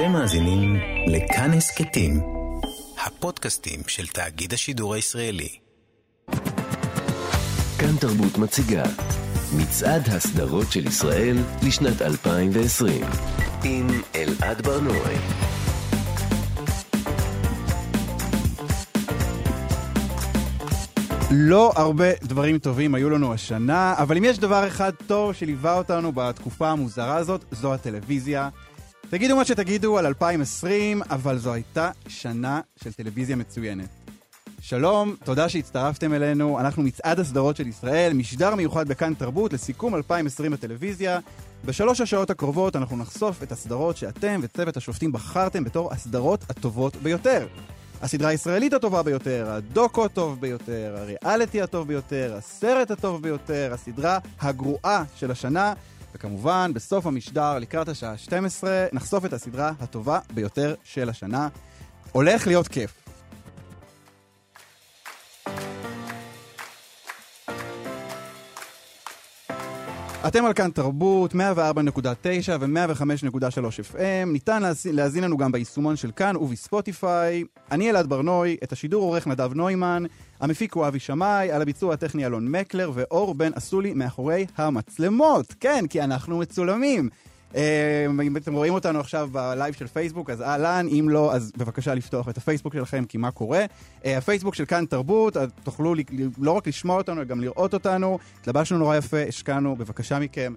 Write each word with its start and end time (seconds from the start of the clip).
אתם 0.00 0.12
מאזינים 0.12 0.76
לכאן 1.06 1.50
הסכתים, 1.52 2.20
הפודקאסטים 3.06 3.80
של 3.86 4.06
תאגיד 4.06 4.52
השידור 4.52 4.94
הישראלי. 4.94 5.48
כאן 7.78 7.96
תרבות 8.00 8.38
מציגה 8.38 8.82
מצעד 9.56 10.02
הסדרות 10.08 10.72
של 10.72 10.86
ישראל 10.86 11.36
לשנת 11.66 12.02
2020 12.02 13.04
עם 13.64 13.86
אלעד 14.14 14.62
ברנועי. 14.62 15.16
לא 21.30 21.72
הרבה 21.76 22.08
דברים 22.22 22.58
טובים 22.58 22.94
היו 22.94 23.10
לנו 23.10 23.32
השנה, 23.32 23.94
אבל 23.98 24.16
אם 24.16 24.24
יש 24.24 24.38
דבר 24.38 24.66
אחד 24.68 24.92
טוב 25.06 25.32
שליווה 25.32 25.74
אותנו 25.78 26.12
בתקופה 26.12 26.70
המוזרה 26.70 27.16
הזאת, 27.16 27.44
זו 27.50 27.74
הטלוויזיה. 27.74 28.48
תגידו 29.10 29.36
מה 29.36 29.44
שתגידו 29.44 29.98
על 29.98 30.06
2020, 30.06 31.02
אבל 31.10 31.38
זו 31.38 31.52
הייתה 31.52 31.90
שנה 32.08 32.60
של 32.84 32.92
טלוויזיה 32.92 33.36
מצוינת. 33.36 33.88
שלום, 34.60 35.16
תודה 35.24 35.48
שהצטרפתם 35.48 36.14
אלינו. 36.14 36.60
אנחנו 36.60 36.82
מצעד 36.82 37.20
הסדרות 37.20 37.56
של 37.56 37.66
ישראל, 37.66 38.12
משדר 38.12 38.54
מיוחד 38.54 38.88
בכאן 38.88 39.14
תרבות 39.14 39.52
לסיכום 39.52 39.94
2020 39.94 40.52
בטלוויזיה. 40.52 41.18
בשלוש 41.64 42.00
השעות 42.00 42.30
הקרובות 42.30 42.76
אנחנו 42.76 42.96
נחשוף 42.96 43.42
את 43.42 43.52
הסדרות 43.52 43.96
שאתם 43.96 44.40
וצוות 44.42 44.76
השופטים 44.76 45.12
בחרתם 45.12 45.64
בתור 45.64 45.92
הסדרות 45.92 46.44
הטובות 46.48 46.96
ביותר. 46.96 47.46
הסדרה 48.02 48.28
הישראלית 48.28 48.72
הטובה 48.72 49.02
ביותר, 49.02 49.50
הדוקו 49.50 50.04
הטוב 50.04 50.40
ביותר, 50.40 50.96
הריאליטי 50.98 51.62
הטוב 51.62 51.88
ביותר, 51.88 52.34
הסרט 52.38 52.90
הטוב 52.90 53.22
ביותר, 53.22 53.70
הסדרה 53.74 54.18
הגרועה 54.40 55.04
של 55.16 55.30
השנה, 55.30 55.72
וכמובן, 56.14 56.70
בסוף 56.74 57.06
המשדר, 57.06 57.58
לקראת 57.58 57.88
השעה 57.88 58.18
12, 58.18 58.86
נחשוף 58.92 59.24
את 59.24 59.32
הסדרה 59.32 59.72
הטובה 59.80 60.18
ביותר 60.34 60.74
של 60.84 61.08
השנה. 61.08 61.48
הולך 62.12 62.46
להיות 62.46 62.68
כיף. 62.68 63.09
אתם 70.26 70.44
על 70.44 70.52
כאן 70.52 70.70
תרבות, 70.70 71.34
104.9 71.34 71.36
ו-105.3 72.60 73.94
FM. 73.94 74.26
ניתן 74.26 74.62
להזין, 74.92 75.24
לנו 75.24 75.36
גם 75.36 75.52
ביישומון 75.52 75.96
של 75.96 76.10
כאן 76.16 76.36
ובספוטיפיי. 76.36 77.44
אני 77.70 77.90
אלעד 77.90 78.06
ברנוי, 78.06 78.56
את 78.64 78.72
השידור 78.72 79.02
עורך 79.02 79.26
נדב 79.26 79.54
נוימן, 79.54 80.02
המפיק 80.40 80.74
הוא 80.74 80.86
אבי 80.86 80.98
שמאי, 80.98 81.52
על 81.52 81.62
הביצוע 81.62 81.94
הטכני 81.94 82.26
אלון 82.26 82.48
מקלר, 82.48 82.90
ואור 82.94 83.34
בן 83.34 83.50
אסולי 83.54 83.94
מאחורי 83.94 84.46
המצלמות. 84.56 85.54
כן, 85.60 85.84
כי 85.90 86.02
אנחנו 86.02 86.38
מצולמים. 86.38 87.08
אה, 87.56 88.06
אם 88.22 88.36
אתם 88.36 88.54
רואים 88.54 88.74
אותנו 88.74 89.00
עכשיו 89.00 89.28
בלייב 89.32 89.74
של 89.74 89.86
פייסבוק, 89.86 90.30
אז 90.30 90.42
אהלן, 90.42 90.86
אם 90.88 91.06
לא, 91.08 91.34
אז 91.34 91.52
בבקשה 91.56 91.94
לפתוח 91.94 92.28
את 92.28 92.36
הפייסבוק 92.38 92.74
שלכם, 92.74 93.04
כי 93.04 93.18
מה 93.18 93.30
קורה? 93.30 93.64
אה, 94.04 94.18
הפייסבוק 94.18 94.54
של 94.54 94.64
כאן 94.64 94.84
תרבות, 94.84 95.36
תוכלו 95.62 95.94
לא 96.38 96.52
רק 96.52 96.66
לשמוע 96.66 96.96
אותנו, 96.96 97.16
אלא 97.16 97.24
גם 97.24 97.40
לראות 97.40 97.74
אותנו. 97.74 98.18
התלבשנו 98.40 98.78
נורא 98.78 98.96
יפה, 98.96 99.22
השקענו, 99.28 99.76
בבקשה 99.76 100.18
מכם, 100.18 100.54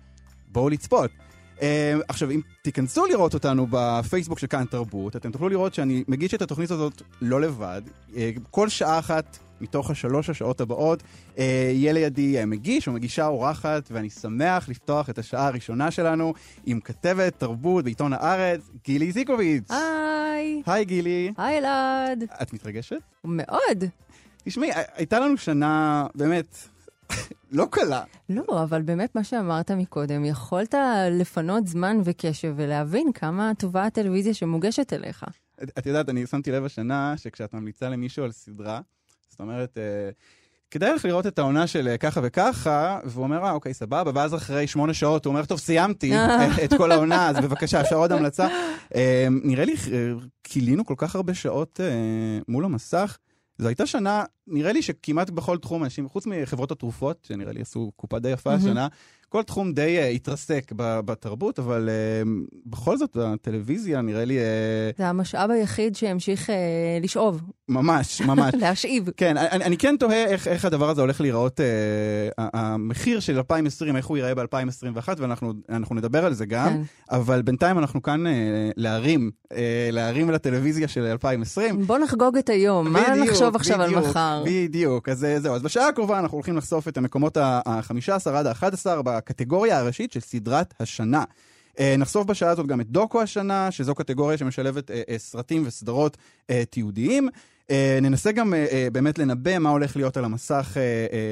בואו 0.52 0.70
לצפות. 0.70 1.12
Uh, 1.58 1.64
עכשיו, 2.08 2.32
אם 2.32 2.42
תיכנסו 2.62 3.06
לראות 3.06 3.34
אותנו 3.34 3.68
בפייסבוק 3.70 4.40
של 4.40 4.48
כאן 4.48 4.66
תרבות, 4.66 5.16
אתם 5.16 5.32
תוכלו 5.32 5.50
לראות 5.50 5.74
שאני 5.74 6.04
מגיש 6.08 6.34
את 6.34 6.42
התוכנית 6.42 6.72
הזאת 6.72 7.02
לא 7.22 7.42
לבד. 7.42 7.82
כל 8.52 8.70
שעה 8.70 9.00
אחת 9.00 9.38
מתוך 9.64 9.92
השלוש 9.92 10.30
השעות 10.30 10.62
הבאות 10.62 11.04
אה, 11.38 11.72
יהיה 11.74 11.94
לידי 11.94 12.38
אה, 12.38 12.46
מגיש 12.46 12.88
או 12.88 12.94
מגישה 12.94 13.28
אורחת, 13.28 13.90
ואני 13.92 14.10
שמח 14.10 14.70
לפתוח 14.70 15.10
את 15.10 15.18
השעה 15.18 15.48
הראשונה 15.48 15.92
שלנו 15.92 16.34
עם 16.66 16.80
כתבת 16.80 17.34
תרבות 17.38 17.84
בעיתון 17.84 18.14
הארץ, 18.14 18.70
גילי 18.86 19.12
זיקוביץ'. 19.12 19.72
היי. 19.72 20.62
היי 20.66 20.86
גילי. 20.86 21.34
היי 21.38 21.58
אלעד. 21.58 22.24
את 22.42 22.54
מתרגשת? 22.54 23.02
מאוד. 23.24 23.84
תשמעי, 24.44 24.70
הייתה 24.96 25.20
לנו 25.20 25.38
שנה 25.38 26.06
באמת 26.16 26.58
לא 27.52 27.68
קלה. 27.72 28.04
לא, 28.30 28.64
אבל 28.64 28.82
באמת 28.82 29.16
מה 29.16 29.24
שאמרת 29.24 29.72
מקודם, 29.72 30.26
יכולת 30.26 30.76
לפנות 31.12 31.68
זמן 31.68 31.98
וקשב 32.04 32.54
ולהבין 32.56 33.12
כמה 33.14 33.52
טובה 33.60 33.86
הטלוויזיה 33.86 34.34
שמוגשת 34.34 34.94
אליך. 34.94 35.26
את, 35.64 35.72
את 35.78 35.86
יודעת, 35.86 36.10
אני 36.10 36.28
שמתי 36.28 36.52
לב 36.52 36.66
השנה 36.66 37.14
שכשאת 37.18 37.54
ממליצה 37.54 37.90
למישהו 37.90 38.24
על 38.24 38.32
סדרה, 38.32 38.82
זאת 39.34 39.40
אומרת, 39.40 39.78
אה, 39.78 40.12
כדאי 40.74 40.94
לך 40.94 41.06
לראות 41.06 41.28
את 41.28 41.40
העונה 41.40 41.68
של 41.68 41.88
אה, 41.88 41.98
ככה 41.98 42.20
וככה, 42.24 43.00
והוא 43.04 43.24
אומר, 43.24 43.44
אה, 43.44 43.52
אוקיי, 43.52 43.74
סבבה, 43.74 44.12
ואז 44.16 44.36
אחרי 44.36 44.68
שמונה 44.68 44.94
שעות 44.94 45.26
הוא 45.26 45.32
אומר, 45.32 45.46
טוב, 45.46 45.60
סיימתי 45.60 46.14
את 46.64 46.74
כל 46.78 46.92
העונה, 46.92 47.30
אז 47.30 47.36
בבקשה, 47.38 47.82
אפשר 47.82 47.96
עוד 47.96 48.12
המלצה. 48.12 48.48
אה, 48.96 49.28
נראה 49.44 49.66
לי, 49.66 49.76
כילינו 50.44 50.86
כל 50.86 50.94
כך 50.98 51.16
הרבה 51.16 51.34
שעות 51.34 51.80
מול 52.48 52.66
המסך. 52.66 53.18
זו 53.58 53.68
הייתה 53.68 53.86
שנה, 53.86 54.24
נראה 54.48 54.72
לי 54.72 54.82
שכמעט 54.82 55.30
בכל 55.30 55.58
תחום 55.58 55.84
אנשים, 55.84 56.10
חוץ 56.10 56.26
מחברות 56.26 56.72
התרופות, 56.72 57.28
שנראה 57.28 57.54
לי 57.54 57.62
עשו 57.62 57.92
קופה 57.96 58.20
די 58.20 58.30
יפה 58.30 58.54
השנה, 58.54 58.88
כל 59.34 59.44
תחום 59.44 59.74
די 59.74 60.00
uh, 60.00 60.16
התרסק 60.16 60.72
בתרבות, 60.76 61.60
אבל 61.60 61.90
uh, 61.90 62.28
בכל 62.66 62.98
זאת, 62.98 63.18
הטלוויזיה 63.18 64.02
נראה 64.02 64.26
לי... 64.26 64.38
Uh... 64.38 64.98
זה 64.98 65.08
המשאב 65.08 65.52
היחיד 65.52 65.96
שהמשיך 65.96 66.50
uh, 66.50 66.54
לשאוב. 67.04 67.42
ממש, 67.70 68.22
ממש. 68.30 68.54
להשאיב. 68.54 69.10
כן, 69.18 69.38
אני, 69.38 69.66
אני 69.66 69.78
כן 69.78 69.96
תוהה 70.00 70.26
איך, 70.26 70.48
איך 70.48 70.66
הדבר 70.66 70.90
הזה 70.90 71.02
הולך 71.02 71.22
להיראות, 71.22 71.60
uh, 71.60 71.64
המחיר 72.38 73.20
של 73.20 73.38
2020, 73.38 73.96
איך 73.96 74.06
הוא 74.06 74.18
ייראה 74.18 74.36
ב-2021, 74.36 75.10
ואנחנו 75.18 75.96
נדבר 75.96 76.26
על 76.26 76.34
זה 76.34 76.46
גם, 76.46 76.70
כן. 76.70 76.82
אבל 77.12 77.42
בינתיים 77.42 77.78
אנחנו 77.78 78.02
כאן 78.02 78.28
uh, 78.28 78.30
להרים, 78.78 79.32
uh, 79.44 79.56
להרים 79.92 80.30
לטלוויזיה 80.30 80.88
של 80.88 81.06
2020. 81.06 81.88
בוא 81.88 81.98
נחגוג 81.98 82.38
את 82.38 82.50
היום, 82.50 82.94
מה 82.94 83.16
נחשוב 83.16 83.56
עכשיו 83.56 83.80
בדיוק, 83.80 83.98
על 83.98 84.10
מחר? 84.10 84.33
בדיוק, 84.46 85.10
אז 85.10 85.28
זהו. 85.38 85.56
אז 85.56 85.62
בשעה 85.62 85.88
הקרובה 85.88 86.20
אנחנו 86.20 86.36
הולכים 86.36 86.58
לחשוף 86.58 86.88
את 86.88 86.98
המקומות 86.98 87.38
ה-15 87.38 88.30
עד 88.30 88.48
ה-11 88.48 89.10
הקטגוריה 89.10 89.80
הראשית 89.80 90.12
של 90.12 90.20
סדרת 90.20 90.74
השנה. 90.80 91.24
Uh, 91.72 91.82
נחשוף 91.98 92.28
בשעה 92.28 92.50
הזאת 92.50 92.68
גם 92.68 92.82
את 92.82 92.88
דוקו 92.88 93.22
השנה, 93.22 93.72
שזו 93.72 93.96
קטגוריה 93.96 94.38
שמשלבת 94.38 94.92
uh, 94.92 94.94
סרטים 95.18 95.64
וסדרות 95.66 96.18
תיעודיים. 96.70 97.30
ננסה 98.02 98.32
גם 98.32 98.54
באמת 98.92 99.20
לנבא 99.20 99.58
מה 99.58 99.70
הולך 99.70 99.96
להיות 99.96 100.18
על 100.18 100.26
המסך 100.26 100.78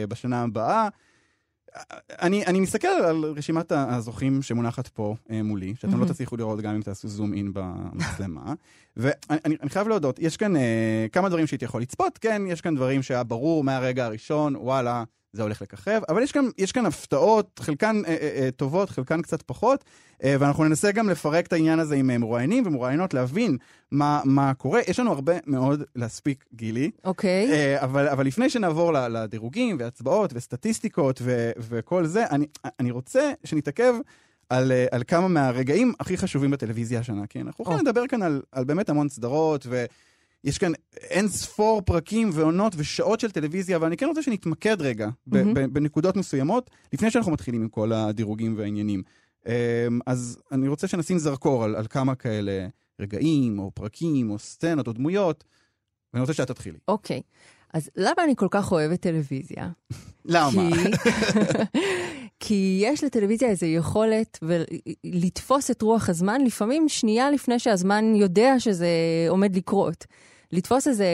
בשנה 0.09 0.43
הבאה. 0.43 0.87
אני, 2.21 2.45
אני 2.45 2.59
מסתכל 2.59 2.87
על 2.87 3.23
רשימת 3.23 3.71
הזוכים 3.71 4.41
שמונחת 4.41 4.87
פה 4.87 5.15
uh, 5.27 5.31
מולי, 5.43 5.73
שאתם 5.75 5.93
mm-hmm. 5.93 5.97
לא 5.97 6.05
תצליחו 6.05 6.37
לראות 6.37 6.61
גם 6.61 6.75
אם 6.75 6.81
תעשו 6.81 7.07
זום 7.07 7.33
אין 7.33 7.51
במצלמה. 7.53 8.53
ואני 8.97 9.69
חייב 9.69 9.87
להודות, 9.87 10.19
יש 10.19 10.37
כאן 10.37 10.55
uh, 10.55 10.59
כמה 11.11 11.29
דברים 11.29 11.47
שהייתי 11.47 11.65
יכול 11.65 11.81
לצפות, 11.81 12.17
כן, 12.17 12.41
יש 12.47 12.61
כאן 12.61 12.75
דברים 12.75 13.03
שהיה 13.03 13.23
ברור 13.23 13.63
מהרגע 13.63 14.05
הראשון, 14.05 14.55
וואלה, 14.55 15.03
זה 15.33 15.43
הולך 15.43 15.61
לככב, 15.61 16.01
אבל 16.09 16.23
יש 16.23 16.31
כאן, 16.31 16.45
יש 16.57 16.71
כאן 16.71 16.85
הפתעות, 16.85 17.59
חלקן 17.63 18.01
אה, 18.07 18.11
אה, 18.21 18.43
אה, 18.43 18.51
טובות, 18.51 18.89
חלקן 18.89 19.21
קצת 19.21 19.41
פחות, 19.41 19.83
אה, 20.23 20.35
ואנחנו 20.39 20.63
ננסה 20.63 20.91
גם 20.91 21.09
לפרק 21.09 21.47
את 21.47 21.53
העניין 21.53 21.79
הזה 21.79 21.95
עם 21.95 22.09
אה, 22.09 22.17
מרואיינים 22.17 22.67
ומרואיינות, 22.67 23.13
להבין 23.13 23.57
מה, 23.91 24.21
מה 24.25 24.53
קורה. 24.53 24.79
יש 24.87 24.99
לנו 24.99 25.11
הרבה 25.11 25.33
מאוד 25.47 25.83
להספיק, 25.95 26.45
גילי. 26.53 26.91
אוקיי. 27.03 27.47
Okay. 27.47 27.53
אה, 27.53 27.83
אבל, 27.83 28.07
אבל 28.07 28.25
לפני 28.25 28.49
שנעבור 28.49 28.93
לדירוגים 28.93 29.77
והצבעות 29.79 30.31
וסטטיסטיקות 30.33 31.19
ו, 31.23 31.51
וכל 31.57 32.05
זה, 32.05 32.25
אני, 32.27 32.45
אני 32.79 32.91
רוצה 32.91 33.31
שנתעכב 33.43 33.93
על, 34.49 34.71
אה, 34.71 34.85
על 34.91 35.03
כמה 35.07 35.27
מהרגעים 35.27 35.93
הכי 35.99 36.17
חשובים 36.17 36.51
בטלוויזיה 36.51 36.99
השנה, 36.99 37.27
כי 37.27 37.41
אנחנו 37.41 37.65
הולכים 37.65 37.85
oh. 37.85 37.89
לדבר 37.89 38.07
כאן 38.07 38.21
על, 38.21 38.41
על 38.51 38.63
באמת 38.63 38.89
המון 38.89 39.09
סדרות, 39.09 39.65
ו... 39.69 39.85
יש 40.43 40.57
כאן 40.57 40.71
אין 40.95 41.27
ספור 41.27 41.81
פרקים 41.81 42.29
ועונות 42.33 42.73
ושעות 42.77 43.19
של 43.19 43.31
טלוויזיה, 43.31 43.77
אבל 43.77 43.87
אני 43.87 43.97
כן 43.97 44.05
רוצה 44.05 44.23
שנתמקד 44.23 44.81
רגע 44.81 45.07
mm-hmm. 45.07 45.33
בנקודות 45.71 46.15
מסוימות, 46.15 46.69
לפני 46.93 47.11
שאנחנו 47.11 47.31
מתחילים 47.31 47.61
עם 47.61 47.69
כל 47.69 47.91
הדירוגים 47.93 48.57
והעניינים. 48.57 49.03
אמ, 49.47 49.51
אז 50.05 50.37
אני 50.51 50.67
רוצה 50.67 50.87
שנשים 50.87 51.17
זרקור 51.17 51.63
על, 51.63 51.75
על 51.75 51.87
כמה 51.87 52.15
כאלה 52.15 52.67
רגעים, 52.99 53.59
או 53.59 53.71
פרקים, 53.71 54.29
או 54.29 54.39
סצנות, 54.39 54.87
או 54.87 54.93
דמויות, 54.93 55.43
ואני 56.13 56.21
רוצה 56.21 56.33
שאת 56.33 56.47
תתחילי. 56.47 56.77
אוקיי. 56.87 57.21
Okay. 57.25 57.61
אז 57.73 57.89
למה 57.95 58.23
אני 58.23 58.35
כל 58.35 58.47
כך 58.51 58.71
אוהבת 58.71 58.99
טלוויזיה? 58.99 59.69
למה? 60.25 60.51
כי... 60.51 60.91
כי 62.43 62.79
יש 62.83 63.03
לטלוויזיה 63.03 63.49
איזו 63.49 63.65
יכולת 63.65 64.39
לתפוס 65.03 65.71
את 65.71 65.81
רוח 65.81 66.09
הזמן, 66.09 66.41
לפעמים 66.45 66.89
שנייה 66.89 67.31
לפני 67.31 67.59
שהזמן 67.59 68.15
יודע 68.15 68.59
שזה 68.59 68.87
עומד 69.29 69.55
לקרות. 69.55 70.05
לתפוס 70.51 70.87
איזה 70.87 71.05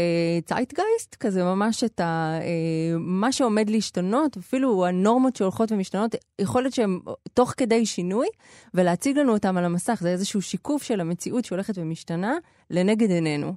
צייטגייסט, 0.46 1.16
כזה 1.20 1.44
ממש 1.44 1.84
את 1.84 2.00
ה, 2.00 2.40
אה, 2.42 2.98
מה 3.00 3.32
שעומד 3.32 3.70
להשתנות, 3.70 4.38
אפילו 4.38 4.86
הנורמות 4.86 5.36
שהולכות 5.36 5.72
ומשתנות, 5.72 6.16
יכול 6.42 6.62
להיות 6.62 6.74
שהן 6.74 7.00
תוך 7.34 7.54
כדי 7.58 7.86
שינוי, 7.86 8.28
ולהציג 8.74 9.18
לנו 9.18 9.34
אותם 9.34 9.58
על 9.58 9.66
המסך. 9.66 10.00
זה 10.02 10.10
איזשהו 10.10 10.42
שיקוף 10.42 10.84
של 10.84 11.02
המציאות 11.02 11.46
שהולכת 11.46 11.78
ומשתנה 11.78 12.34
לנגד 12.70 13.10
עינינו. 13.12 13.54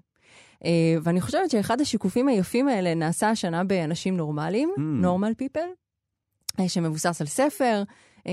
אה, 0.65 0.67
ואני 1.03 1.21
חושבת 1.21 1.51
שאחד 1.51 1.81
השיקופים 1.81 2.29
היפים 2.29 2.69
האלה 2.69 2.95
נעשה 2.95 3.31
השנה 3.31 3.65
באנשים 3.65 4.17
נורמליים, 4.17 4.73
אממ. 4.77 5.05
Normal 5.05 5.43
People, 5.43 5.69
שמבוסס 6.69 7.21
על 7.21 7.27
ספר, 7.27 7.83
אה, 7.83 7.83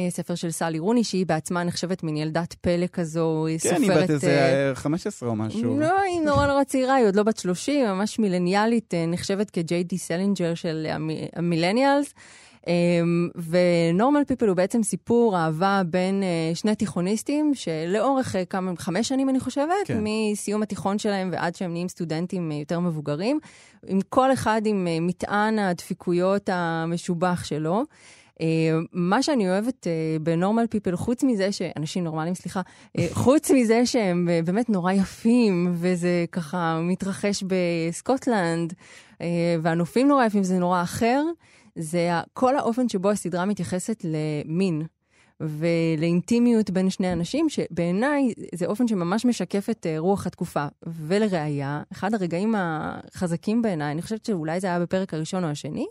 ספר 0.09 0.35
של 0.35 0.51
סלי 0.51 0.79
רוני, 0.79 1.03
שהיא 1.03 1.25
בעצמה 1.25 1.63
נחשבת 1.63 2.03
מין 2.03 2.17
ילדת 2.17 2.53
פלא 2.53 2.87
כזו, 2.87 3.45
היא 3.45 3.59
כן, 3.59 3.69
סופרת... 3.69 4.09
היא 4.09 4.17
בת 4.17 4.23
אה, 4.23 4.49
איזה 4.65 4.71
15 4.75 5.29
או 5.29 5.35
משהו. 5.35 5.79
לא, 5.79 5.99
היא 5.99 6.21
נורא 6.21 6.47
נורא 6.47 6.63
צעירה, 6.63 6.95
היא 6.95 7.05
עוד 7.05 7.15
לא 7.15 7.23
בת 7.23 7.37
30, 7.37 7.85
ממש 7.85 8.19
מילניאלית, 8.19 8.93
אה, 8.93 9.05
נחשבת 9.05 9.49
כג'יי 9.49 9.83
די 9.83 9.97
סלינג'ר 9.97 10.53
של 10.53 10.87
המ- 10.89 11.09
המילניאלס. 11.35 12.13
אמ, 12.67 13.29
ונורמל 13.49 14.23
פיפל 14.27 14.47
הוא 14.47 14.55
בעצם 14.55 14.83
סיפור 14.83 15.37
אהבה 15.37 15.81
בין 15.85 16.23
אה, 16.23 16.55
שני 16.55 16.75
תיכוניסטים, 16.75 17.51
שלאורך 17.55 18.35
אה, 18.35 18.45
כמה, 18.45 18.71
חמש 18.77 19.07
שנים 19.07 19.29
אני 19.29 19.39
חושבת, 19.39 19.69
כן. 19.85 19.99
מסיום 20.03 20.63
התיכון 20.63 20.99
שלהם 20.99 21.29
ועד 21.31 21.55
שהם 21.55 21.71
נהיים 21.71 21.87
סטודנטים 21.87 22.51
אה, 22.51 22.57
יותר 22.57 22.79
מבוגרים, 22.79 23.39
עם 23.87 23.99
כל 24.09 24.33
אחד 24.33 24.61
עם 24.65 24.87
אה, 24.87 24.97
מטען 25.01 25.59
הדפיקויות 25.59 26.49
המשובח 26.53 27.43
שלו. 27.43 27.83
Uh, 28.37 28.39
מה 28.93 29.23
שאני 29.23 29.49
אוהבת 29.49 29.87
uh, 29.87 30.23
בנורמל 30.23 30.67
פיפל, 30.69 30.95
חוץ 30.95 31.23
מזה 31.23 31.51
שאנשים 31.51 32.03
נורמליים, 32.03 32.35
סליחה, 32.35 32.61
uh, 32.97 33.01
חוץ 33.13 33.51
מזה 33.51 33.85
שהם 33.85 34.27
uh, 34.27 34.45
באמת 34.45 34.69
נורא 34.69 34.91
יפים, 34.91 35.71
וזה 35.73 36.25
ככה 36.31 36.79
מתרחש 36.81 37.43
בסקוטלנד, 37.47 38.73
uh, 39.13 39.15
והנופים 39.61 40.07
נורא 40.07 40.25
יפים, 40.25 40.43
זה 40.43 40.59
נורא 40.59 40.81
אחר, 40.81 41.23
זה 41.75 42.09
כל 42.33 42.57
האופן 42.57 42.89
שבו 42.89 43.09
הסדרה 43.09 43.45
מתייחסת 43.45 44.03
למין. 44.03 44.81
ולאינטימיות 45.39 46.69
בין 46.69 46.89
שני 46.89 47.13
אנשים, 47.13 47.49
שבעיניי 47.49 48.33
זה 48.55 48.65
אופן 48.65 48.87
שממש 48.87 49.25
משקף 49.25 49.69
את 49.69 49.85
רוח 49.97 50.27
התקופה. 50.27 50.65
ולראיה, 50.87 51.81
אחד 51.91 52.13
הרגעים 52.13 52.55
החזקים 52.57 53.61
בעיניי, 53.61 53.91
אני 53.91 54.01
חושבת 54.01 54.25
שאולי 54.25 54.59
זה 54.59 54.67
היה 54.67 54.79
בפרק 54.79 55.13
הראשון 55.13 55.43
או 55.43 55.49
השני, 55.49 55.87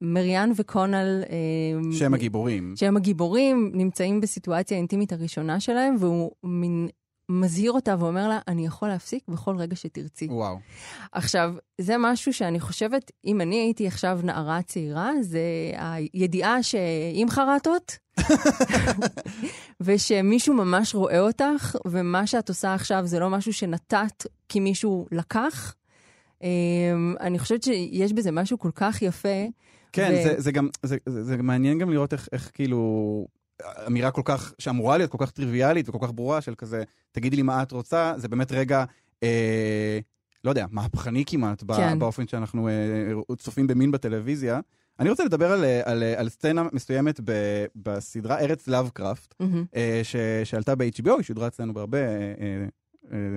מריאן 0.00 0.50
וקונל... 0.56 1.22
אה, 1.30 1.92
שהם 1.92 2.14
הגיבורים. 2.14 2.74
שהם 2.76 2.96
הגיבורים, 2.96 3.70
נמצאים 3.74 4.20
בסיטואציה 4.20 4.76
האינטימית 4.76 5.12
הראשונה 5.12 5.60
שלהם, 5.60 5.96
והוא 5.98 6.30
מין 6.44 6.88
מזהיר 7.28 7.72
אותה 7.72 7.96
ואומר 7.98 8.28
לה, 8.28 8.38
אני 8.48 8.66
יכול 8.66 8.88
להפסיק 8.88 9.28
בכל 9.28 9.56
רגע 9.56 9.76
שתרצי. 9.76 10.26
וואו. 10.30 10.58
עכשיו, 11.12 11.54
זה 11.80 11.94
משהו 11.98 12.32
שאני 12.32 12.60
חושבת, 12.60 13.10
אם 13.24 13.40
אני 13.40 13.56
הייתי 13.56 13.86
עכשיו 13.86 14.20
נערה 14.22 14.62
צעירה, 14.62 15.10
זה 15.20 15.40
הידיעה 15.78 16.62
שעם 16.62 17.30
חרטות, 17.30 17.98
ושמישהו 19.80 20.54
ממש 20.54 20.94
רואה 20.94 21.20
אותך, 21.20 21.76
ומה 21.86 22.26
שאת 22.26 22.48
עושה 22.48 22.74
עכשיו 22.74 23.06
זה 23.06 23.18
לא 23.18 23.30
משהו 23.30 23.52
שנתת 23.52 24.26
כי 24.48 24.60
מישהו 24.60 25.06
לקח. 25.12 25.74
אמ, 26.42 27.14
אני 27.20 27.38
חושבת 27.38 27.62
שיש 27.62 28.12
בזה 28.12 28.30
משהו 28.30 28.58
כל 28.58 28.70
כך 28.74 29.02
יפה. 29.02 29.46
כן, 29.92 30.12
ו- 30.14 30.22
זה, 30.22 30.40
זה 30.40 30.52
גם, 30.52 30.68
זה, 30.82 30.96
זה, 31.06 31.24
זה 31.24 31.36
מעניין 31.36 31.78
גם 31.78 31.90
לראות 31.90 32.12
איך, 32.12 32.28
איך 32.32 32.50
כאילו, 32.54 33.26
אמירה 33.86 34.10
כל 34.10 34.22
כך, 34.24 34.54
שאמורה 34.58 34.96
להיות 34.98 35.10
כל 35.10 35.18
כך 35.20 35.30
טריוויאלית 35.30 35.88
וכל 35.88 36.06
כך 36.06 36.12
ברורה 36.12 36.40
של 36.40 36.54
כזה, 36.54 36.82
תגידי 37.12 37.36
לי 37.36 37.42
מה 37.42 37.62
את 37.62 37.72
רוצה, 37.72 38.14
זה 38.16 38.28
באמת 38.28 38.52
רגע, 38.52 38.84
אה, 39.22 39.98
לא 40.44 40.50
יודע, 40.50 40.66
מהפכני 40.70 41.24
כמעט, 41.26 41.64
כן. 41.76 41.98
באופן 41.98 42.28
שאנחנו 42.28 42.68
אה, 42.68 42.74
צופים 43.36 43.66
במין 43.66 43.90
בטלוויזיה. 43.90 44.60
אני 45.00 45.10
רוצה 45.10 45.24
לדבר 45.24 45.52
על, 45.52 45.64
אה, 45.64 45.80
על, 45.84 46.02
אה, 46.02 46.20
על 46.20 46.28
סצנה 46.28 46.62
מסוימת 46.72 47.20
ב, 47.24 47.32
בסדרה 47.76 48.38
ארץ 48.38 48.68
לאבקראפט, 48.68 49.34
מהמם. 49.40 49.64
אה, 49.76 50.00
ש, 50.02 50.16
שעלתה 50.44 50.74
ב-HBO, 50.74 51.12
היא 51.12 51.22
שודרה 51.22 51.46
אצלנו 51.46 51.74
בהרבה 51.74 51.98
אה, 51.98 52.04
אה, 52.40 52.66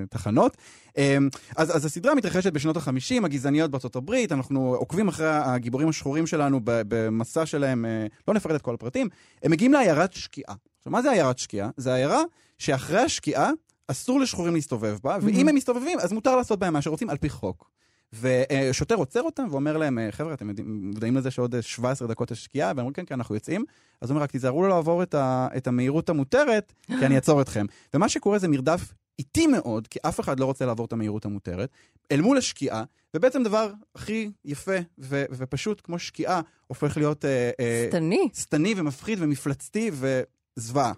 תחנות. 0.10 0.58
אה, 0.98 1.18
אז, 1.56 1.76
אז 1.76 1.86
הסדרה 1.86 2.16
מתרחשת 2.16 2.54
בשנות 2.54 2.78
ה-50, 2.78 3.26
הגזעניות 3.26 3.72
בארצות 3.72 3.96
הברית, 3.96 4.32
אנחנו 4.32 4.76
עוקבים 4.76 5.08
אחרי 5.08 5.28
הגיבורים 5.30 5.90
השחורים 5.90 6.28
שלנו 6.28 6.60
במסע 6.64 7.46
שלהם, 7.46 7.86
אה, 7.86 8.08
לא 8.28 8.34
נפרט 8.34 8.56
את 8.56 8.62
כל 8.62 8.74
הפרטים, 8.74 9.10
הם 9.44 9.52
מגיעים 9.52 9.74
לעיירת 9.74 10.14
שקיעה. 10.14 10.56
עכשיו, 10.78 10.92
מה 10.92 11.02
זה 11.02 11.12
עיירת 11.12 11.38
שקיעה? 11.38 11.70
זה 11.78 11.94
עיירה 11.94 12.22
שאחרי 12.58 13.00
השקיעה 13.00 13.52
אסור 13.88 14.20
לשחורים 14.20 14.54
להסתובב 14.54 14.98
בה, 15.04 15.18
ואם 15.22 15.50
הם 15.50 15.56
מסתובבים, 15.56 16.00
אז 16.00 16.14
מותר 16.14 16.36
לעשות 16.36 16.60
בהם 16.60 16.74
מה 16.74 16.82
שרוצים 16.82 17.10
על 17.10 17.18
פי 17.18 17.30
חוק. 17.30 17.70
ושוטר 18.14 18.96
עוצר 18.96 19.22
אותם 19.22 19.48
ואומר 19.52 19.78
להם, 19.78 20.00
אה, 20.00 20.12
חבר'ה, 20.12 20.34
אתם 20.34 20.52
מודעים 20.66 21.18
לזה 21.18 21.32
שעוד 21.32 21.56
אה, 21.56 21.62
17 21.62 22.08
דקות 22.08 22.32
יש 22.32 22.44
שקיעה? 22.44 22.68
והם 22.68 22.78
אומרים, 22.78 22.94
כן, 22.94 23.04
כן, 23.06 23.16
אנחנו 23.16 23.36
יוצאים. 23.36 23.66
אז 24.02 24.10
הוא 24.10 24.16
אומר, 24.16 24.24
רק 24.24 24.32
תיזהרו 24.32 24.62
לא 24.64 24.70
לעבור 24.70 25.04
את, 25.04 25.14
ה, 25.14 25.48
את 25.58 25.68
המהירות 25.68 26.10
המותרת, 26.10 26.74
כי 26.88 27.06
אני 27.06 27.16
אעצור 27.16 27.42
אתכם. 27.42 27.66
ומה 27.94 28.10
שקורה 28.10 28.40
זה 28.40 28.48
מרדף 28.48 28.94
איטי 29.20 29.48
מאוד, 29.48 29.88
כי 29.88 30.00
אף 30.08 30.20
אחד 30.20 30.40
לא 30.40 30.46
רוצה 30.46 30.66
לעבור 30.66 30.86
את 30.86 30.94
המהירות 30.94 31.26
המותרת, 31.26 31.70
אל 32.12 32.22
מול 32.22 32.38
השקיעה, 32.38 32.84
ובעצם 33.14 33.44
דבר 33.44 33.72
הכי 33.96 34.32
יפה 34.46 34.78
ו, 34.98 35.24
ופשוט 35.32 35.82
כמו 35.84 36.00
שקיעה, 36.00 36.42
הופך 36.68 36.98
להיות 36.98 37.26
אה, 37.26 37.52
אה, 37.60 37.86
שטני. 37.90 38.30
שטני 38.34 38.74
ומפחיד 38.78 39.22
ומפלצתי 39.22 39.92
וזוועה. 39.94 40.94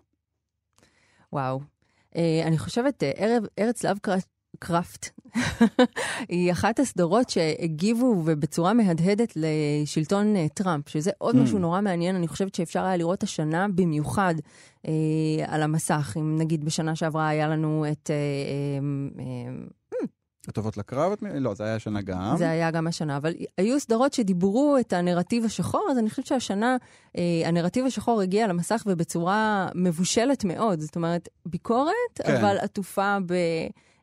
וואו. 1.33 1.59
אה, 2.15 2.44
אני 2.45 2.57
חושבת, 2.57 3.03
אה, 3.03 3.12
ערב, 3.15 3.44
ארץ 3.59 3.83
לאב 3.83 3.97
קראפט 4.59 5.09
היא 6.30 6.51
אחת 6.51 6.80
הסדרות 6.80 7.30
שהגיבו 7.30 8.22
ובצורה 8.25 8.74
מהדהדת 8.74 9.33
לשלטון 9.36 10.36
אה, 10.36 10.45
טראמפ, 10.54 10.89
שזה 10.89 11.12
עוד 11.18 11.36
Mm. 11.36 11.39
משהו 11.39 11.60
נורא 11.60 11.81
מעניין, 11.81 12.16
אני 12.16 12.28
חושבת 12.28 12.56
שאפשר 12.56 12.83
היה 12.83 12.98
לראות 12.98 13.24
השנה 13.24 13.68
במיוחד 13.75 14.36
אה, 14.88 14.92
על 15.48 15.62
המסך. 15.63 16.13
אם 16.19 16.38
נגיד 16.38 16.66
בשנה 16.66 16.95
שעברה 16.95 17.28
היה 17.28 17.48
לנו 17.48 17.86
את... 17.92 18.10
אה, 18.10 18.16
אה, 19.19 19.25
אה, 19.25 19.51
הטובות 20.48 20.78
לקרב? 20.78 21.13
לא, 21.33 21.54
זה 21.54 21.63
היה 21.63 21.75
השנה 21.75 22.01
גם. 22.01 22.36
זה 22.38 22.50
היה 22.50 22.72
גם 22.72 22.88
השנה, 22.88 23.18
אבל 23.18 23.33
היו 23.57 23.80
סדרות 23.80 24.13
שדיברו 24.13 24.78
את 24.80 24.94
הנרטיב 24.94 25.45
השחור, 25.45 25.88
אז 25.92 25.98
אני 25.98 26.10
חושבת 26.10 26.25
שהשנה 26.25 26.78
אה, 27.18 27.42
הנרטיב 27.45 27.86
השחור 27.86 28.22
הגיע 28.22 28.48
למסך 28.48 28.83
ובצורה 28.86 29.69
מבושלת 29.75 30.45
מאוד. 30.45 30.80
זאת 30.80 30.95
אומרת, 30.95 31.30
ביקורת. 31.45 31.94
כן. 32.16 32.36
אבל 32.36 32.57
עטופה 32.57 33.18
ב... 33.25 33.33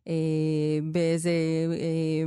אה, 0.09 0.15
באיזה 0.93 1.31
אה, 1.73 2.25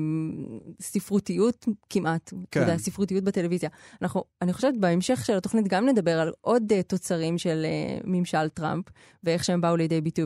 ספרותיות 0.82 1.66
כמעט, 1.90 2.30
כן. 2.30 2.38
אתה 2.50 2.72
יודע, 2.72 2.78
ספרותיות 2.78 3.24
בטלוויזיה. 3.24 3.70
אנחנו, 4.02 4.24
אני 4.42 4.54
חושבת 4.54 4.78
בהמשך 4.78 5.26
של 5.26 5.38
התוכנית 5.38 5.68
גם 5.68 5.90
נדבר 5.90 6.20
על 6.20 6.32
עוד 6.42 6.64
אה, 6.72 6.84
תוצרים 6.84 7.38
של 7.38 7.66
אה, 7.66 7.98
ממשל 8.04 8.50
טראמפ 8.50 8.86
ואיך 9.24 9.44
שהם 9.44 9.62
באו 9.62 9.76
לידי 9.76 10.02
ביטוי 10.02 10.26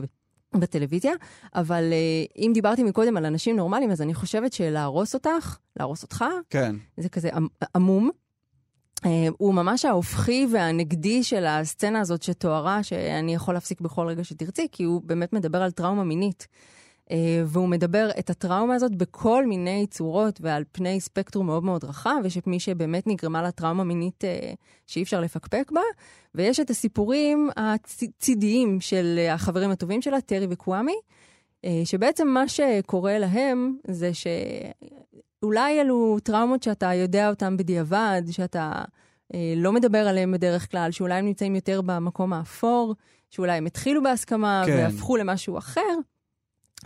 בטלוויזיה, 0.54 1.12
אבל 1.54 1.92
אה, 1.92 2.24
אם 2.36 2.50
דיברתי 2.54 2.82
מקודם 2.82 3.16
על 3.16 3.24
אנשים 3.26 3.56
נורמליים, 3.56 3.90
אז 3.90 4.02
אני 4.02 4.14
חושבת 4.14 4.52
שלהרוס 4.52 5.14
אותך, 5.14 5.56
להרוס 5.78 6.02
אותך, 6.02 6.24
כן. 6.50 6.76
זה 6.96 7.08
כזה 7.08 7.28
עמ- 7.34 7.66
עמום. 7.74 8.10
אה, 9.06 9.28
הוא 9.38 9.54
ממש 9.54 9.84
ההופכי 9.84 10.46
והנגדי 10.52 11.22
של 11.22 11.46
הסצנה 11.46 12.00
הזאת 12.00 12.22
שתוארה, 12.22 12.82
שאני 12.82 13.34
יכול 13.34 13.54
להפסיק 13.54 13.80
בכל 13.80 14.06
רגע 14.06 14.24
שתרצי, 14.24 14.68
כי 14.72 14.84
הוא 14.84 15.02
באמת 15.04 15.32
מדבר 15.32 15.62
על 15.62 15.70
טראומה 15.70 16.04
מינית. 16.04 16.46
אה, 17.10 17.42
והוא 17.46 17.68
מדבר 17.68 18.10
את 18.18 18.30
הטראומה 18.30 18.74
הזאת 18.74 18.94
בכל 18.94 19.46
מיני 19.46 19.86
צורות 19.90 20.38
ועל 20.40 20.64
פני 20.72 21.00
ספקטרום 21.00 21.46
מאוד 21.46 21.64
מאוד 21.64 21.84
רחב, 21.84 22.16
יש 22.24 22.38
את 22.38 22.46
מי 22.46 22.60
שבאמת 22.60 23.06
נגרמה 23.06 23.42
לה 23.42 23.50
טראומה 23.50 23.84
מינית 23.84 24.24
אה, 24.24 24.52
שאי 24.86 25.02
אפשר 25.02 25.20
לפקפק 25.20 25.70
בה, 25.74 25.80
ויש 26.34 26.60
את 26.60 26.70
הסיפורים 26.70 27.50
הצידיים 27.56 28.80
של 28.80 29.14
אה, 29.18 29.34
החברים 29.34 29.70
הטובים 29.70 30.02
שלה, 30.02 30.20
טרי 30.20 30.46
וקוואמי, 30.50 30.96
שבעצם 31.84 32.28
מה 32.28 32.48
שקורה 32.48 33.18
להם 33.18 33.76
זה 33.86 34.10
שאולי 34.14 35.80
אלו 35.80 36.18
טראומות 36.22 36.62
שאתה 36.62 36.94
יודע 36.94 37.28
אותן 37.30 37.56
בדיעבד, 37.56 38.22
שאתה 38.30 38.72
לא 39.56 39.72
מדבר 39.72 40.08
עליהן 40.08 40.32
בדרך 40.32 40.70
כלל, 40.70 40.90
שאולי 40.90 41.14
הם 41.14 41.26
נמצאים 41.26 41.54
יותר 41.54 41.80
במקום 41.82 42.32
האפור, 42.32 42.94
שאולי 43.30 43.52
הם 43.52 43.66
התחילו 43.66 44.02
בהסכמה 44.02 44.62
כן. 44.66 44.76
והפכו 44.76 45.16
למשהו 45.16 45.58
אחר. 45.58 45.96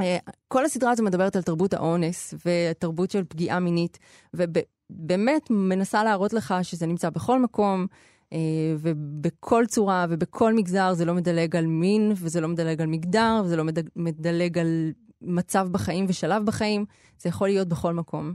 אה, 0.00 0.18
כל 0.49 0.64
הסדרה 0.64 0.90
הזו 0.90 1.02
מדברת 1.02 1.37
על 1.37 1.42
תרבות 1.42 1.75
האונס 1.75 2.35
ותרבות 2.47 3.11
של 3.11 3.25
פגיעה 3.25 3.61
מינית, 3.61 3.99
ובאמת 4.35 5.50
מנסה 5.50 6.04
להראות 6.04 6.32
לך 6.32 6.54
שזה 6.62 6.87
נמצא 6.87 7.11
בכל 7.11 7.42
מקום, 7.42 7.87
אה, 8.32 8.38
ובכל 8.78 9.64
צורה 9.68 10.06
ובכל 10.11 10.54
מגזר, 10.54 10.94
זה 10.94 11.04
לא 11.04 11.14
מדלג 11.14 11.56
על 11.56 11.66
מין, 11.66 12.12
וזה 12.16 12.40
לא 12.40 12.49
מדלג 12.49 12.80
על 12.80 12.87
מגדר, 12.87 13.42
וזה 13.44 13.56
לא 13.56 13.64
מדלג, 13.97 14.59
על 14.59 14.92
מצב 15.23 15.68
בחיים 15.70 16.06
ושלב 16.09 16.47
בחיים, 16.47 16.85
זה 17.18 17.28
יכול 17.28 17.49
להיות 17.49 17.68
בכל 17.68 17.94
מקום. 17.94 18.35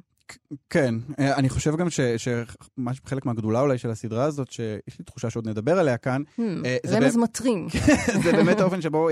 כן, 0.70 0.96
אה, 1.20 1.36
אני 1.36 1.50
חושב 1.50 1.76
גם 1.76 1.88
שחלק 1.90 3.26
מהגדולה 3.26 3.62
אולי 3.62 3.78
של 3.78 3.90
הסדרה 3.90 4.24
הזאת, 4.24 4.52
שיש 4.52 5.00
לי 5.00 5.06
תחושה 5.06 5.30
שעוד 5.30 5.48
נדבר 5.48 5.80
עליה 5.80 5.98
כאן, 5.98 6.22
Hmm, 6.38 6.42
רמז 6.88 7.18
מטרים. 7.18 7.68
זה 8.24 8.32
באמת 8.32 8.60
האופן 8.60 8.82
שבו... 8.82 9.10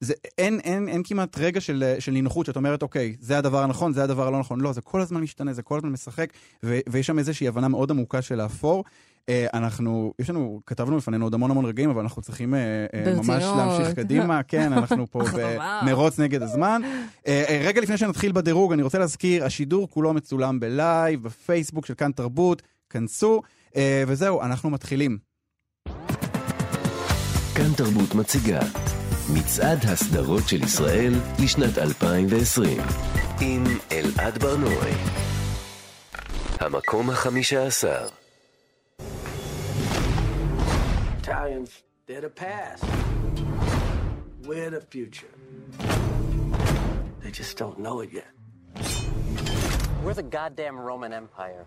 זה, 0.00 0.14
אין, 0.38 0.60
אין, 0.60 0.88
אין 0.88 1.02
כמעט 1.04 1.38
רגע 1.38 1.60
של, 1.60 1.94
של 1.98 2.12
נינוחות 2.12 2.46
שאת 2.46 2.56
אומרת, 2.56 2.82
אוקיי, 2.82 3.16
זה 3.20 3.38
הדבר 3.38 3.62
הנכון, 3.62 3.92
זה 3.92 4.04
הדבר 4.04 4.26
הלא 4.28 4.38
נכון. 4.38 4.60
לא, 4.60 4.72
זה 4.72 4.80
כל 4.80 5.00
הזמן 5.00 5.20
משתנה, 5.20 5.52
זה 5.52 5.62
כל 5.62 5.78
הזמן 5.78 5.90
משחק, 5.90 6.32
ו, 6.64 6.78
ויש 6.88 7.06
שם 7.06 7.18
איזושהי 7.18 7.48
הבנה 7.48 7.68
מאוד 7.68 7.90
עמוקה 7.90 8.22
של 8.22 8.40
האפור. 8.40 8.84
אה, 9.28 9.46
אנחנו, 9.54 10.12
יש 10.18 10.30
לנו, 10.30 10.60
כתבנו 10.66 10.96
לפנינו 10.96 11.26
עוד 11.26 11.34
המון 11.34 11.50
המון 11.50 11.64
רגעים, 11.64 11.90
אבל 11.90 12.02
אנחנו 12.02 12.22
צריכים 12.22 12.54
אה, 12.54 12.86
אה, 12.94 13.14
ממש. 13.14 13.44
להמשיך 13.56 13.94
קדימה. 13.94 14.42
כן, 14.48 14.72
אנחנו 14.72 15.06
פה. 15.10 15.22
במרוץ 15.82 16.20
נגד 16.20 16.42
הזמן. 16.42 16.82
רגע 17.64 17.80
לפני 17.80 17.96
שנתחיל 17.96 18.32
בדירוג, 18.32 18.72
אני 18.72 18.82
רוצה 18.82 18.98
להזכיר, 18.98 19.44
השידור 19.44 19.90
כולו 19.90 20.14
מצולם 20.14 20.60
בלייב, 20.60 21.22
בפייסבוק 21.22 21.86
של 21.86 21.94
כאן 21.94 22.12
תרבות, 22.12 22.62
כנסו, 22.90 23.42
וזהו, 24.06 24.42
אנחנו 24.42 24.70
מתחילים. 24.70 25.18
כאן 27.54 27.72
תרבות 27.76 28.14
מציגה 28.14 28.60
מצעד 29.34 29.78
הסדרות 29.84 30.48
של 30.48 30.62
ישראל 30.64 31.12
לשנת 31.42 31.78
2020 31.78 32.80
עם 33.40 33.64
אלעד 33.92 34.38
ברנועי. 34.38 34.94
המקום 36.60 37.10
החמישה 37.10 37.66
עשר. 37.66 38.08
They 47.22 47.30
just 47.40 47.54
don't 47.58 47.78
know 47.78 48.00
it 48.00 48.10
yet. 48.12 48.37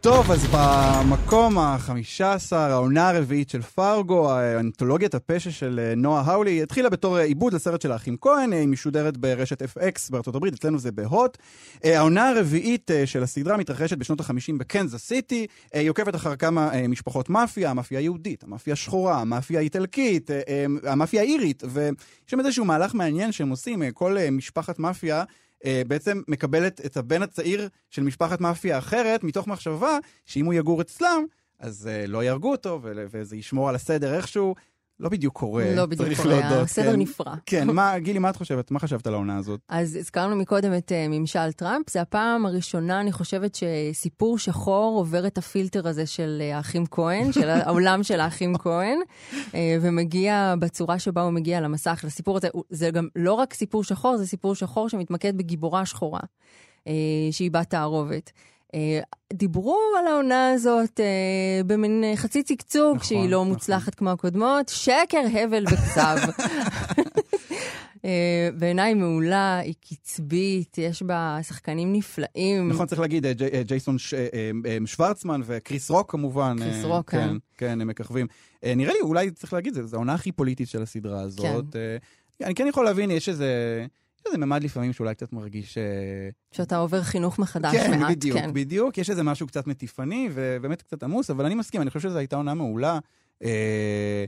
טוב, 0.01 0.31
אז 0.31 0.47
במקום 0.53 1.57
החמישה 1.57 2.33
עשר, 2.33 2.55
העונה 2.57 3.09
הרביעית 3.09 3.49
של 3.49 3.61
פרגו, 3.61 4.29
אנתולוגיית 4.59 5.15
הפשע 5.15 5.51
של 5.51 5.79
אה, 5.79 5.95
נועה 5.95 6.21
האולי, 6.21 6.63
התחילה 6.63 6.89
בתור 6.89 7.17
אה, 7.17 7.23
עיבוד 7.23 7.53
לסרט 7.53 7.81
של 7.81 7.91
האחים 7.91 8.17
כהן, 8.21 8.53
אה, 8.53 8.59
היא 8.59 8.67
משודרת 8.67 9.17
ברשת 9.17 9.61
FX 9.61 10.11
בארצות 10.11 10.35
הברית, 10.35 10.53
אצלנו 10.53 10.79
זה 10.79 10.91
בהוט. 10.91 11.37
העונה 11.83 12.29
הרביעית 12.29 12.91
של 13.05 13.23
הסדרה 13.23 13.57
מתרחשת 13.57 13.97
בשנות 13.97 14.21
ה-50 14.21 14.57
בקנזס 14.57 15.07
סיטי, 15.07 15.47
היא 15.73 15.89
עוקבת 15.89 16.15
אחר 16.15 16.35
כמה 16.35 16.87
משפחות 16.89 17.29
מאפיה, 17.29 17.69
המאפיה 17.69 17.99
היהודית, 17.99 18.43
המאפיה 18.43 18.73
השחורה, 18.73 19.21
המאפיה 19.21 19.59
האיטלקית, 19.59 20.29
המאפיה 20.83 21.21
האירית, 21.21 21.63
ויש 21.69 21.93
שם 22.27 22.39
איזשהו 22.39 22.65
מהלך 22.65 22.95
מעניין 22.95 23.31
שהם 23.31 23.49
עושים, 23.49 23.91
כל 23.91 24.17
משפחת 24.31 24.79
מאפיה 24.79 25.23
בעצם 25.87 26.21
מקבלת 26.27 26.85
את 26.85 26.97
הבן 26.97 27.21
הצעיר 27.21 27.69
של 27.89 28.03
משפחת 28.03 28.41
מאפיה 28.41 28.77
אחרת, 28.77 29.23
מתוך 29.23 29.47
מחשבה 29.47 29.97
שאם 30.25 30.45
הוא 30.45 30.53
יגור 30.53 30.81
אצלם, 30.81 31.25
אז 31.61 31.87
אה, 31.87 32.07
לא 32.07 32.23
יהרגו 32.23 32.51
אותו, 32.51 32.79
וזה 32.83 33.35
ישמור 33.37 33.69
על 33.69 33.75
הסדר 33.75 34.13
איכשהו. 34.13 34.55
לא 35.01 35.09
בדיוק 35.09 35.33
קורה, 35.33 35.75
לא 35.75 35.85
בדיוק 35.85 36.07
צריך 36.07 36.21
קורה, 36.21 36.39
להודות. 36.39 36.63
הסדר 36.63 36.91
כן. 36.91 36.99
נפרע. 36.99 37.35
כן, 37.45 37.67
מה, 37.67 37.99
גילי, 37.99 38.19
מה 38.19 38.29
את 38.29 38.35
חושבת? 38.35 38.71
מה 38.71 38.79
חשבת 38.79 39.07
על 39.07 39.13
העונה 39.13 39.37
הזאת? 39.37 39.59
אז 39.69 39.95
הזכרנו 39.95 40.35
מקודם 40.35 40.73
את 40.77 40.91
uh, 40.91 41.09
ממשל 41.09 41.51
טראמפ, 41.51 41.89
זה 41.89 42.01
הפעם 42.01 42.45
הראשונה, 42.45 43.01
אני 43.01 43.11
חושבת, 43.11 43.55
שסיפור 43.55 44.37
שחור 44.37 44.97
עובר 44.97 45.27
את 45.27 45.37
הפילטר 45.37 45.87
הזה 45.87 46.05
של 46.05 46.41
uh, 46.41 46.55
האחים 46.55 46.85
כהן, 46.91 47.31
של 47.31 47.49
העולם 47.49 48.03
של 48.03 48.19
האחים 48.19 48.57
כהן, 48.57 48.99
uh, 49.33 49.55
ומגיע 49.81 50.55
בצורה 50.59 50.99
שבה 50.99 51.21
הוא 51.21 51.31
מגיע 51.31 51.61
למסך, 51.61 52.01
לסיפור 52.07 52.37
הזה. 52.37 52.47
זה 52.69 52.91
גם 52.91 53.07
לא 53.15 53.33
רק 53.33 53.53
סיפור 53.53 53.83
שחור, 53.83 54.17
זה 54.17 54.27
סיפור 54.27 54.55
שחור 54.55 54.89
שמתמקד 54.89 55.37
בגיבורה 55.37 55.85
שחורה, 55.85 56.19
uh, 56.19 56.89
שהיא 57.31 57.51
בת 57.51 57.69
תערובת. 57.69 58.31
Uh, 58.75 59.03
דיברו 59.33 59.77
על 59.99 60.07
העונה 60.07 60.51
הזאת 60.51 60.99
uh, 60.99 61.03
במין 61.67 62.03
uh, 62.13 62.17
חצי 62.17 62.43
צקצוק, 62.43 62.95
נכון, 62.95 63.07
שהיא 63.07 63.29
לא 63.29 63.37
נכון. 63.41 63.47
מוצלחת 63.47 63.95
כמו 63.95 64.09
הקודמות, 64.09 64.69
שקר, 64.69 65.21
הבל 65.43 65.63
וכזב. 65.71 66.17
אה, 68.05 68.49
בעיניי 68.59 68.93
מעולה, 68.93 69.57
היא 69.57 69.73
קצבית, 69.89 70.77
יש 70.77 71.03
בה 71.03 71.37
שחקנים 71.43 71.93
נפלאים. 71.93 72.69
נכון, 72.69 72.87
צריך 72.87 73.01
להגיד, 73.01 73.25
אה, 73.25 73.33
ג'י- 73.33 73.53
אה, 73.53 73.63
ג'ייסון 73.63 73.97
ש- 73.97 74.13
אה, 74.13 74.27
אה, 74.33 74.51
אה, 74.65 74.77
שוורצמן 74.85 75.41
וקריס 75.45 75.91
רוק 75.91 76.11
כמובן. 76.11 76.55
קריס 76.59 76.83
אה, 76.85 76.89
רוק, 76.89 77.11
כן. 77.11 77.17
כן. 77.27 77.37
כן, 77.57 77.81
הם 77.81 77.87
מככבים. 77.87 78.27
אה, 78.63 78.73
נראה 78.75 78.93
לי, 78.93 78.99
אולי 79.01 79.31
צריך 79.31 79.53
להגיד, 79.53 79.73
זו- 79.81 79.95
העונה 79.97 80.13
הכי 80.13 80.31
פוליטית 80.31 80.67
של 80.69 80.81
הסדרה 80.81 81.21
הזאת. 81.21 81.75
אה, 81.75 81.97
אני 82.47 82.55
כן 82.55 82.67
יכול 82.67 82.85
להבין, 82.85 83.11
יש 83.11 83.29
איזה... 83.29 83.85
יש 84.21 84.25
איזה 84.25 84.45
ממד 84.45 84.63
לפעמים 84.63 84.93
שאולי 84.93 85.15
קצת 85.15 85.33
מרגיש... 85.33 85.77
אה, 85.77 86.29
שאתה 86.51 86.77
עובר 86.77 87.03
חינוך 87.03 87.39
מחדש 87.39 87.75
כן, 87.75 87.99
מעט, 87.99 88.11
בדיוק, 88.11 88.37
כן. 88.37 88.53
בדיוק. 88.53 88.97
יש 88.97 89.09
איזה 89.09 89.23
משהו 89.23 89.47
קצת 89.47 89.67
מטיפני 89.67 90.29
ובאמת 90.33 90.81
קצת 90.81 91.03
עמוס, 91.03 91.29
אבל 91.29 91.45
אני 91.45 91.55
מסכים, 91.55 91.81
אני 91.81 91.89
חושב 91.89 92.09
שזו 92.09 92.17
הייתה 92.17 92.35
עונה 92.35 92.53
מעולה. 92.53 92.99
אה, 93.43 94.25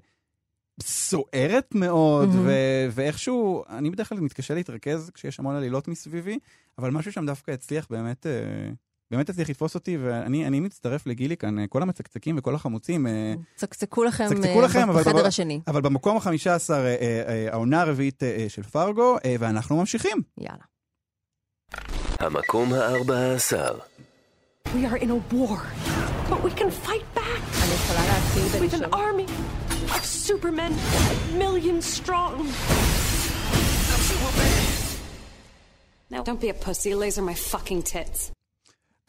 סוערת 0.81 1.75
מאוד, 1.75 2.29
מהמם. 2.29 2.45
ו- 2.45 2.87
ואיכשהו, 2.91 3.63
אני 3.69 3.89
בדרך 3.89 4.09
כלל 4.09 4.19
מתקשה 4.19 4.53
להתרכז 4.53 5.11
כשיש 5.13 5.39
המון 5.39 5.55
עלילות 5.55 5.87
מסביבי, 5.87 6.39
אבל 6.77 6.91
משהו 6.91 7.11
שם 7.11 7.25
דווקא 7.25 7.51
הצליח 7.51 7.87
באמת, 7.89 8.25
אה, 8.25 8.31
באמת 9.15 9.29
הצליח 9.29 9.49
לתפוס 9.49 9.75
אותי, 9.75 9.97
ואני 9.97 10.47
אני 10.47 10.59
מצטרף 10.59 11.07
לגילי 11.07 11.37
כאן, 11.37 11.59
אה, 11.59 11.67
כל 11.67 11.81
המצקצקים 11.81 12.35
וכל 12.37 12.55
החמוצים, 12.55 13.07
אה, 13.07 13.33
צקצקו 13.55 14.03
לכם 14.03 14.25
צקצקו 14.29 14.59
אה, 14.61 14.65
לכם, 14.65 14.89
אבל 14.89 15.01
בחדר 15.01 15.11
דבר- 15.19 15.27
השני. 15.27 15.61
אבל 15.67 15.81
במקום 15.81 16.17
החמישה 16.17 16.55
עשר, 16.55 16.73
אה, 16.85 16.95
אה, 17.01 17.23
אה, 17.27 17.47
העונה 17.53 17.81
הרביעית 17.81 18.23
אה, 18.23 18.35
אה, 18.39 18.45
של 18.49 18.63
פרגו, 18.63 19.17
אה, 19.25 19.35
ואנחנו 19.39 19.77
ממשיכים. 19.77 20.17
יאללה. 20.37 20.63
המקום 22.19 22.73
הארבע 22.73 23.33
עשר. 23.35 23.77
We 24.65 24.85
are 24.91 24.97
in 25.03 25.09
a 25.09 25.33
war, 25.33 25.59
but 26.29 26.39
we 26.43 26.51
can 26.59 26.69
fight 26.87 27.05
back 27.17 27.41
אני 27.63 27.73
יכולה 27.73 28.01
להתחיל 28.07 28.69
with 28.69 28.83
an 28.83 28.93
army 28.93 29.29
of 29.95 30.03
supermen, 30.05 30.71
millions 31.37 31.85
strong. 32.01 32.35
Now, 36.13 36.21
don't 36.27 36.41
be 36.47 36.49
a 36.49 36.57
pussy. 36.67 36.91
Laser 37.03 37.23
my 37.31 37.33
fucking 37.51 37.81
tits. 37.93 38.19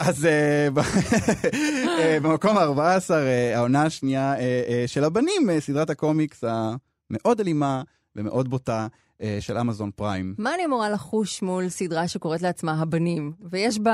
אז 0.06 0.26
אה, 0.26 0.68
אה, 1.98 2.18
במקום 2.22 2.58
ה-14, 2.58 3.14
העונה 3.54 3.82
השנייה 3.82 4.34
אה, 4.34 4.62
אה, 4.68 4.84
של 4.86 5.04
הבנים, 5.04 5.50
אה, 5.50 5.60
סדרת 5.60 5.90
הקומיקס 5.90 6.44
המאוד 6.44 7.40
אלימה 7.40 7.82
ומאוד 8.16 8.48
בוטה. 8.48 8.80
אה, 8.80 8.86
של 9.40 9.58
אמזון 9.58 9.90
פריים. 9.96 10.34
מה 10.38 10.54
אני 10.54 10.64
אמורה 10.64 10.90
לחוש 10.90 11.42
מול 11.42 11.68
סדרה 11.68 12.08
שקוראת 12.08 12.42
לעצמה 12.42 12.80
הבנים? 12.82 13.32
ויש 13.50 13.78
בה, 13.78 13.92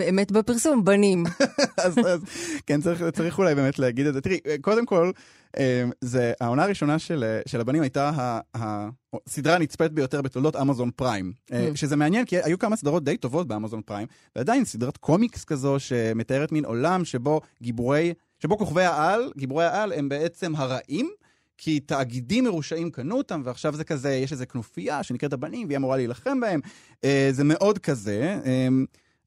אה, 0.00 0.08
אמת 0.08 0.32
בפרסום, 0.32 0.84
בנים. 0.84 1.24
אז, 1.84 1.98
אז 1.98 2.20
כן, 2.66 2.80
צריך, 2.80 3.02
צריך 3.12 3.38
אולי 3.38 3.54
באמת 3.54 3.78
להגיד 3.78 4.06
את 4.06 4.14
זה. 4.14 4.20
תראי, 4.20 4.38
אה, 4.46 4.56
קודם 4.60 4.86
כל, 4.86 5.10
אה, 5.58 5.84
זה, 6.00 6.32
העונה 6.40 6.62
הראשונה 6.64 6.98
של, 6.98 7.24
אה, 7.24 7.40
של 7.46 7.60
הבנים 7.60 7.82
הייתה 7.82 8.40
הסדרה 8.54 9.54
הנצפית 9.54 9.92
ביותר 9.92 10.22
בתולדות 10.22 10.56
אמזון 10.56 10.90
פריים. 10.96 11.32
אה, 11.52 11.68
Mm. 11.72 11.76
שזה 11.76 11.96
מעניין, 11.96 12.24
כי 12.24 12.36
היו 12.42 12.58
כמה 12.58 12.76
סדרות 12.76 13.04
די 13.04 13.16
טובות 13.16 13.48
באמזון 13.48 13.82
פריים, 13.82 14.06
ועדיין 14.36 14.64
סדרת 14.64 14.96
קומיקס 14.96 15.44
כזו 15.44 15.80
שמתארת 15.80 16.52
מין 16.52 16.64
עולם 16.64 17.04
שבו 17.04 17.40
גיבורי, 17.62 18.14
שבו 18.38 18.58
כוכבי 18.58 18.82
העל, 18.84 19.32
גיבורי 19.36 19.64
העל 19.64 19.92
הם 19.92 20.08
בעצם 20.08 20.52
הרעים. 20.56 21.10
כי 21.64 21.80
תאגידים 21.80 22.44
מרושעים 22.44 22.90
קנו 22.90 23.18
אותם, 23.18 23.42
ועכשיו 23.44 23.76
זה 23.76 23.84
כזה, 23.84 24.10
יש 24.14 24.32
איזו 24.32 24.44
כנופיה 24.48 25.02
שנקראת 25.02 25.32
הבנים, 25.32 25.66
והיא 25.66 25.76
אמורה 25.76 25.96
להילחם 25.96 26.40
בהם. 26.40 26.60
אה, 27.04 27.28
זה 27.32 27.44
מאוד 27.44 27.78
כזה. 27.78 28.38
אה, 28.44 28.68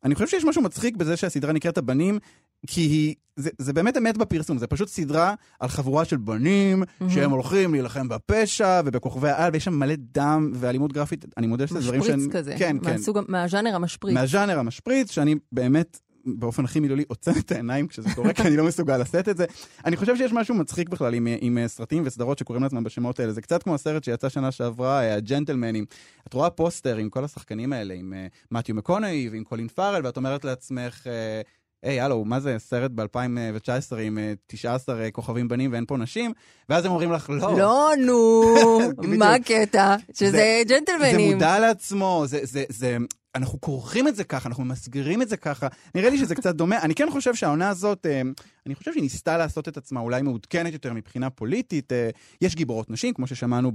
אני 0.03 0.15
חושב 0.15 0.27
שיש 0.27 0.45
משהו 0.45 0.61
מצחיק 0.61 0.95
בזה 0.95 1.17
שהסדרה 1.17 1.53
נקראת 1.53 1.77
הבנים, 1.77 2.19
כי 2.67 2.81
היא, 2.81 3.15
זה, 3.35 3.49
זה 3.57 3.73
באמת 3.73 3.97
אמת 3.97 4.17
בפרסום, 4.17 4.57
זה 4.57 4.67
פשוט 4.67 4.87
סדרה 4.87 5.33
על 5.59 5.69
חבורה 5.69 6.05
של 6.05 6.17
בנים 6.17 6.83
שהם 7.09 7.31
הולכים 7.31 7.73
להילחם 7.73 8.07
בפשע 8.07 8.81
ובכוכבי 8.85 9.29
העל, 9.29 9.53
ויש 9.53 9.63
שם 9.63 9.73
מלא 9.73 9.95
דם 9.97 10.51
ואלימות 10.55 10.93
גרפית, 10.93 11.25
אני 11.37 11.47
מודה 11.47 11.67
שזה 11.67 11.79
דברים 11.79 12.01
משפריץ 12.01 12.21
שאני... 12.21 12.31
כזה. 12.31 12.55
כן, 12.57 12.77
כן. 12.83 12.91
מהסוג, 12.91 13.19
מהז'אנר 13.27 13.75
המשפריץ. 13.75 14.13
מהז'אנר 14.13 14.59
המשפריץ, 14.59 15.11
שאני 15.11 15.35
באמת, 15.51 15.99
באופן 16.25 16.65
הכי 16.65 16.79
מילולי, 16.79 17.03
עוצם 17.07 17.31
את 17.39 17.51
העיניים 17.51 17.87
כשזה 17.87 18.09
קורה, 18.15 18.33
כי 18.33 18.41
אני 18.41 18.57
לא 18.57 18.63
מסוגל 18.63 18.97
לשאת 18.97 19.29
את 19.29 19.37
זה. 19.37 19.45
אני 19.85 19.95
חושב 19.95 20.17
שיש 20.17 20.33
משהו 20.33 20.55
מצחיק 20.55 20.89
בכלל 20.89 21.13
עם, 21.13 21.27
עם 21.41 21.57
אה, 21.57 21.67
סרטים 21.67 22.03
וסדרות 22.05 22.37
שקוראים 22.37 22.63
לעצמם 22.63 22.83
בשמות 22.83 23.19
האלה. 23.19 23.33
זה 23.33 23.41
קצת 23.41 23.63
כמו 23.63 23.75
הסרט 23.75 24.03
שיצא 24.03 24.29
שנה 24.29 24.51
שעברה, 24.51 25.01
אה, 25.01 25.15
הג'נטלמנים. 25.15 25.85
את 26.27 26.33
רואה 26.33 26.49
פוסטר 26.49 26.97
עם 26.97 27.09
כל 27.09 27.23
השחקנים 27.23 27.73
האלה, 27.73 27.93
עם 27.93 28.13
אה, 28.13 28.27
מתיו 28.51 28.75
מקונאי 28.75 29.29
ועם 29.31 29.43
קולין 29.43 29.67
פארל, 29.67 30.05
ואת 30.05 30.17
אומרת 30.17 30.45
לעצמך, 30.45 31.07
אה, 31.07 31.41
היי, 31.85 32.01
הלו, 32.01 32.25
מה 32.25 32.39
זה 32.39 32.55
סרט 32.59 32.91
ב-2019 32.91 33.97
עם 34.01 34.17
אה, 34.17 34.33
19 34.47 35.01
אה, 35.01 35.11
כוכבים 35.11 35.47
בנים 35.47 35.71
ואין 35.71 35.85
פה 35.85 35.97
נשים? 35.97 36.33
ואז 36.69 36.85
הם 36.85 36.91
אומרים 36.91 37.11
לך, 37.11 37.29
לא. 37.29 37.57
לא, 37.57 37.91
נו. 38.05 38.43
מה 39.19 39.33
הקטע? 39.33 39.95
שזה 40.13 40.31
זה 40.31 40.61
ג'נטלמנים. 40.67 41.29
זה 41.29 41.35
מודע 41.35 41.59
לעצמו, 41.59 42.23
זה, 42.27 42.39
זה, 42.43 42.63
זה, 42.69 42.97
אנחנו 43.35 43.61
כורכים 43.61 44.07
את 44.07 44.15
זה 44.15 44.23
ככה, 44.23 44.49
אנחנו 44.49 44.65
ממסגרים 44.65 45.21
את 45.21 45.29
זה 45.29 45.37
ככה. 45.37 45.67
נראה 45.95 46.09
לי 46.09 46.17
שזה 46.17 46.35
קצת 46.35 46.55
דומה. 46.55 46.81
אני 46.81 46.95
כן 46.95 47.07
חושב 47.11 47.35
שהעונה 47.35 47.69
הזאת, 47.69 48.05
אה, 48.05 48.21
אני 48.65 48.75
חושב 48.75 48.91
שהיא 48.91 49.03
ניסתה 49.03 49.37
לעשות 49.37 49.67
את 49.67 49.77
עצמה 49.77 49.99
אולי 49.99 50.21
מעודכנת 50.21 50.73
יותר 50.73 50.93
מבחינה 50.93 51.29
פוליטית. 51.29 51.91
אה, 51.91 52.09
יש 52.41 52.55
גיבורות 52.55 52.89
נשים, 52.89 53.13
כמו 53.13 53.27
ששמענו 53.27 53.71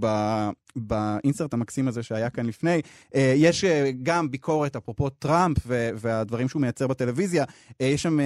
באינסרט 0.76 1.54
המקסים 1.54 1.88
הזה 1.88 2.02
שהיה 2.02 2.30
כאן 2.30 2.46
לפני. 2.46 2.80
אה, 3.14 3.34
יש 3.36 3.64
גם 4.02 4.30
ביקורת, 4.30 4.76
אפרופו 4.76 5.10
טראמפ 5.10 5.56
והדברים 5.96 6.48
שהוא 6.48 6.62
מייצר 6.62 6.86
בטלוויזיה. 6.86 7.44
יש 7.80 8.02
שם 8.02 8.18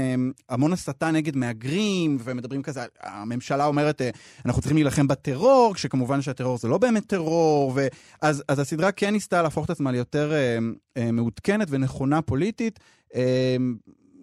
המון 0.49 0.73
הסתה 0.73 1.11
נגד 1.11 1.37
מהגרים, 1.37 2.19
ומדברים 2.25 2.63
כזה, 2.63 2.81
הממשלה 3.03 3.67
אומרת, 3.67 4.03
אנחנו 4.47 4.63
צריכים 4.63 4.77
להילחם 4.77 5.09
בטרור, 5.09 5.75
כשכמובן 5.75 6.23
שהטרור 6.23 6.59
זה 6.59 6.69
לא 6.69 6.79
באמת 6.79 7.07
טרור. 7.07 7.73
ו- 7.75 7.87
אז, 8.23 8.43
הסדרה 8.49 8.93
כן 8.93 9.11
ניסתה 9.11 9.43
להפוך 9.43 9.65
את 9.65 9.71
עצמה 9.71 9.93
ליותר 9.93 10.33
מעודכנת 11.13 11.69
ונכונה 11.71 12.23
פוליטית. 12.23 12.81
אה, 13.15 13.57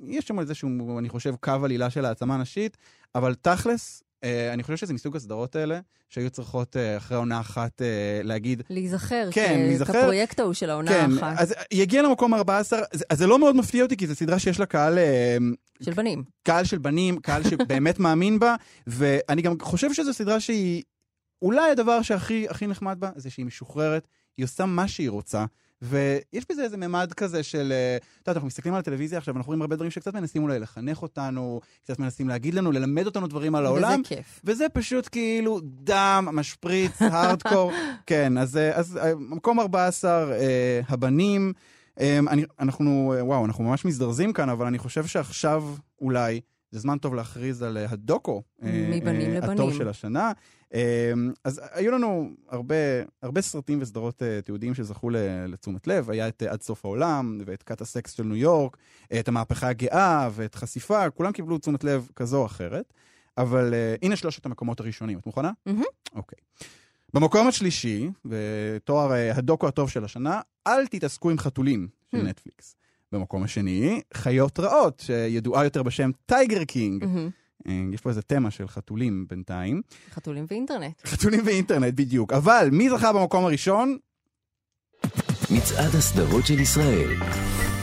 יש 0.08 0.28
שם 0.28 0.40
איזשהו, 0.40 1.00
אני 1.00 1.10
חושב, 1.10 1.36
קו 1.36 1.52
עלילה 1.64 1.90
של 1.90 2.06
העצמה 2.06 2.38
נשית, 2.38 2.78
אבל 3.16 3.36
תכלס, 3.36 4.04
אה, 4.24 4.54
אני 4.54 4.64
חושב 4.64 4.78
שזה 4.78 4.94
מסוג 4.94 5.16
הסדרות 5.16 5.56
האלה, 5.56 5.80
שהיו 6.10 6.30
צריכות 6.30 6.78
אה, 6.78 6.98
אחרי 6.98 7.18
עונה 7.18 7.40
אחת 7.40 7.82
אה, 7.82 8.22
להגיד, 8.24 8.64
להיזכר, 8.70 9.30
כן, 9.32 9.60
להיזכר. 9.68 9.94
כפרויקט 9.94 10.40
ההוא 10.40 10.54
של 10.54 10.70
העונה 10.70 10.92
כן, 10.92 11.10
האחת. 11.12 11.42
אז 11.42 11.56
היא 11.72 11.82
הגיעה 11.82 12.04
למקום 12.04 12.34
14, 12.34 12.80
אז, 12.94 13.06
אז 13.10 13.18
זה 13.18 13.28
לא 13.28 13.40
מאוד 13.40 13.56
מפתיע 13.56 13.84
אותי, 13.84 13.98
כי 13.98 14.08
זו 14.08 14.16
סדרה 14.16 14.40
שיש 14.40 14.60
לה 14.60 14.66
קהל, 14.66 14.98
אה, 14.98 15.38
של 15.82 15.94
בנים. 15.94 16.24
קהל 16.44 16.66
של 16.66 16.78
בנים, 16.78 17.20
קהל 17.20 17.44
שבאמת 17.44 18.00
מאמין 18.04 18.40
בה, 18.40 18.56
ואני 18.88 19.42
גם 19.42 19.54
חושב 19.62 19.94
שזו 19.94 20.14
סדרה 20.14 20.40
שהיא 20.40 20.84
אולי 21.42 21.72
הדבר 21.72 22.02
שהכי 22.02 22.50
הכי 22.50 22.68
נחמד 22.68 23.00
בה 23.00 23.10
זה 23.16 23.30
שהיא 23.30 23.46
משוחררת, 23.46 24.08
היא 24.38 24.44
עושה 24.44 24.66
מה 24.66 24.88
שהיא 24.88 25.10
רוצה. 25.10 25.46
ויש 25.82 26.46
בזה 26.50 26.64
איזה 26.64 26.78
ממד 26.78 27.14
כזה 27.14 27.44
של, 27.44 27.72
אה, 27.72 27.98
את 27.98 28.28
יודעת, 28.28 28.36
אנחנו 28.36 28.48
מסתכלים 28.48 28.74
על 28.74 28.80
הטלוויזיה 28.80 29.18
עכשיו, 29.18 29.38
אנחנו 29.38 29.50
רואים 29.50 29.62
הרבה 29.62 29.76
דברים 29.76 29.92
שקצת 29.92 30.14
מנסים 30.14 30.44
אולי 30.44 30.60
לחנך 30.60 31.02
אותנו, 31.02 31.62
קצת 31.84 32.00
מנסים 32.00 32.30
להגיד 32.30 32.54
לנו, 32.54 32.72
ללמד 32.72 33.06
אותנו 33.06 33.28
דברים 33.28 33.56
על 33.56 33.66
העולם. 33.66 34.02
וזה 34.02 34.16
כיף. 34.16 34.42
וזה 34.44 34.70
פשוט 34.74 35.10
כאילו 35.12 35.60
דם, 35.64 36.28
משפריץ, 36.34 37.02
הארדקור. 37.02 37.72
כן, 38.08 38.38
אז, 38.38 38.58
אה, 38.58 38.76
אז 38.76 38.98
אה, 38.98 39.16
מקום 39.16 39.60
14, 39.60 40.34
אה, 40.34 40.82
הבנים. 40.88 41.54
אה, 42.00 42.20
אני, 42.28 42.44
אנחנו, 42.60 43.14
וואו, 43.22 43.46
אנחנו 43.46 43.64
ממש 43.64 43.86
מזדרזים 43.86 44.34
כאן, 44.34 44.50
אבל 44.50 44.66
אני 44.66 44.78
חושב 44.78 45.06
שעכשיו 45.06 45.64
אולי 46.02 46.42
זה 46.72 46.80
זמן 46.80 46.98
טוב 46.98 47.16
להכריז 47.16 47.62
על 47.62 47.78
הדוקו. 47.78 48.42
מבנים 48.62 49.08
אה, 49.08 49.14
לבנים. 49.14 49.44
הטוב 49.44 49.74
של 49.74 49.88
השנה. 49.88 50.32
אה, 50.74 51.12
אז 51.44 51.62
היו 51.72 51.92
לנו 51.92 52.30
הרבה, 52.50 52.76
הרבה 53.22 53.42
סרטים 53.42 53.82
וסדרות 53.82 54.24
אה, 54.24 54.42
תיעודיים 54.42 54.74
שזכו 54.74 55.10
לתשומת 55.48 55.88
לב. 55.88 56.10
היה 56.10 56.28
את 56.28 56.44
אה, 56.44 56.52
עד 56.52 56.62
סוף 56.62 56.86
העולם, 56.86 57.38
ואת 57.46 57.64
כת 57.64 57.82
הסקס 57.82 58.12
של 58.12 58.24
ניו 58.24 58.36
יורק, 58.36 58.78
אה, 59.12 59.20
את 59.20 59.28
המהפכה 59.28 59.68
הגאה, 59.70 60.30
ואת 60.34 60.56
חשיפה, 60.56 61.10
כולם 61.10 61.32
קיבלו 61.32 61.58
תשומת 61.58 61.84
לב 61.84 62.10
כזו 62.16 62.38
או 62.38 62.46
אחרת. 62.46 62.94
אבל 63.38 63.74
אה, 63.74 63.96
הנה 64.02 64.16
שלושת 64.16 64.46
המקומות 64.46 64.80
הראשונים. 64.80 65.18
את 65.20 65.26
מוכנה? 65.26 65.52
אוקיי. 66.16 66.40
במקום 67.14 67.48
השלישי, 67.48 68.10
בתואר 68.26 69.12
אה, 69.14 69.36
הדוקו 69.36 69.68
הטוב 69.68 69.90
של 69.90 70.04
השנה, 70.04 70.42
אל 70.68 70.88
תתעסקו 70.88 71.30
עם 71.30 71.38
חתולים 71.38 71.88
של 72.12 72.18
Hmm. 72.18 72.24
נטפליקס. 72.24 72.76
במקום 73.12 73.44
השני, 73.44 74.02
חיות 74.14 74.60
רעות, 74.60 75.00
שידועה 75.06 75.64
יותר 75.64 75.84
בשם 75.84 76.12
טייגר 76.26 76.64
קינג. 76.64 77.06
מהמם. 77.06 77.30
אה, 77.68 77.82
יש 77.94 78.02
פה 78.02 78.10
איזה 78.10 78.22
תמה 78.22 78.52
של 78.52 78.68
חתולים 78.68 79.26
בינתיים. 79.30 79.82
חתולים 80.12 80.46
ואינטרנט. 80.48 81.08
חתולים 81.08 81.42
ואינטרנט, 81.46 81.94
בדיוק. 81.94 82.34
אבל 82.34 82.70
מי 82.72 82.90
זכה 82.90 83.14
במקום 83.14 83.46
הראשון? 83.46 83.98
מצעד 85.52 85.96
הסדרות 85.96 86.46
של 86.46 86.60
ישראל. 86.60 87.16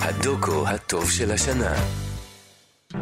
הדוקו 0.00 0.68
הטוב 0.68 1.11
של 1.11 1.30
השנה. 1.30 1.75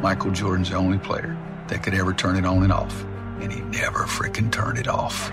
Michael 0.03 0.33
Jordan's 0.33 0.71
the 0.71 0.77
only 0.77 0.99
player 1.09 1.37
that 1.69 1.83
could 1.83 1.95
ever 1.95 2.13
turn 2.13 2.37
it 2.37 2.45
on 2.45 2.63
and 2.67 2.73
off. 2.73 2.95
And 3.43 3.53
he 3.53 3.61
never 3.83 4.01
freaking 4.17 4.51
turned 4.51 4.79
it 4.79 4.89
off. 4.89 5.31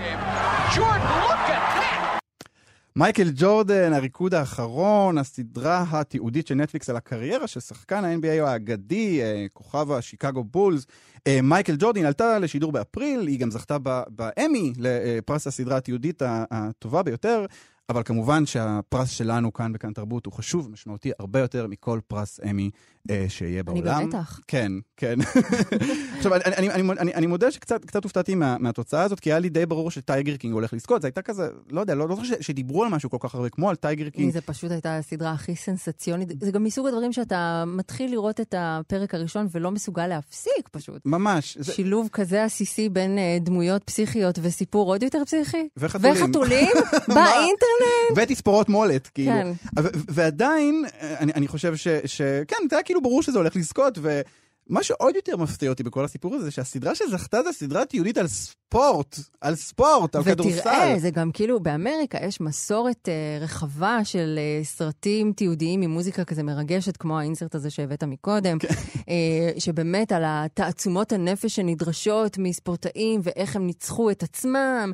מייקל 2.98 3.30
ג'ורדן, 3.34 3.92
הריקוד 3.92 4.34
האחרון, 4.34 5.18
הסדרה 5.18 5.84
התיעודית 5.90 6.46
של 6.46 6.54
נטפליקס 6.54 6.90
על 6.90 6.96
הקריירה 6.96 7.46
של 7.46 7.60
שחקן 7.60 8.04
ה-NBA 8.04 8.42
האגדי, 8.46 9.22
אה, 9.22 9.46
כוכב 9.52 9.92
השיקגו 9.92 10.44
בולס. 10.44 10.86
אה, 11.26 11.42
מייקל 11.42 11.76
ג'ורדן 11.78 12.04
עלתה 12.04 12.38
לשידור 12.38 12.72
באפריל, 12.72 13.26
היא 13.26 13.38
גם 13.38 13.50
זכתה 13.50 13.76
באמי 14.08 14.72
לפרס 14.78 15.46
הסדרה 15.46 15.76
התיעודית 15.76 16.22
הטובה 16.50 17.02
ביותר, 17.02 17.46
אבל 17.88 18.02
כמובן 18.02 18.46
שהפרס 18.46 19.10
שלנו 19.10 19.52
כאן 19.52 19.72
בכאן 19.72 19.92
תרבות 19.92 20.26
הוא 20.26 20.32
חשוב, 20.32 20.70
משמעותי 20.70 21.10
הרבה 21.18 21.40
יותר 21.40 21.66
מכל 21.66 22.00
פרס 22.06 22.40
אמי 22.50 22.70
אה, 23.10 23.24
שיהיה 23.28 23.52
אי 23.54 23.57
פעם 23.57 23.62
בעולם. 23.62 24.02
במתח. 24.04 24.40
כן, 24.48 24.72
כן. 24.96 25.18
עכשיו, 26.16 26.34
אני, 26.34 26.42
אני, 26.56 26.70
אני, 26.70 26.92
אני, 26.98 27.14
אני 27.14 27.26
מודה 27.26 27.50
שקצת 27.50 27.84
קצת 27.84 28.04
הופתעתי 28.04 28.34
מה, 28.34 28.56
מהתוצאה 28.60 29.02
הזאת, 29.02 29.20
כי 29.20 29.30
היה 29.32 29.38
לי 29.38 29.48
די 29.48 29.66
ברור 29.66 29.90
שטייגר 29.90 30.36
קינג 30.36 30.54
הולך 30.54 30.72
לזכות. 30.72 31.02
זה 31.02 31.08
הייתה 31.08 31.22
כזה, 31.22 31.48
לא 31.70 31.80
יודע, 31.80 31.94
לא, 31.94 32.08
לא 32.08 32.14
זוכר 32.16 32.26
ש- 32.28 32.46
שדיברו 32.46 32.84
על 32.84 32.90
משהו 32.90 33.10
כל 33.10 33.16
כך 33.20 33.34
הרבה, 33.34 33.48
כמו 33.48 33.70
על 33.70 33.76
טייגר 33.76 34.08
קינג. 34.08 34.32
זה 34.32 34.40
פשוט 34.40 34.70
הייתה 34.70 34.98
הסדרה 34.98 35.32
הכי 35.32 35.56
סנסציונית. 35.56 36.28
זה 36.40 36.50
גם 36.50 36.64
מסוג 36.64 36.86
הדברים 36.86 37.12
שאתה 37.12 37.64
מתחיל 37.66 38.10
לראות 38.10 38.40
את 38.40 38.54
הפרק 38.58 39.14
הראשון 39.14 39.46
ולא 39.52 39.70
מסוגל 39.70 40.06
להפסיק 40.06 40.68
פשוט. 40.70 41.02
ממש. 41.04 41.56
זה, 41.60 41.72
שילוב 41.72 42.08
כזה 42.12 42.44
עסיסי 42.44 42.88
בין 42.88 43.18
אה, 43.18 43.38
דמויות 43.40 43.82
פסיכיות 43.84 44.38
וסיפור 44.42 44.92
עוד 44.92 45.02
יותר 45.02 45.22
פסיכי. 45.24 45.68
וחתולים. 45.76 46.14
וחתולים 46.16 46.68
באינטרנט. 47.14 48.16
ותספורות 48.16 48.68
מולת, 48.68 49.06
כאילו. 49.06 49.32
כן. 49.32 49.52
ועדיין, 50.08 50.84
אה, 51.00 51.18
אני, 51.18 51.32
אני 51.32 51.48
חושב 51.48 51.76
ש, 51.76 51.88
שכן, 52.04 52.56
זה 52.70 52.76
היה 52.76 52.82
כאילו 52.94 53.02
ברור 53.02 53.22
שזה 53.22 53.38
הולך 53.38 53.56
לזכות, 53.56 53.98
ומה 54.02 54.82
שעוד 54.82 55.16
יותר 55.16 55.36
מפתיע 55.36 55.70
אותי 55.70 55.82
בכל 55.82 56.04
הסיפור 56.04 56.34
הזה, 56.34 56.44
זה 56.44 56.50
שהסדרה 56.50 56.94
שזכתה 56.94 57.42
זה 57.42 57.52
סדרה 57.52 57.84
תיעודית 57.84 58.18
על 58.18 58.26
ספורט, 58.26 59.18
על 59.40 59.54
ספורט, 59.54 60.16
על 60.16 60.24
כדורסל. 60.24 60.58
ותראה, 60.58 60.98
זה 60.98 61.10
גם 61.10 61.32
כאילו, 61.32 61.60
באמריקה 61.60 62.18
יש 62.26 62.40
מסורת 62.40 63.08
אה, 63.08 63.38
רחבה 63.40 64.04
של 64.04 64.38
אה, 64.38 64.64
סרטים 64.64 65.32
תיעודיים 65.32 65.82
עם 65.82 65.90
מוזיקה 65.90 66.24
כזה 66.24 66.42
מרגשת, 66.42 66.96
כמו 66.96 67.18
האינסרט 67.18 67.54
הזה 67.54 67.70
שהבאת 67.70 68.04
מקודם, 68.04 68.58
כן. 68.58 68.68
אה, 69.08 69.50
שבאמת 69.58 70.12
על 70.12 70.22
התעצומות 70.26 71.12
הנפש 71.12 71.56
שנדרשות 71.56 72.38
מספורטאים 72.38 73.20
ואיך 73.22 73.56
הם 73.56 73.66
ניצחו 73.66 74.10
את 74.10 74.22
עצמם. 74.22 74.92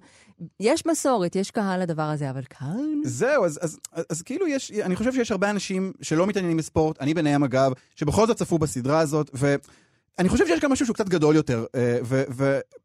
יש 0.60 0.86
מסורת, 0.86 1.36
יש 1.36 1.50
קהל 1.50 1.82
לדבר 1.82 2.02
הזה, 2.02 2.30
אבל 2.30 2.42
כאן... 2.50 3.00
זהו, 3.04 3.44
אז, 3.44 3.58
אז, 3.62 3.78
אז, 3.92 4.04
אז 4.10 4.22
כאילו 4.22 4.46
יש, 4.46 4.72
אני 4.72 4.96
חושב 4.96 5.12
שיש 5.12 5.30
הרבה 5.30 5.50
אנשים 5.50 5.92
שלא 6.02 6.26
מתעניינים 6.26 6.56
בספורט, 6.56 7.00
אני 7.00 7.14
ביניהם 7.14 7.44
אגב, 7.44 7.72
שבכל 7.96 8.26
זאת 8.26 8.36
צפו 8.36 8.58
בסדרה 8.58 8.98
הזאת, 9.00 9.30
ואני 9.34 10.28
חושב 10.28 10.46
שיש 10.46 10.60
גם 10.60 10.72
משהו 10.72 10.86
שהוא 10.86 10.94
קצת 10.94 11.08
גדול 11.08 11.36
יותר, 11.36 11.64
אה, 11.74 11.98
ו- 12.04 12.22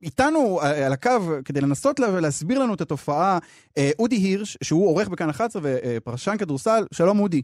ואיתנו 0.02 0.62
אה, 0.62 0.86
על 0.86 0.94
הקו, 0.94 1.10
כדי 1.46 1.62
לנסות 1.62 2.00
לה- 2.00 2.20
להסביר 2.20 2.60
לנו 2.60 2.74
את 2.74 2.82
התופעה, 2.82 3.40
אה, 3.78 3.92
אודי 4.00 4.16
הירש, 4.16 4.58
שהוא 4.64 4.88
עורך 4.88 5.08
בכאן 5.08 5.30
11 5.30 5.62
ופרשן 5.66 6.38
כדורסל, 6.38 6.86
שלום 6.94 7.20
אודי. 7.20 7.42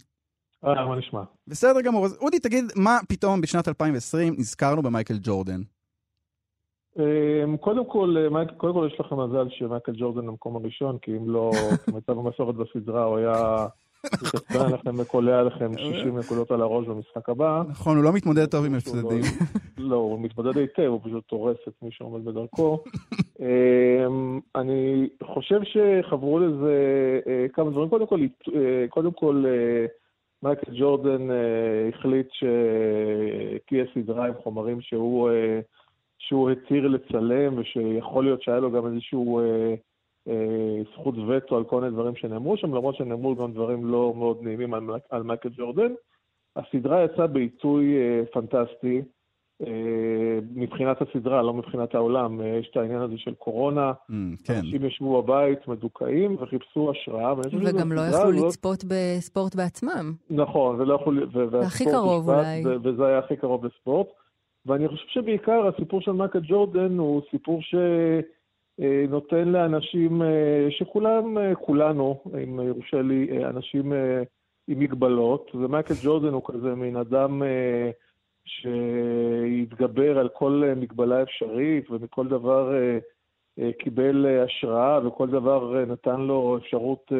אה, 0.65 0.86
מה 0.86 0.95
נשמע? 1.00 1.21
בסדר 1.47 1.82
גמור, 1.82 2.06
אז 2.06 2.17
אודי 2.21 2.39
תגיד, 2.39 2.65
מה 2.76 3.00
פתאום 3.08 3.41
בשנת 3.41 3.67
2020 3.67 4.36
נזכרנו 4.38 4.82
במייקל 4.82 5.17
ג'ורדן? 5.24 5.62
אמ, 6.99 7.58
קודם 7.58 7.86
כל, 7.86 8.15
אה, 8.36 8.45
קודם 8.58 8.73
כל 8.73 8.88
יש 8.93 8.99
לכם 8.99 9.19
מזל 9.19 9.49
שמייקל 9.49 9.91
ג'ורדן 9.95 10.27
במקום 10.27 10.56
הראשון, 10.56 10.97
כי 11.01 11.12
אם 11.17 11.30
לא, 11.30 11.51
כמיטב 11.86 12.19
המסורת 12.19 12.56
בסדרה, 12.56 13.04
הוא 13.04 13.17
היה 13.17 13.67
מתעצבן 14.06 14.65
עליכם 14.65 14.99
וקולע 14.99 15.39
עליכם 15.39 15.77
60 15.77 16.17
נקודות 16.17 16.51
על 16.51 16.62
הראש 16.62 16.88
במשחק 16.88 17.30
הבא. 17.30 17.63
נכון, 17.69 17.97
הוא 17.97 18.04
לא 18.04 18.13
מתמודד 18.13 18.45
טוב 18.45 18.65
עם 18.65 18.75
הפסדים. 18.75 19.21
לא- 19.77 19.86
לא, 19.89 19.95
הוא 19.95 20.19
מתמודד 20.19 20.58
היטב, 20.58 20.84
הוא 20.88 20.99
פשוט 21.04 21.32
הורס 21.32 21.58
את 21.67 21.73
מי 21.82 21.89
שעומד 21.91 22.25
בדרכו. 22.25 22.84
אמ, 23.39 24.39
אני 24.56 25.10
חושב 25.23 25.60
שחברו 25.63 26.39
לזה 26.39 26.75
אה, 27.27 27.45
כמה 27.54 27.71
דברים. 27.71 27.89
קודם 27.89 28.08
כל, 28.08 28.19
אה, 28.56 28.86
קודם 28.89 29.12
כל, 29.12 29.43
מייקל 30.43 30.71
ג'ורדן 30.80 31.27
החליט 31.93 32.27
שתהיה 32.32 33.86
סדרה 33.93 34.27
עם 34.27 34.34
חומרים 34.43 34.82
שהוא, 34.82 35.30
שהוא 36.27 36.49
התיר 36.49 36.88
לצלם, 36.88 37.53
ושיכול 37.57 38.23
להיות 38.23 38.41
שהיה 38.41 38.60
לו 38.60 38.71
גם 38.71 38.88
איזשהו 38.88 39.39
אה, 39.39 39.73
אה, 40.27 40.77
זכות 40.93 41.15
וטו 41.27 41.57
על 41.57 41.63
כל 41.63 41.81
מיני 41.81 41.93
דברים 41.93 42.15
שנאמרו 42.15 42.57
שם, 42.57 42.67
למרות 42.75 42.95
שנאמרו 42.95 43.36
גם 43.36 43.51
דברים 43.51 43.86
לא 43.86 44.13
מאוד 44.17 44.38
נעימים 44.41 44.73
על, 44.73 44.84
על 45.10 45.23
מייקל 45.23 45.49
ג'ורדן. 45.57 45.93
הסדרה 46.55 47.03
יצאה 47.03 47.27
בעיתוי 47.27 47.95
אה, 47.97 48.21
פנטסטי. 48.34 49.01
אה, 49.67 49.67
מבחינת 50.55 50.97
הסדרה, 51.01 51.41
לא 51.41 51.53
מבחינת 51.53 51.95
העולם. 51.95 52.41
אה, 52.41 52.47
יש 52.47 52.67
את 52.71 52.77
העניין 52.77 53.01
הזה 53.01 53.17
של 53.17 53.34
קורונה, 53.34 53.91
Mm, 53.91 54.13
כן. 54.43 54.53
אנשים 54.53 54.86
ישבו 54.86 55.21
בבית 55.21 55.67
מדוכאים 55.67 56.36
וחיפשו 56.39 56.91
השראה. 56.91 57.34
וגם 57.63 57.91
לא 57.91 58.01
יכלו 58.01 58.19
הזאת- 58.19 58.45
לצפות 58.47 58.84
בספורט 58.88 59.55
בעצמם. 59.55 60.13
נכון, 60.29 60.81
ולא 60.81 60.93
יכלו... 61.01 61.13
ו- 61.51 61.60
הכי 61.62 61.86
קרוב 61.86 62.29
אולי. 62.29 62.63
ו- 62.65 62.75
וזה 62.84 63.05
היה 63.07 63.17
הכי 63.19 63.36
קרוב 63.36 63.65
לספורט. 63.65 64.07
ואני 64.65 64.88
חושב 64.88 65.08
שבעיקר 65.08 65.67
הסיפור 65.67 66.02
של 66.02 66.12
מייקל 66.12 66.39
ג'ורדן 66.43 66.97
הוא 66.97 67.21
סיפור 67.32 67.62
שנותן 68.78 69.47
לאנשים, 69.47 70.21
אה, 70.21 70.67
שכולם, 70.69 71.38
אה, 71.38 71.56
כולנו, 71.56 72.24
אם 72.43 72.60
יורשה 72.60 73.02
לי, 73.02 73.28
אה, 73.32 73.50
אנשים 73.50 73.93
עם 74.67 74.80
מגבלות, 74.80 75.52
ומייקל 75.56 75.93
ג'ורדן 76.04 76.34
הוא 76.34 76.41
כזה 76.45 76.76
מין 76.76 76.95
אדם 76.95 77.41
שהתגבר 78.45 80.19
על 80.19 80.30
כל 80.30 80.63
מגבלה 80.76 81.24
אפשרית, 81.24 81.91
ומכל 81.91 82.28
דבר 82.28 82.74
קיבל 83.80 84.26
אה, 84.26 84.43
השראה, 84.43 85.08
וכל 85.08 85.28
דבר 85.30 85.86
נתן 85.86 86.21
לו 86.21 86.58
אפשרות 86.58 87.12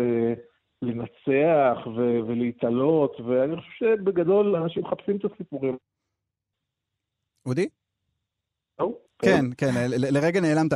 לנצח 0.82 1.88
ולהתעלות, 2.28 3.22
ואני 3.26 3.56
חושב 3.56 3.72
שבגדול 3.80 4.56
אנשים 4.56 4.84
מחפשים 4.84 5.18
את 5.18 5.26
הסיפורים. 5.26 5.78
אודי? 7.46 7.68
כן, 9.22 9.46
כן, 9.58 9.92
ל- 9.92 10.18
לרגע 10.18 10.42
נעלמת. 10.42 10.74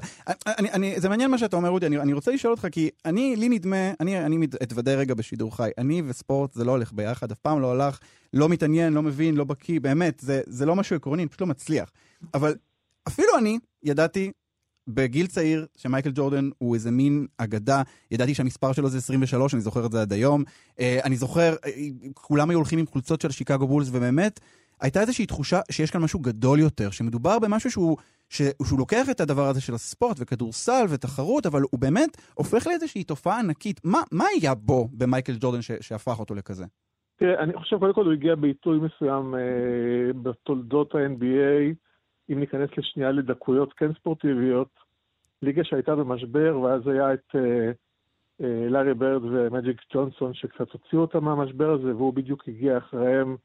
אני, 0.48 0.72
אני, 0.72 1.00
זה 1.00 1.10
מעניין 1.10 1.32
מה 1.32 1.38
שאתה 1.38 1.56
אומר, 1.56 1.70
אודי, 1.70 1.86
אני, 1.88 1.98
אני 1.98 2.14
רוצה 2.14 2.32
לשאול 2.32 2.54
אותך, 2.54 2.68
כי 2.72 2.90
אני, 3.06 3.36
לי 3.36 3.50
נדמה, 3.50 3.92
אני, 4.00 4.26
אני 4.26 4.48
אתוודה 4.64 4.96
רגע 4.96 5.14
בשידור 5.14 5.56
חי, 5.56 5.70
אני 5.78 6.02
וספורט 6.06 6.54
זה 6.54 6.64
לא 6.64 6.72
הולך 6.72 6.94
ביחד, 6.94 7.32
אף 7.32 7.40
פעם 7.40 7.62
לא 7.62 7.72
הלך, 7.72 8.00
לא 8.34 8.50
מתעניין, 8.50 8.94
לא 8.94 9.02
מבין, 9.02 9.36
לא 9.36 9.44
בקיא, 9.44 9.80
באמת, 9.80 10.20
זה, 10.20 10.42
זה 10.46 10.66
לא 10.66 10.76
משהו 10.76 10.96
עקרוני, 10.96 11.24
אני 11.24 11.30
פשוט 11.30 11.42
לא 11.42 11.48
מצליח. 11.48 11.92
אבל 12.34 12.56
אפילו 13.08 13.38
אני 13.38 13.60
ידעתי 13.84 14.32
בגיל 14.88 15.28
צעיר 15.28 15.66
שמייקל 15.78 16.12
ג'ורדן 16.16 16.50
הוא 16.58 16.76
איזה 16.76 16.92
מין 16.92 17.28
אגדה, 17.38 17.82
ידעתי 18.12 18.34
שהמספר 18.36 18.74
שלו 18.74 18.90
זה 18.90 18.98
23, 18.98 19.54
אני 19.54 19.62
זוכר 19.62 19.86
את 19.86 19.92
זה 19.92 20.02
עד 20.02 20.14
היום. 20.14 20.44
אה, 20.80 21.00
אני 21.04 21.16
זוכר, 21.16 21.56
אה, 21.66 21.72
כולם 22.14 22.50
היו 22.50 22.58
הולכים 22.58 22.80
עם 22.80 22.86
חולצות 22.88 23.22
של 23.22 23.32
שיקגו 23.32 23.68
בולס, 23.68 23.88
ובאמת, 23.92 24.40
הייתה 24.82 25.02
איזושהי 25.02 25.26
תחושה 25.26 25.60
שיש 25.72 25.92
כאן 25.92 26.02
משהו 26.02 26.20
גדול 26.20 26.60
יותר, 26.60 26.90
שמדובר 26.92 27.40
במשהו 27.40 27.72
שהוא, 27.72 27.98
ש, 28.30 28.42
שהוא 28.66 28.80
לוקח 28.80 29.10
את 29.12 29.20
הדבר 29.20 29.48
הזה 29.48 29.62
של 29.62 29.74
הספורט 29.74 30.18
וכדורסל 30.20 30.86
ותחרות, 30.90 31.46
אבל 31.46 31.62
הוא 31.72 31.80
באמת 31.80 32.18
הופך 32.34 32.68
לאיזושהי 32.68 33.04
תופעה 33.04 33.40
ענקית. 33.40 33.82
מה, 33.84 34.00
מה 34.12 34.26
היה 34.36 34.56
בו 34.56 34.88
במייקל 34.92 35.34
ג'ורדן 35.40 35.62
ש, 35.62 35.72
שהפך 35.82 36.20
אותו 36.20 36.36
לכזה? 36.36 36.66
תראה, 37.16 37.40
אני 37.40 37.54
חושב, 37.54 37.80
קודם 37.80 37.94
כל 37.94 38.06
הוא 38.06 38.14
הגיע 38.14 38.36
בעיתוי 38.36 38.80
מסוים 38.80 39.36
אה, 39.36 40.14
בתולדות 40.22 40.96
ה-NBA, 40.96 41.76
אם 42.30 42.40
ניכנס 42.40 42.70
לשנייה 42.78 43.12
לדקויות 43.12 43.74
כן 43.74 43.94
ספורטיביות, 43.94 44.70
ליגה 45.42 45.64
שהייתה 45.64 45.96
במשבר, 45.96 46.60
ואז 46.60 46.88
היה 46.88 47.14
את 47.14 47.36
אה, 47.36 47.72
אה, 48.42 48.70
לארי 48.70 48.94
ברד 48.94 49.24
ומג'יק 49.24 49.82
ג'ונסון 49.94 50.34
שקצת 50.34 50.72
הוציאו 50.72 51.02
אותם 51.02 51.24
מהמשבר 51.24 51.72
הזה, 51.72 51.96
והוא 51.96 52.14
בדיוק 52.14 52.44
הגיע 52.48 52.78
אחריהם, 52.78 53.36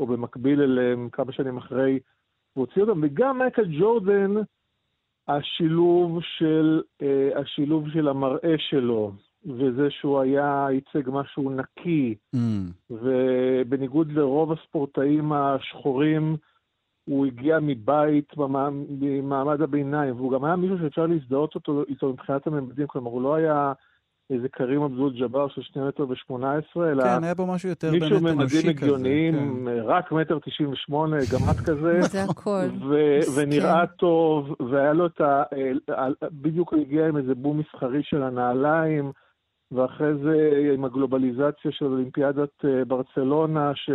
או 0.00 0.06
במקביל 0.06 0.60
אליהם, 0.60 1.08
כמה 1.12 1.32
שנים 1.32 1.56
אחרי, 1.56 1.98
והוציא 2.56 2.82
אותם, 2.82 3.00
וגם 3.02 3.38
מייקל 3.38 3.78
ג'ורדן, 3.80 4.34
השילוב 5.28 6.18
של, 6.22 6.82
אה, 7.02 7.40
השילוב 7.40 7.90
של 7.90 8.08
המראה 8.08 8.54
שלו, 8.58 9.12
וזה 9.46 9.90
שהוא 9.90 10.20
היה, 10.20 10.66
ייצג 10.70 11.10
משהו 11.10 11.50
נקי, 11.50 12.14
Mm. 12.34 12.38
ובניגוד 12.90 14.12
לרוב 14.12 14.52
הספורטאים 14.52 15.32
השחורים, 15.32 16.36
הוא 17.04 17.26
הגיע 17.26 17.58
מבית 17.62 18.32
ממעמד 18.36 19.60
הביניים, 19.60 20.16
והוא 20.16 20.32
גם 20.32 20.44
היה 20.44 20.56
מישהו 20.56 20.78
שאפשר 20.78 21.06
להזדהות 21.06 21.54
אותו, 21.54 21.82
איתו 21.88 22.08
מבחינת 22.08 22.46
הממדים, 22.46 22.86
כלומר 22.86 23.10
הוא 23.10 23.22
לא 23.22 23.34
היה 23.34 23.72
איזה 24.30 24.48
קרים 24.48 24.82
אבדול 24.82 25.12
ג'אבר 25.18 25.48
של 25.48 25.62
שני 25.62 25.82
מטר 25.82 26.08
ושמונה 26.08 26.54
עשרה, 26.54 26.90
אלא 26.90 27.02
כן, 27.02 27.24
היה 27.24 27.34
בו 27.34 27.46
משהו 27.46 27.68
יותר 27.68 27.90
באמת 27.90 28.02
מישהו 28.02 28.18
אנושי 28.18 28.34
ממדים 28.34 28.60
כזה. 28.60 28.70
הגיוניים, 28.70 29.34
כן. 29.66 29.82
רק 29.84 30.12
מטר 30.12 30.38
תשעים 30.44 30.70
ושמונה, 30.70 31.16
גמד 31.32 31.56
כזה. 31.66 32.02
זה 32.12 32.22
הכל. 32.22 32.64
ונראה 33.36 33.86
טוב, 33.86 34.54
והיה 34.70 34.92
לו 34.92 35.06
את 35.06 35.20
ה... 35.20 35.42
אה, 35.90 36.08
בדיוק 36.32 36.72
הוא 36.72 36.80
הגיע 36.80 37.08
עם 37.08 37.16
איזה 37.16 37.34
בום 37.34 37.58
מסחרי 37.58 38.02
של 38.02 38.22
הנעליים, 38.22 39.12
ואחרי 39.72 40.14
זה 40.22 40.50
עם 40.74 40.84
הגלובליזציה 40.84 41.70
של 41.70 41.84
אולימפיאדת 41.84 42.64
אה, 42.64 42.84
ברצלונה, 42.84 43.72
ש... 43.74 43.90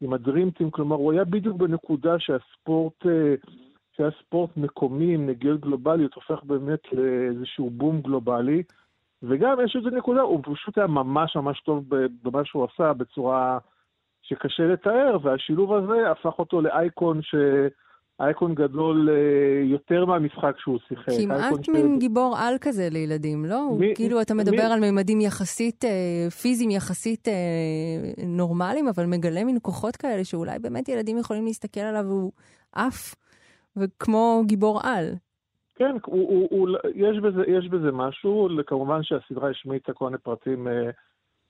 עם 0.00 0.12
הדרימטים, 0.12 0.70
כלומר 0.70 0.96
הוא 0.96 1.12
היה 1.12 1.24
בדיוק 1.24 1.56
בנקודה 1.56 2.14
שהספורט, 2.18 3.06
אה, 3.06 3.34
שהיה 3.96 4.10
ספורט 4.22 4.56
מקומי 4.56 5.14
עם 5.14 5.26
נגיעות 5.26 5.60
גלובליות, 5.60 6.14
הופך 6.14 6.44
באמת 6.44 6.80
לאיזשהו 6.92 7.70
בום 7.70 8.00
גלובלי. 8.00 8.62
וגם 9.22 9.56
יש 9.64 9.76
איזו 9.76 9.90
נקודה, 9.96 10.20
הוא 10.20 10.40
פשוט 10.42 10.78
היה 10.78 10.86
ממש 10.86 11.36
ממש 11.36 11.60
טוב 11.60 11.84
במה 12.22 12.44
שהוא 12.44 12.66
עשה 12.74 12.92
בצורה 12.92 13.58
שקשה 14.22 14.62
לתאר, 14.62 15.16
והשילוב 15.22 15.72
הזה 15.74 16.10
הפך 16.10 16.38
אותו 16.38 16.60
לאייקון 16.60 17.22
ש... 17.22 17.34
אייקון 18.20 18.54
גדול 18.54 19.08
אה, 19.10 19.14
יותר 19.64 20.04
מהמשחק 20.04 20.52
שהוא 20.58 20.78
שיחק. 20.88 21.12
כמעט 21.22 21.64
ש- 21.64 21.68
מין 21.68 21.98
גיבור 21.98 22.36
על 22.38 22.54
כזה 22.60 22.88
לילדים, 22.90 23.44
לא? 23.44 23.68
מי- 23.78 23.92
כאילו, 23.94 24.20
אתה 24.20 24.34
מדבר 24.34 24.62
על 24.62 24.90
ממדים 24.90 25.20
יחסית, 25.20 25.84
אה, 25.84 26.30
פיזיים 26.30 26.70
יחסית 26.70 27.28
אה, 27.28 27.34
נורמליים, 28.26 28.88
אבל 28.88 29.06
מגלה 29.06 29.44
מין 29.44 29.58
כוחות 29.62 29.96
כאלה 29.96 30.24
שאולי 30.24 30.58
באמת 30.58 30.88
ילדים 30.88 31.18
יכולים 31.18 31.44
להסתכל 31.44 31.80
עליו 31.80 32.04
והוא 32.06 32.32
עף, 32.72 33.14
וכמו 33.76 34.42
גיבור 34.46 34.80
על. 34.84 35.04
כן, 35.78 35.96
הוא, 36.06 36.28
הוא, 36.28 36.48
הוא, 36.50 36.68
יש, 36.94 37.18
בזה, 37.18 37.42
יש 37.46 37.68
בזה 37.68 37.92
משהו, 37.92 38.48
כמובן 38.66 39.02
שהסדרה 39.02 39.50
השמיטה 39.50 39.92
כל 39.92 40.04
מיני 40.04 40.18
פרטים, 40.18 40.68
אה, 40.68 40.90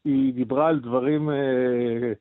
היא 0.05 0.35
דיברה 0.35 0.69
על 0.69 0.81
דברים 0.81 1.31
אה, 1.31 2.13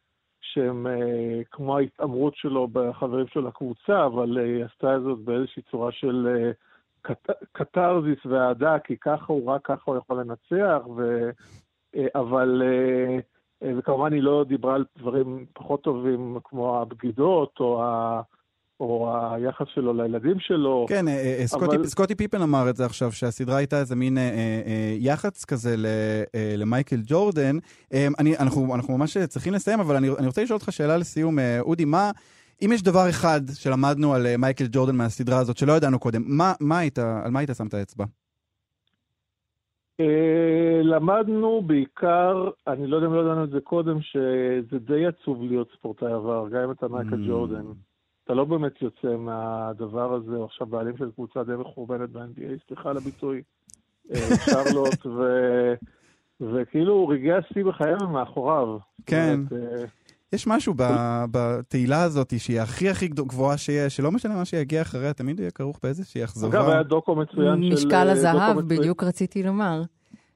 שהם 0.42 0.88
אה, 0.88 1.42
כמו 1.52 1.78
ההתעמרות 1.78 2.36
שלו 2.36 2.68
בחברים 2.68 3.28
שלו 3.28 3.42
לקבוצה, 3.48 4.06
אבל 4.06 4.38
היא 4.38 4.64
עשתה 4.64 5.00
זאת 5.00 5.20
באיזושהי 5.20 5.62
צורה 5.72 5.92
של 5.92 6.52
קט, 7.02 7.30
קתרזיס 7.52 8.26
ואהדה, 8.26 8.80
כי 8.80 8.98
ככה 8.98 9.34
הוא, 9.34 9.52
רק 9.52 9.62
ככה 9.64 9.92
הוא 9.92 9.98
יכול 9.98 10.20
לנצח, 10.20 10.82
ו, 10.98 11.30
אבל... 12.16 12.64
וכמובן 13.78 14.14
היא 14.14 14.24
לא 14.24 14.46
דיברה 14.48 14.76
על 14.76 14.86
דברים 14.98 15.46
פחות 15.54 15.84
טובים 15.84 16.38
כמו 16.44 16.82
הבגידות 16.82 17.60
או, 17.60 17.84
ה, 17.84 18.22
או 18.80 19.10
היחס 19.32 19.66
שלו 19.74 19.94
לילדים 19.94 20.40
שלו. 20.40 20.86
כן, 20.90 21.08
אה, 21.08 21.14
אה, 21.40 21.48
סקוטי, 21.48 21.76
אבל- 21.76 21.86
סקוטי 21.86 22.16
פיפן 22.16 22.42
אמר 22.42 22.70
את 22.70 22.76
זה 22.76 22.86
עכשיו, 22.86 23.12
שהסדרה 23.12 23.58
הייתה 23.58 23.80
איזה 23.80 23.96
מין 23.96 24.18
אה, 24.18 24.24
אה, 24.24 24.30
אה, 24.66 24.96
יח"צ 25.00 25.46
כזה 25.46 25.78
ל, 25.78 25.86
אה, 26.36 26.54
למייקל 26.58 26.98
ג'ורדן. 27.06 27.58
אה, 27.94 28.08
אני, 28.20 28.38
אנחנו, 28.38 28.76
אנחנו 28.76 28.98
ממש 28.98 29.18
צריכים 29.18 29.54
לסיים, 29.54 29.80
אבל 29.80 29.96
אני, 29.96 30.10
אני 30.20 30.28
רוצה 30.28 30.44
לשאול 30.44 30.58
אותך 30.60 30.72
שאלה 30.72 30.98
לסיום, 30.98 31.40
אה, 31.40 31.60
אודי, 31.60 31.86
מה, 31.86 32.12
אם 32.66 32.70
יש 32.74 32.84
דבר 32.84 33.10
אחד 33.10 33.42
שלמדנו 33.54 34.14
על 34.14 34.26
אה, 34.26 34.38
מייקל 34.38 34.66
ג'ורדן 34.72 34.96
מהסדרה 34.96 35.40
הזאת, 35.40 35.58
שלא 35.58 35.74
ידענו 35.74 36.00
קודם, 36.00 36.24
מה, 36.26 36.54
מה 36.60 36.78
היית, 36.80 37.00
על 37.00 37.32
מה 37.32 37.40
היית 37.40 37.50
שם 37.58 37.68
את 37.68 37.74
האצבע? 37.74 38.06
אה, 40.00 40.06
למדנו 40.84 41.62
בעיקר, 41.62 42.50
אני 42.68 42.88
לא 42.88 42.96
יודע 42.96 43.08
אם 43.08 43.14
לא 43.14 43.22
ידענו 43.22 43.44
את 43.44 43.50
זה 43.50 43.60
קודם, 43.64 44.02
שזה 44.02 44.80
די 44.80 45.06
עצוב 45.06 45.42
להיות 45.44 45.68
ספורטאי 45.80 46.12
עבר, 46.14 46.46
גם 46.52 46.62
אם 46.64 46.72
אתה 46.72 46.88
מייקל 46.88 47.24
Mm. 47.24 47.28
ג'ורדן. 47.28 47.64
אתה 48.28 48.36
לא 48.36 48.46
באמת 48.46 48.82
יוצא 48.82 49.18
מהדבר 49.18 50.14
הזה, 50.14 50.36
הוא 50.36 50.46
עכשיו 50.46 50.68
בעלים 50.68 50.98
של 50.98 51.12
קבוצה 51.12 51.44
די 51.44 51.52
מחורבנת 51.60 52.10
ב-NBA, 52.10 52.68
סליחה 52.68 52.90
על 52.90 52.98
הביטוי, 52.98 53.42
אה, 54.12 54.20
שרלוט, 54.46 55.06
ו... 55.06 55.22
וכאילו 56.42 57.08
רגעי 57.08 57.34
השיא 57.34 57.64
בחייו 57.66 57.98
הם 58.00 58.14
מאחוריו. 58.14 58.78
כן. 59.06 59.40
אומרת, 59.52 59.80
אה, 59.80 59.86
יש 60.34 60.48
משהו 60.48 60.74
ב- 60.78 61.24
בתהילה 61.32 62.04
הזאת 62.04 62.40
שהיא 62.40 62.62
הכי 62.62 62.90
הכי 62.90 63.08
גבוהה 63.08 63.58
שיש, 63.58 63.96
שלא 63.96 64.12
משנה 64.12 64.36
מה 64.36 64.46
שיגיע 64.46 64.82
אחריה, 64.82 65.14
תמיד 65.14 65.40
יהיה 65.40 65.52
כרוך 65.52 65.80
באיזושהי 65.84 66.24
אכזבה. 66.24 66.48
אגב, 66.48 66.70
היה 66.70 66.84
דוקו 66.84 67.16
מצוין 67.16 67.64
של... 67.64 67.74
משקל 67.74 68.08
אה, 68.08 68.12
הזהב, 68.12 68.60
בדיוק 68.60 69.04
רציתי 69.04 69.44
לומר. 69.44 69.82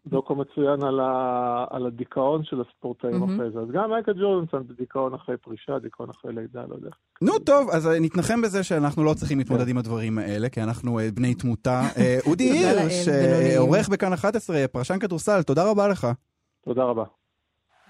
דוקו 0.07 0.35
מצוין 0.35 0.83
על, 0.83 0.99
ה... 0.99 1.65
על 1.69 1.85
הדיכאון 1.85 2.43
של 2.43 2.61
הספורטאים 2.61 3.19
מהמם. 3.19 3.35
אחרי 3.35 3.51
זה. 3.51 3.59
אז 3.59 3.67
גם 3.71 3.89
מייקל 3.89 4.13
ג'ורדנסון 4.13 4.67
בדיכאון 4.67 5.13
אחרי 5.13 5.37
פרישה, 5.37 5.79
דיכאון 5.79 6.09
אחרי 6.09 6.33
לידה, 6.33 6.61
לא 6.67 6.75
יודע. 6.75 6.89
נו 7.21 7.39
טוב, 7.39 7.69
אז 7.69 7.87
אה, 7.87 7.99
נתנחם 7.99 8.41
בזה 8.41 8.63
שאנחנו 8.63 9.03
לא 9.03 9.13
צריכים 9.13 9.37
להתמודד 9.37 9.67
עם 9.67 9.77
הדברים 9.77 10.17
האלה, 10.17 10.49
כי 10.49 10.63
אנחנו 10.63 10.99
אה, 10.99 11.09
בני 11.13 11.35
תמותה. 11.35 11.81
אה, 11.97 12.17
אודי 12.25 12.51
הירש. 12.51 13.07
אה, 13.07 13.59
עורך 13.59 13.89
בכאן 13.89 14.13
11, 14.13 14.67
פרשן 14.67 14.99
כדורסל, 14.99 15.43
תודה 15.43 15.71
רבה 15.71 15.87
לך. 15.87 16.07
תודה 16.65 16.83
רבה. 16.83 17.03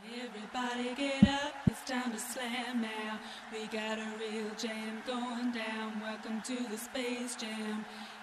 Everybody 0.04 0.89
get 0.97 1.28
up, 1.28 1.54
it's 1.71 1.89
time 1.89 2.12
to 2.15 2.19
slam 2.34 2.82
now. 2.82 3.13
We 3.54 3.62
got 3.78 3.97
a 4.08 4.10
real 4.21 4.52
jam 4.63 4.93
going 5.12 5.50
down. 5.63 5.88
Welcome 6.08 6.39
to 6.50 6.58
the 6.71 6.78
Space 6.88 7.34
Jam. 7.41 7.76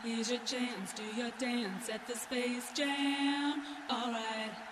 Here's 0.05 0.31
your 0.31 0.41
chance, 0.41 0.93
do 0.93 1.03
your 1.03 1.31
dance 1.39 1.89
at 1.89 2.07
the 2.07 2.15
Space 2.15 2.71
Jam. 2.73 3.63
Alright. 3.91 4.68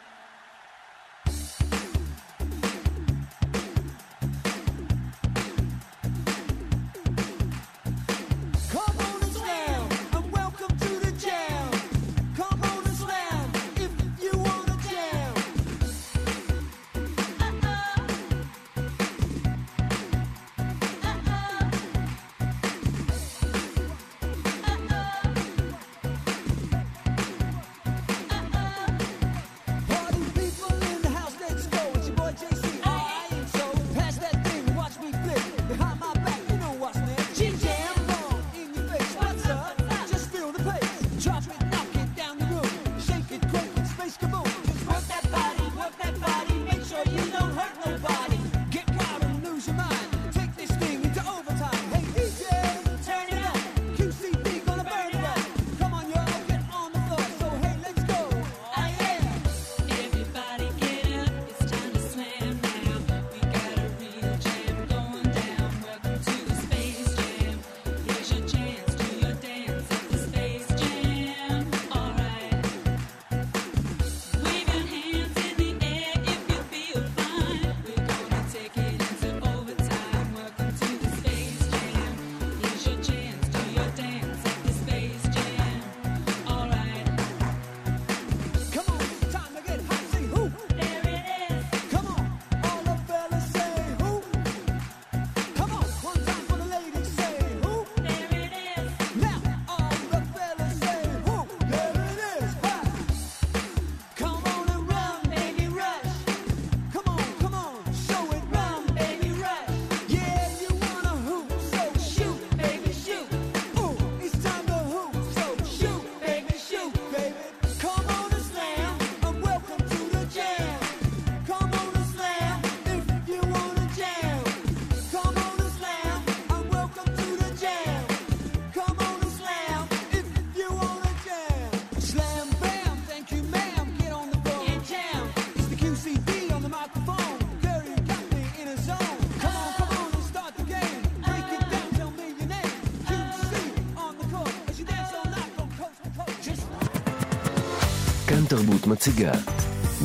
תרבות 148.57 148.87
מציגה 148.87 149.33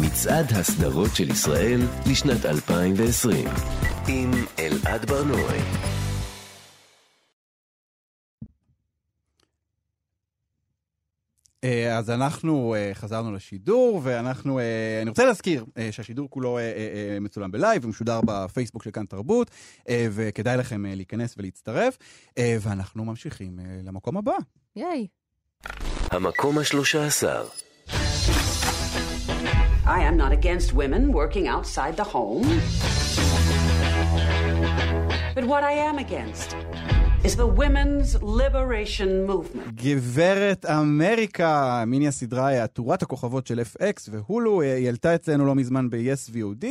מצעד 0.02 0.46
הסדרות 0.52 1.16
של 1.16 1.30
ישראל 1.30 1.80
לשנת 2.10 2.46
2020 2.46 3.48
עם 4.08 4.32
אלעד 4.60 5.06
ברנועי. 5.06 5.60
אה, 11.64 11.98
אז 11.98 12.10
אנחנו 12.10 12.76
אה, 12.76 12.92
חזרנו 12.94 13.34
לשידור, 13.34 14.02
ואנחנו, 14.04 14.60
אה, 14.60 15.00
אני 15.02 15.10
רוצה 15.10 15.26
להזכיר 15.26 15.66
שהשידור 15.92 16.30
כולו 16.30 16.60
מצולם 17.22 17.52
בלייב 17.52 17.86
ומשודר 17.86 18.20
בפייסבוק 18.26 18.84
של 18.84 18.92
כאן 18.92 19.06
תרבות, 19.06 19.52
וכדאי 19.92 20.58
לכם 20.58 20.86
להיכנס 20.86 21.36
ולהצטרף, 21.38 21.98
ואנחנו 22.40 23.06
ממשיכים 23.06 23.60
למקום 23.84 24.18
הבא. 24.18 24.36
ייי. 24.76 25.08
המקום 26.12 26.58
השלושה 26.58 27.06
עשר, 27.06 27.46
I 29.98 30.00
am 30.10 30.16
not 30.16 30.32
against 30.32 30.68
women 30.82 31.04
working 31.22 31.46
outside 31.56 31.94
the 32.02 32.08
home. 32.16 32.48
But 35.36 35.44
what 35.52 35.64
I 35.72 35.74
am 35.90 35.98
against 36.06 36.50
is 37.28 37.34
the 37.36 37.50
women's 37.62 38.10
liberation 38.22 39.26
movement. 39.28 39.72
גברת 39.76 40.66
אמריקה, 40.66 41.84
מיני 41.88 42.08
הסדרה 42.08 42.54
אה, 42.54 42.64
עטורת 42.64 43.02
הכוכבות 43.02 43.48
של 43.48 43.60
FX 43.60 44.10
והולו, 44.12 44.62
אה, 44.62 44.76
היא 44.76 44.90
עלתה 44.90 45.16
אצלנו 45.16 45.46
לא 45.46 45.56
מזמן 45.56 45.90
ב-yes 45.90 46.30
VOD. 46.34 46.66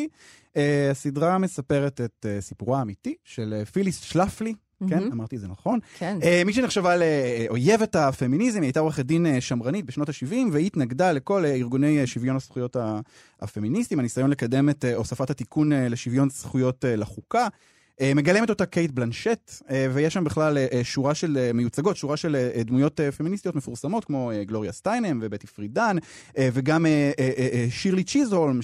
אה, 0.57 0.89
הסדרה 0.91 1.39
מספרת 1.39 2.01
את 2.01 2.27
אה, 2.29 2.41
סיפורה 2.41 2.79
האמיתי 2.79 3.15
של 3.25 3.65
פיליס 3.73 4.01
שלפלי. 4.01 4.55
כן, 4.89 4.99
מהמם. 4.99 5.13
אמרתי 5.13 5.37
את 5.37 5.41
זה 5.41 5.49
נכון. 5.49 5.79
כן. 5.99 6.19
אה, 6.23 6.43
מי 6.47 6.53
שנחשבה 6.53 6.95
לאויבת 6.97 7.97
הפמיניזם, 7.97 8.61
היא 8.61 8.67
הייתה 8.67 8.81
עורכת 8.81 9.07
דין 9.07 9.27
אה, 9.27 9.41
שמרנית 9.41 9.85
בשנות 9.85 10.09
ה-70, 10.09 10.35
והיא 10.53 10.67
התנגדה 10.67 11.13
לכל 11.13 11.45
אה, 11.45 11.55
ארגוני 11.55 12.07
שוויון 12.07 12.37
הזכויות 12.37 12.77
הפמיניסטיים, 13.41 14.01
הניסיון 14.01 14.31
לקדם 14.31 14.69
את 14.69 14.85
הוספת 14.95 15.31
התיקון 15.31 15.73
לשוויון 15.73 16.31
זכויות 16.31 16.85
לחוקה. 16.89 17.49
מגלמת 18.15 18.51
אותה 18.51 18.67
קייט 18.67 18.91
בלנשט, 18.91 19.51
ויש 19.95 20.15
שם 20.15 20.25
בכלל 20.25 20.59
שורה 20.83 21.15
של 21.15 21.51
מיוצגות, 21.55 21.97
שורה 21.97 22.17
של 22.17 22.51
דמויות 22.65 23.01
פמיניסטיות 23.17 23.55
מפורסמות, 23.55 24.05
כמו 24.05 24.31
גלוריה 24.47 24.73
סטיינם 24.73 25.19
ובטי 25.23 25.47
פרידן, 25.47 25.97
וגם 26.39 26.87
שירלי 27.71 28.05
צ'יזהולם, 28.05 28.61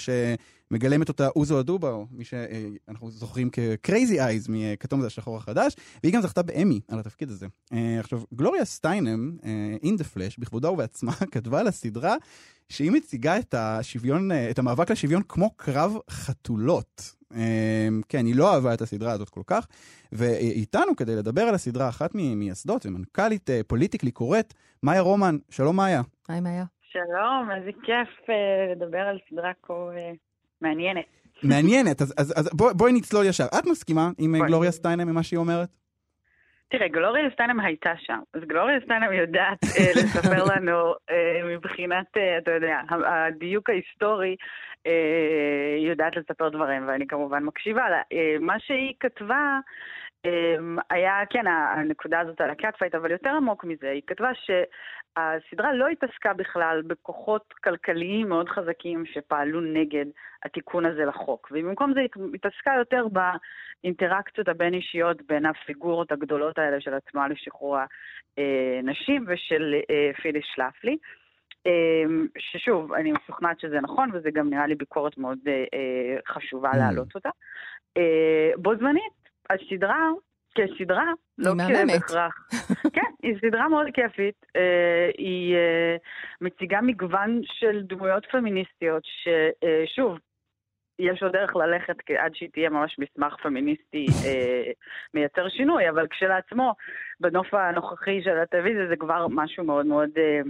שמגלמת 0.71 1.09
אותה 1.09 1.29
אוזו 1.37 1.61
אדובו, 1.61 2.07
מי 2.11 2.25
שאנחנו 2.25 3.11
זוכרים 3.11 3.51
כ-crazy 3.53 4.17
eyes 4.17 4.49
מכתום 4.49 5.01
זה 5.01 5.07
השחור 5.07 5.37
החדש, 5.37 5.77
והיא 6.03 6.15
גם 6.15 6.21
זכתה 6.21 6.43
באמי 6.43 6.81
על 6.89 6.99
התפקיד 6.99 7.31
הזה. 7.31 7.47
אה, 7.73 8.01
עכשיו, 8.01 8.21
גלוריה 8.35 8.65
סטיינם, 8.65 9.37
אה, 9.45 9.77
in 9.83 9.95
the 10.01 10.17
flash, 10.17 10.35
בכבודה 10.39 10.71
ובעצמה, 10.71 11.13
כתבה 11.33 11.61
על 11.61 11.67
הסדרה 11.67 12.17
שהיא 12.69 12.91
מציגה 12.93 13.39
את 13.39 13.55
השוויון, 13.55 14.33
אה, 14.33 14.51
את 14.51 14.59
המאבק 14.59 14.91
לשוויון 14.91 15.23
כמו 15.29 15.51
קרב 15.57 15.97
חתולות. 16.11 17.15
אה, 17.35 17.89
כן, 18.09 18.27
היא 18.27 18.35
לא 18.37 18.55
אהבה 18.55 18.75
את 18.75 18.81
הסדרה 18.81 19.13
הזאת 19.13 19.29
כל 19.29 19.43
כך, 19.47 19.67
ואיתנו 20.13 20.97
כדי 20.97 21.17
לדבר 21.17 21.43
על 21.43 21.55
הסדרה, 21.55 21.89
אחת 21.89 22.11
ממייסדות 22.15 22.87
ומנכ"לית 22.87 23.51
אה, 23.51 23.61
פוליטיקלי 23.67 24.11
קורט, 24.11 24.55
מאיה 24.83 25.01
רומן. 25.01 25.37
שלום 25.51 25.77
מאיה. 25.77 26.03
היי 26.29 26.41
מאיה. 26.41 26.65
שלום, 26.93 27.51
איזה 27.57 27.71
כיף 27.83 28.31
אה, 28.31 28.75
לדבר 28.75 28.99
על 28.99 29.19
סדרה 29.31 29.53
כה 29.63 29.73
אה, 29.73 30.13
מעניינת. 30.61 31.05
מעניינת, 31.43 32.03
אז, 32.03 32.15
אז, 32.19 32.35
אז 32.39 32.51
בוא, 32.53 32.73
בואי 32.73 32.93
נצלול 32.93 33.27
ישר. 33.27 33.45
את 33.59 33.67
מסכימה 33.67 34.11
עם 34.19 34.35
אה, 34.35 34.39
בואי. 34.39 34.51
גלוריה 34.51 34.71
סטיינם, 34.71 35.09
עם 35.09 35.15
מה 35.15 35.23
שהיא 35.23 35.39
אומרת? 35.39 35.69
תראה, 36.69 36.89
גלוריה 36.89 37.31
סטיינם 37.31 37.61
הייתה 37.61 37.93
שם, 37.99 38.21
אז 38.35 38.41
גלוריה 38.47 38.81
סטיינם 38.85 39.13
יודעת 39.13 39.59
אה, 39.65 39.91
לספר 39.97 40.45
לנו 40.51 40.95
אה, 41.11 41.57
מבחינת, 41.57 42.07
אה, 42.17 42.39
אתה 42.39 42.51
יודע, 42.51 42.81
הדיוק 43.07 43.71
ההיסטורי, 43.71 44.37
אה, 44.87 45.77
יודעת 45.89 46.17
לספר 46.17 46.49
דברים, 46.49 46.89
ואני 46.89 47.07
כמובן 47.07 47.43
מקשיבה 47.43 47.91
לה. 47.91 48.03
אה, 48.13 48.37
מה 48.41 48.61
שהיא 48.61 48.95
כתבה 49.01 49.59
היה, 50.91 51.27
כן, 51.31 51.47
הנקודה 51.47 52.21
הזאת 52.21 52.41
על 52.41 52.51
ה 52.51 52.57
cat 52.57 52.77
fight, 52.77 52.95
אבל 52.95 53.11
יותר 53.11 53.31
עמוק 53.31 53.65
מזה, 53.65 53.91
היא 53.91 54.03
כתבה 54.07 54.31
שהסדרה 54.35 55.73
לא 55.73 55.89
התעסקה 55.89 56.33
בכלל 56.33 56.83
בכוחות 56.87 57.55
כלכליים 57.65 58.29
מאוד 58.29 58.49
חזקים 58.49 59.07
שפעלו 59.07 59.61
נגד 59.61 60.07
התיקון 60.45 60.87
הזה 60.87 61.05
לחוק, 61.05 61.49
ובמקום 61.51 61.93
זה 61.95 62.01
היא 62.01 62.09
התעסקה 62.35 62.73
יותר 62.79 63.07
באינטראקציות 63.83 64.49
הבין-אישיות 64.49 65.23
בין 65.23 65.47
הפיגורות 65.47 66.13
הגדולות 66.13 66.59
האלה 66.59 66.81
של 66.81 66.95
התנועה 66.95 67.29
לשחרור 67.29 67.77
הנשים 68.37 69.25
ושל 69.29 69.75
אה, 69.91 70.11
פיליס 70.23 70.45
שלפלי. 70.55 70.97
אה, 71.67 72.05
ששוב, 72.39 72.93
אני 72.93 73.13
משוכנעת 73.13 73.61
שזה 73.61 73.81
נכון, 73.81 74.11
וזה 74.13 74.31
גם 74.31 74.51
נראה 74.51 74.67
לי 74.67 74.75
ביקורת 74.75 75.19
מאוד 75.19 75.39
אה, 75.47 75.65
אה, 75.75 76.17
חשובה 76.35 76.71
Mm. 76.71 76.77
להעלות 76.77 77.15
אותה. 77.15 77.31
בו 78.57 78.77
זמנית, 78.77 79.26
הסדרה, 79.51 80.11
כסדרה, 80.55 81.13
לא 81.39 81.55
מהממת. 81.55 81.93
בהכרח. 81.93 82.35
כן, 82.97 83.11
היא 83.23 83.37
סדרה 83.39 83.69
מאוד 83.69 83.87
כיפית. 83.95 84.47
אה, 84.57 85.11
היא 85.19 85.55
אה, 85.55 85.97
מציגה 86.41 86.81
מגוון 86.81 87.41
של 87.45 87.83
דמויות 87.83 88.27
פמיניסטיות, 88.31 89.03
ששוב, 89.05 90.19
יש 90.99 91.23
עוד 91.23 91.33
דרך 91.33 91.57
ללכת 91.57 91.97
עד 92.19 92.35
שהיא 92.35 92.49
תהיה 92.53 92.71
ממש 92.71 92.99
מסמך 92.99 93.35
פמיניסטי 93.43 94.07
אה, 94.25 94.71
מייצר 95.15 95.49
שינוי, 95.49 95.91
אבל 95.91 96.07
כשלעצמו, 96.07 96.75
בנוף 97.21 97.55
הנוכחי 97.55 98.23
של 98.23 98.39
הטלוויזיה 98.39 98.89
זה 98.89 98.97
כבר 98.97 99.27
משהו 99.31 99.65
מאוד 99.65 99.87
מאוד 99.87 100.11
אה, 100.19 100.41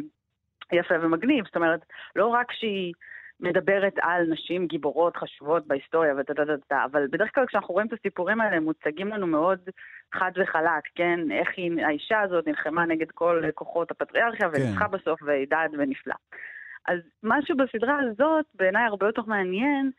יפה 0.72 0.94
ומגניב. 1.02 1.44
זאת 1.44 1.56
אומרת, 1.56 1.80
לא 2.16 2.26
רק 2.26 2.52
שהיא 2.52 2.92
מדברת 3.40 3.94
על 4.00 4.26
נשים 4.26 4.66
גיבורות 4.66 5.16
חשובות 5.16 5.66
בהיסטוריה 5.66 6.14
וטה 6.18 6.34
טה 6.34 6.46
טה 6.46 6.56
טה, 6.68 6.84
אבל 6.84 7.06
בדרך 7.10 7.34
כלל 7.34 7.46
כשאנחנו 7.46 7.74
רואים 7.74 7.86
את 7.86 7.92
הסיפורים 7.92 8.40
האלה 8.40 8.56
הם 8.56 8.64
מוצגים 8.64 9.08
לנו 9.08 9.26
מאוד 9.26 9.58
חד 10.14 10.30
וחלק, 10.36 10.84
כן? 10.94 11.20
איך 11.30 11.48
היא, 11.56 11.84
האישה 11.86 12.20
הזאת 12.20 12.46
נלחמה 12.46 12.86
נגד 12.86 13.10
כל 13.10 13.42
כוחות 13.54 13.90
הפטריארכיה 13.90 14.48
וניצחה 14.52 14.88
בסוף 14.88 15.22
והידעת 15.22 15.70
ונפלא. 15.78 16.14
אז 16.88 16.98
משהו 17.22 17.56
בסדרה 17.56 17.98
הזאת 18.00 18.44
בעיניי 18.54 18.84
הרבה 18.84 19.06
יותר 19.06 19.22
מעניין, 19.26 19.90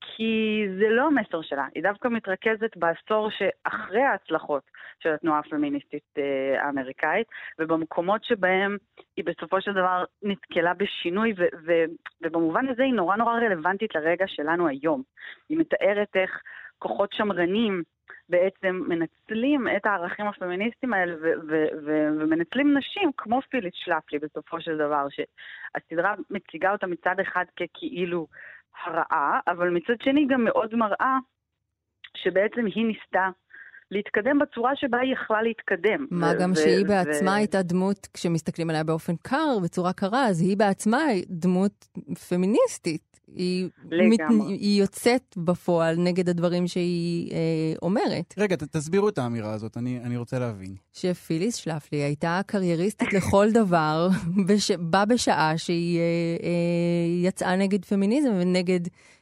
כי 0.00 0.64
זה 0.78 0.88
לא 0.88 1.06
המסר 1.06 1.42
שלה, 1.42 1.66
היא 1.74 1.82
דווקא 1.82 2.08
מתרכזת 2.08 2.76
בעשור 2.76 3.30
שאחרי 3.30 4.02
ההצלחות 4.02 4.62
של 4.98 5.12
התנועה 5.14 5.38
הפמיניסטית 5.38 6.18
אה, 6.18 6.66
האמריקאית, 6.66 7.26
ובמקומות 7.58 8.24
שבהם 8.24 8.76
היא 9.16 9.24
בסופו 9.24 9.60
של 9.60 9.72
דבר 9.72 10.04
נתקלה 10.22 10.74
בשינוי, 10.74 11.32
ו- 11.36 11.56
ו- 11.66 11.84
ובמובן 12.22 12.68
הזה 12.68 12.82
היא 12.82 12.94
נורא 12.94 13.16
נורא 13.16 13.38
רלוונטית 13.38 13.94
לרגע 13.94 14.24
שלנו 14.28 14.68
היום. 14.68 15.02
היא 15.48 15.58
מתארת 15.58 16.16
איך 16.16 16.42
כוחות 16.78 17.12
שמרנים 17.12 17.82
בעצם 18.28 18.80
מנצלים 18.88 19.68
את 19.76 19.86
הערכים 19.86 20.26
הפמיניסטיים 20.26 20.94
האלה 20.94 21.14
ו- 21.14 21.40
ו- 21.48 21.66
ו- 21.86 22.08
ומנצלים 22.20 22.78
נשים 22.78 23.10
כמו 23.16 23.40
פיליס 23.50 23.74
שלפלי 23.74 24.18
בסופו 24.18 24.60
של 24.60 24.76
דבר, 24.78 25.06
שהסדרה 25.10 26.14
מציגה 26.30 26.72
אותה 26.72 26.86
מצד 26.86 27.20
אחד 27.20 27.44
ככאילו 27.56 28.26
הרעה, 28.84 29.40
אבל 29.48 29.70
מצד 29.70 29.94
שני 30.02 30.26
גם 30.30 30.44
מאוד 30.44 30.74
מראה 30.74 31.18
שבעצם 32.16 32.66
היא 32.74 32.86
ניסתה 32.86 33.28
להתקדם 33.90 34.38
בצורה 34.38 34.76
שבה 34.76 34.98
היא 34.98 35.12
יכלה 35.12 35.42
להתקדם. 35.42 36.06
מה 36.10 36.32
ו- 36.36 36.42
גם 36.42 36.50
ו- 36.50 36.56
שהיא 36.56 36.84
ו- 36.84 36.88
בעצמה 36.88 37.34
הייתה 37.34 37.62
דמות, 37.62 38.08
כשמסתכלים 38.14 38.70
עליה 38.70 38.84
באופן 38.84 39.12
קר, 39.22 39.58
בצורה 39.64 39.92
קרה, 39.92 40.26
אז 40.26 40.40
היא 40.40 40.56
בעצמה 40.56 40.98
דמות 41.28 41.84
פמיניסטית. 42.28 43.15
היא, 43.34 43.68
לגמרי. 43.90 44.52
היא 44.52 44.80
יוצאת 44.80 45.34
בפועל 45.36 45.96
נגד 45.96 46.28
הדברים 46.28 46.66
שהיא 46.66 47.32
אה, 47.32 47.38
אומרת. 47.82 48.34
רגע, 48.38 48.56
ת, 48.56 48.62
תסבירו 48.62 49.08
את 49.08 49.18
האמירה 49.18 49.52
הזאת, 49.52 49.76
אני, 49.76 50.00
אני 50.04 50.16
רוצה 50.16 50.38
להבין. 50.38 50.74
שפיליס 50.92 51.54
שלפלי 51.56 51.98
הייתה 51.98 52.40
קרייריסטית 52.46 53.12
לכל 53.12 53.50
דבר, 53.52 54.08
בש... 54.46 54.70
בה 54.70 55.04
בשעה 55.04 55.58
שהיא 55.58 55.98
אה, 55.98 56.02
אה, 56.42 57.28
יצאה 57.28 57.56
נגד 57.56 57.84
פמיניזם 57.84 58.32
ונגד 58.40 58.80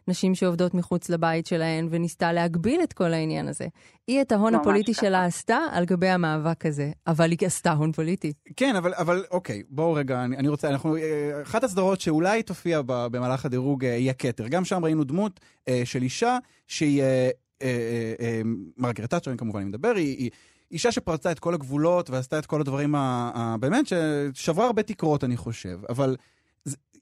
נשים 0.08 0.34
שעובדות 0.34 0.74
מחוץ 0.74 1.08
לבית 1.08 1.46
שלהן, 1.46 1.88
וניסתה 1.90 2.32
להגביל 2.32 2.80
את 2.82 2.92
כל 2.92 3.12
העניין 3.12 3.48
הזה. 3.48 3.66
היא 4.06 4.20
את 4.20 4.32
ההון 4.32 4.54
הפוליטי 4.54 4.94
ככה. 4.94 5.06
שלה 5.06 5.24
עשתה 5.24 5.58
על 5.72 5.84
גבי 5.84 6.08
המאבק 6.08 6.66
הזה, 6.66 6.90
אבל 7.06 7.30
היא 7.30 7.38
עשתה 7.46 7.72
הון 7.72 7.92
פוליטי. 7.92 8.32
כן, 8.56 8.76
אבל, 8.76 8.94
אבל 8.94 9.24
אוקיי, 9.30 9.62
בואו 9.68 9.92
רגע, 9.92 10.24
אני, 10.24 10.36
אני 10.36 10.48
רוצה, 10.48 10.68
אנחנו, 10.68 10.96
אה, 10.96 11.42
אחת 11.42 11.64
הסדרות 11.64 12.00
שאולי 12.00 12.42
תופיע 12.42 12.82
ב, 12.82 13.06
במהלך 13.06 13.44
הדירוג 13.44 13.84
אה, 13.84 13.94
היא 13.94 14.10
הכתר. 14.10 14.48
גם 14.48 14.64
שם 14.64 14.84
ראינו 14.84 15.04
דמות 15.04 15.40
אה, 15.68 15.82
של 15.84 16.02
אישה 16.02 16.38
שהיא, 16.68 17.02
אה, 17.02 17.30
אה, 17.62 17.68
אה, 17.68 18.14
אה, 18.20 18.40
מרגרט 18.76 19.10
תאצ'ר, 19.10 19.36
כמובן 19.36 19.60
אני 19.60 19.68
מדבר, 19.68 19.92
היא, 19.96 20.16
היא 20.18 20.30
אישה 20.70 20.92
שפרצה 20.92 21.30
את 21.30 21.38
כל 21.38 21.54
הגבולות 21.54 22.10
ועשתה 22.10 22.38
את 22.38 22.46
כל 22.46 22.60
הדברים 22.60 22.94
ה, 22.94 23.30
ה, 23.34 23.56
באמת, 23.60 23.84
ששברה 23.86 24.66
הרבה 24.66 24.82
תקרות, 24.82 25.24
אני 25.24 25.36
חושב, 25.36 25.78
אבל... 25.88 26.16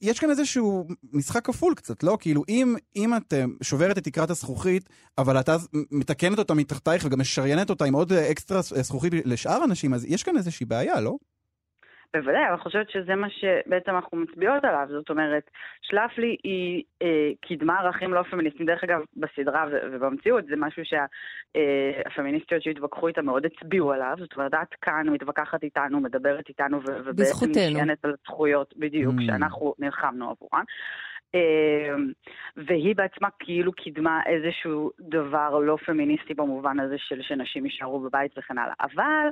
יש 0.02 0.18
כאן 0.18 0.30
איזשהו 0.30 0.86
משחק 1.12 1.46
כפול 1.46 1.74
קצת, 1.74 2.02
לא? 2.02 2.16
כאילו, 2.20 2.42
אם, 2.48 2.76
אם 2.96 3.16
את 3.16 3.32
אה, 3.32 3.44
שוברת 3.62 3.98
את 3.98 4.04
תקרת 4.04 4.30
הזכוכית, 4.30 4.88
אבל 5.18 5.40
את 5.40 5.48
אז 5.48 5.68
מתקנת 5.90 6.38
אותה 6.38 6.54
מתחתייך 6.54 7.04
וגם 7.04 7.20
משריינת 7.20 7.70
אותה 7.70 7.84
עם 7.84 7.94
עוד 7.94 8.12
אה, 8.12 8.30
אקסטרה 8.30 8.60
אה, 8.76 8.82
זכוכית 8.82 9.12
לשאר 9.24 9.64
אנשים, 9.64 9.94
אז 9.94 10.04
יש 10.04 10.22
כאן 10.22 10.36
איזושהי 10.36 10.66
בעיה, 10.66 11.00
לא? 11.00 11.16
בוודאי, 12.16 12.42
אבל 12.42 12.52
אני 12.52 12.60
חושבת 12.60 12.90
שזה 12.90 13.14
מה 13.14 13.30
שבעצם 13.30 13.90
אנחנו 13.90 14.18
מצביעות 14.18 14.64
עליו. 14.64 14.86
זאת 14.90 15.10
אומרת, 15.10 15.50
שלפלי 15.82 16.36
היא 16.44 16.82
אה, 17.02 17.30
קידמה 17.40 17.78
ערכים 17.80 18.14
לא 18.14 18.22
פמיניסטיים. 18.22 18.66
דרך 18.66 18.84
אגב, 18.84 19.00
בסדרה 19.16 19.66
ובמציאות 19.92 20.44
זה 20.46 20.56
משהו 20.56 20.82
שהפמיניסטיות 20.84 22.62
שהתווכחו 22.62 23.08
איתה 23.08 23.22
מאוד 23.22 23.46
הצביעו 23.46 23.92
עליו. 23.92 24.14
זאת 24.18 24.36
אומרת, 24.36 24.54
את 24.54 24.74
כאן 24.82 25.08
מתווכחת 25.08 25.62
איתנו, 25.62 26.00
מדברת 26.00 26.48
איתנו, 26.48 26.80
ובעצם. 26.84 27.46
נשענת 27.50 28.04
על 28.04 28.14
זכויות, 28.24 28.74
בדיוק, 28.76 29.14
Mm. 29.14 29.26
שאנחנו 29.26 29.74
נלחמנו 29.78 30.30
עבורן. 30.30 30.64
אה, 31.34 31.94
והיא 32.56 32.96
בעצמה 32.96 33.28
כאילו 33.38 33.72
קידמה 33.72 34.20
איזשהו 34.26 34.90
דבר 35.00 35.58
לא 35.58 35.76
פמיניסטי 35.86 36.34
במובן 36.34 36.80
הזה 36.80 36.94
של 36.98 37.22
שנשים 37.22 37.64
יישארו 37.64 38.00
בבית 38.00 38.38
וכן 38.38 38.58
הלאה. 38.58 38.74
אבל 38.80 39.28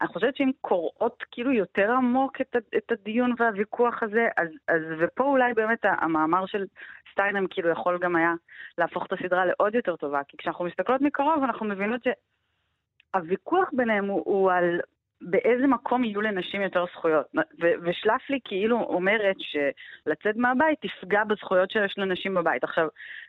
אני 0.00 0.08
חושבת 0.08 0.36
שאם 0.36 0.50
קוראות 0.60 1.24
כאילו 1.30 1.52
יותר 1.52 1.90
עמוק 1.90 2.40
את, 2.40 2.56
את 2.76 2.92
הדיון 2.92 3.34
והוויכוח 3.38 4.02
הזה, 4.02 4.28
אז, 4.36 4.48
אז 4.68 4.82
ופה 4.98 5.24
אולי 5.24 5.54
באמת 5.54 5.78
המאמר 5.84 6.46
של 6.46 6.64
סטיינם 7.12 7.46
כאילו 7.46 7.68
יכול 7.68 7.98
גם 7.98 8.16
היה 8.16 8.32
להפוך 8.78 9.06
את 9.06 9.12
הסדרה 9.12 9.46
לעוד 9.46 9.74
יותר 9.74 9.96
טובה, 9.96 10.20
כי 10.28 10.36
כשאנחנו 10.36 10.64
מסתכלות 10.64 11.00
מקרוב 11.00 11.42
אנחנו 11.44 11.66
מבינות 11.66 12.00
שהוויכוח 12.04 13.68
ביניהם 13.72 14.06
הוא, 14.06 14.22
הוא 14.24 14.52
על 14.52 14.80
באיזה 15.22 15.66
מקום 15.66 16.04
יהיו 16.04 16.20
לנשים 16.20 16.62
יותר 16.62 16.84
זכויות. 16.86 17.26
ו- 17.34 17.74
ושלפלי 17.82 18.38
כאילו 18.44 18.80
אומרת 18.80 19.36
שלצאת 19.38 20.36
מהבית 20.36 20.78
תפגע 20.80 21.24
בזכויות 21.24 21.70
שיש 21.70 21.94
לנשים 21.98 22.34
בבית. 22.34 22.64
עכשיו, 22.64 22.88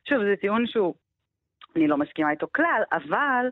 שוב, 0.10 0.24
זה 0.24 0.36
טיעון 0.42 0.68
שהוא, 0.68 0.94
אני 1.76 1.88
לא 1.88 1.98
מסכימה 1.98 2.32
איתו 2.32 2.48
כלל, 2.56 2.84
אבל 2.92 3.48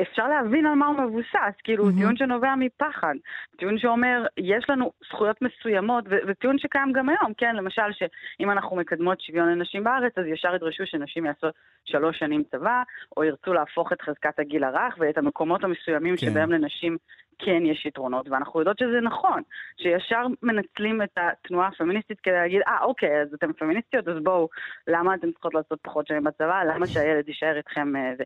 אפשר 0.00 0.28
להבין 0.28 0.66
על 0.66 0.74
מה 0.74 0.86
הוא 0.86 0.96
מבוסס, 0.96 1.54
כאילו 1.64 1.82
הוא 1.82 1.90
מהמם. 1.90 2.00
טיעון 2.00 2.16
שנובע 2.16 2.54
מפחד, 2.54 3.14
טיעון 3.56 3.78
שאומר, 3.78 4.26
יש 4.38 4.70
לנו 4.70 4.92
זכויות 5.08 5.42
מסוימות, 5.42 6.04
וטיעון 6.08 6.58
שקיים 6.58 6.92
גם 6.92 7.08
היום, 7.08 7.34
כן, 7.34 7.56
למשל 7.56 7.92
שאם 7.92 8.50
אנחנו 8.50 8.76
מקדמות 8.76 9.20
שוויון 9.20 9.48
לנשים 9.48 9.84
בארץ, 9.84 10.18
אז 10.18 10.26
ישר 10.26 10.54
ידרשו 10.54 10.86
שנשים 10.86 11.26
יעשו 11.26 11.46
שלוש 11.84 12.18
שנים 12.18 12.42
צבא, 12.50 12.82
או 13.16 13.24
ירצו 13.24 13.52
להפוך 13.52 13.92
את 13.92 14.02
חזקת 14.02 14.38
הגיל 14.38 14.64
הרך 14.64 14.94
ואת 14.98 15.18
המקומות 15.18 15.64
המסוימים 15.64 16.16
כן. 16.16 16.26
שבהם 16.26 16.52
לנשים 16.52 16.96
כן 17.38 17.66
יש 17.66 17.86
יתרונות, 17.86 18.28
ואנחנו 18.28 18.60
יודעות 18.60 18.78
שזה 18.78 19.00
נכון, 19.00 19.42
שישר 19.76 20.26
מנצלים 20.42 21.02
את 21.02 21.16
התנועה 21.16 21.68
הפמיניסטית 21.68 22.20
כדי 22.20 22.34
להגיד, 22.34 22.60
אה, 22.68 22.82
אוקיי, 22.82 23.22
אז 23.22 23.34
אתן 23.34 23.52
פמיניסטיות, 23.52 24.08
אז 24.08 24.16
בואו, 24.22 24.48
למה 24.86 25.14
אתן 25.14 25.32
צריכות 25.32 25.54
לעשות 25.54 25.78
פחות 25.82 26.06
שנים 26.06 26.24
בצבא? 26.24 26.62
למה 26.64 26.86
שהילד 26.86 27.28
יישאר 27.28 27.56
איתכם? 27.56 27.96
אה, 27.96 28.12
זה. 28.16 28.24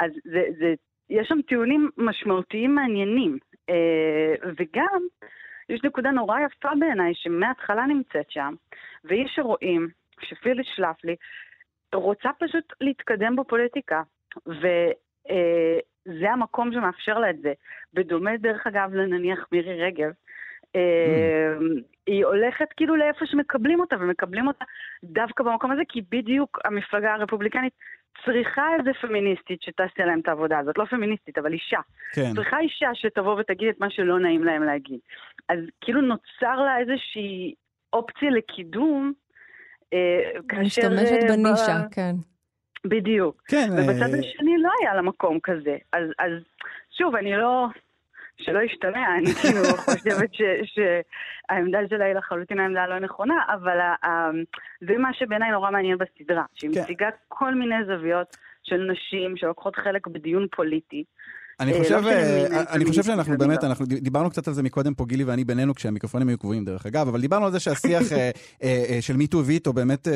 אז 0.00 0.10
זה, 0.24 0.42
זה, 0.58 0.74
יש 1.10 1.28
שם 1.28 1.42
טיעונים 1.42 1.90
משמעותיים 1.96 2.74
מעניינים, 2.74 3.38
אה, 3.70 4.34
וגם, 4.44 5.02
יש 5.68 5.80
נקודה 5.84 6.10
נורא 6.10 6.40
יפה 6.40 6.68
בעיניי, 6.80 7.12
שמההתחלה 7.14 7.86
נמצאת 7.86 8.30
שם, 8.30 8.54
והיא 9.04 9.26
שרואים 9.28 9.88
שפיליס 10.20 10.66
שלפלי 10.74 11.16
רוצה 11.94 12.30
פשוט 12.38 12.72
להתקדם 12.80 13.36
בפוליטיקה, 13.36 14.02
וזה 14.46 16.30
המקום 16.30 16.72
שמאפשר 16.72 17.18
לה 17.18 17.30
את 17.30 17.38
זה. 17.38 17.52
בדומה, 17.94 18.36
דרך 18.36 18.66
אגב, 18.66 18.94
לנניח 18.94 19.46
מירי 19.52 19.82
רגב, 19.82 20.10
אה, 20.76 21.54
היא 22.06 22.24
הולכת 22.24 22.66
כאילו 22.76 22.96
לאיפה 22.96 23.26
שמקבלים 23.26 23.80
אותה, 23.80 23.96
ומקבלים 24.00 24.48
אותה 24.48 24.64
דווקא 25.04 25.44
במקום 25.44 25.70
הזה, 25.70 25.82
כי 25.88 26.02
בדיוק 26.10 26.58
המפלגה 26.64 27.14
הרפובליקנית 27.14 27.72
צריכה 28.24 28.66
איזה 28.78 28.90
פמיניסטית 29.00 29.62
שתעשה 29.62 30.04
להם 30.04 30.20
את 30.20 30.28
העבודה 30.28 30.58
הזאת, 30.58 30.78
לא 30.78 30.84
פמיניסטית, 30.84 31.38
אבל 31.38 31.52
אישה. 31.52 31.80
כן. 32.12 32.34
צריכה 32.34 32.58
אישה 32.58 32.90
שתבוא 32.94 33.40
ותגיד 33.40 33.68
את 33.68 33.80
מה 33.80 33.90
שלא 33.90 34.18
נעים 34.18 34.44
להם 34.44 34.62
להגיד. 34.62 34.98
אז 35.48 35.58
כאילו 35.80 36.00
נוצר 36.00 36.56
לה 36.64 36.78
איזושהי 36.78 37.54
אופציה 37.92 38.30
לקידום, 38.30 39.12
אה, 39.92 39.98
כאשר... 40.48 40.62
משתמשת 40.62 41.22
אה, 41.22 41.28
בנישה, 41.28 41.78
ב- 41.90 41.94
כן. 41.94 42.14
בדיוק. 42.84 43.42
כן, 43.48 43.68
ובצד 43.72 44.14
אה, 44.14 44.18
השני 44.18 44.58
לא 44.58 44.70
היה 44.80 44.94
לה 44.94 45.02
מקום 45.02 45.38
כזה. 45.42 45.76
אז, 45.92 46.04
אז 46.18 46.32
שוב, 46.98 47.16
אני 47.16 47.36
לא... 47.36 47.66
שלא 48.38 48.60
ישתמע, 48.60 49.16
אני 49.18 49.34
כאילו 49.42 49.62
חושבת 49.76 50.34
ש- 50.34 50.72
שהעמדה 50.74 51.78
שלה 51.90 52.04
היא 52.04 52.14
לחלוטין 52.14 52.60
העמדה 52.60 52.82
הלא 52.82 52.98
נכונה, 52.98 53.34
אבל 53.54 53.80
ה- 53.80 54.06
ה- 54.06 54.30
זה 54.80 54.98
מה 54.98 55.08
שבעיניי 55.14 55.50
נורא 55.50 55.70
מעניין 55.70 55.98
בסדרה, 55.98 56.44
שהיא 56.54 56.70
כן. 56.74 56.82
מציגה 56.82 57.06
כל 57.28 57.54
מיני 57.54 57.74
זוויות 57.86 58.36
של 58.62 58.90
נשים 58.92 59.36
שלוקחות 59.36 59.76
חלק 59.76 60.06
בדיון 60.06 60.46
פוליטי. 60.56 61.04
אני 61.60 61.72
אה, 61.72 61.78
חושב, 61.78 62.00
לא 62.02 62.08
אה, 62.10 62.74
אני 62.74 62.84
חושב 62.84 63.02
שאנחנו 63.02 63.32
ומי 63.32 63.46
באמת, 63.46 63.62
לא. 63.62 63.68
אנחנו 63.68 63.86
דיברנו 63.86 64.30
קצת 64.30 64.48
על 64.48 64.54
זה 64.54 64.62
מקודם 64.62 64.94
פה, 64.94 65.04
גילי 65.06 65.24
ואני 65.24 65.44
בינינו, 65.44 65.74
כשהמיקרופונים 65.74 66.28
היו 66.28 66.38
קבועים 66.38 66.64
דרך 66.64 66.86
אגב, 66.86 67.08
אבל 67.08 67.20
דיברנו 67.20 67.44
על 67.46 67.52
זה 67.52 67.60
שהשיח 67.60 68.02
אה, 68.62 68.98
של 69.00 69.16
מיטו 69.16 69.44
ויטו 69.44 69.72
באמת, 69.72 70.08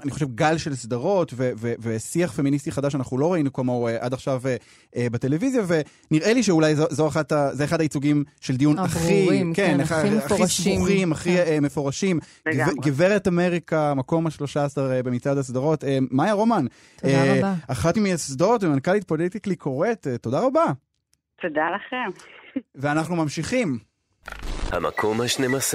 אני 0.00 0.10
חושב, 0.10 0.34
גל 0.34 0.58
של 0.58 0.74
סדרות 0.74 1.32
ו- 1.36 1.50
ו- 1.56 1.72
ושיח 1.80 2.32
פמיניסטי 2.32 2.72
חדש 2.72 2.92
שאנחנו 2.92 3.18
לא 3.18 3.32
ראינו 3.32 3.52
כמוהו 3.52 3.86
אה, 3.88 3.96
עד 4.00 4.12
עכשיו 4.14 4.42
אה, 4.46 4.56
אה, 4.96 5.06
בטלוויזיה, 5.12 5.62
ונראה 6.10 6.32
לי 6.32 6.42
שאולי 6.42 6.76
זו, 6.76 6.84
זו 6.90 7.08
אחת, 7.08 7.32
ה- 7.32 7.50
זה 7.54 7.64
אחד 7.64 7.80
הייצוגים 7.80 8.24
של 8.40 8.56
דיון 8.56 8.78
הכי, 8.78 8.98
הברורים, 8.98 9.54
כן, 9.54 9.80
הכי 9.80 9.94
הכי 9.94 10.10
מפורשים. 10.10 10.76
סבוכים, 10.78 11.12
הכי 11.12 11.36
כן. 11.36 11.44
אה, 11.46 11.60
מפורשים. 11.60 12.18
לגמרי. 12.46 12.74
גב- 12.74 12.84
גברת 12.84 13.28
אמריקה, 13.28 13.94
מקום 13.94 14.26
ה-13 14.26 14.58
במצעד 15.04 15.38
הסדרות. 15.38 15.84
אה, 15.84 15.98
מאיה 16.10 16.32
רומן, 16.32 16.66
תודה 16.96 17.12
אה, 17.14 17.34
רבה. 17.38 17.54
אחת 17.68 17.96
ממייסדות 17.96 18.62
ומנכ"לית 18.64 19.04
פוליטיקלי 19.04 19.56
קורט, 19.56 20.06
אה, 20.06 20.18
תודה 20.18 20.40
רבה. 20.40 20.64
תודה 21.42 21.62
לכם. 21.76 22.20
ואנחנו 22.74 23.16
ממשיכים. 23.16 23.78
המקום 24.70 25.20
ה-12. 25.20 25.74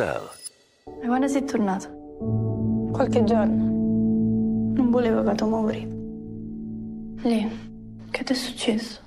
Quando 0.87 1.27
sei 1.33 1.41
tornato? 1.51 1.87
Qualche 2.95 3.21
giorno. 3.29 3.76
Non 4.77 4.91
volevo 4.91 5.23
che 5.23 5.35
tu 5.35 5.45
muori. 5.47 5.81
Lì, 7.29 7.39
che 8.11 8.23
ti 8.23 8.33
è 8.33 8.35
successo? 8.35 8.99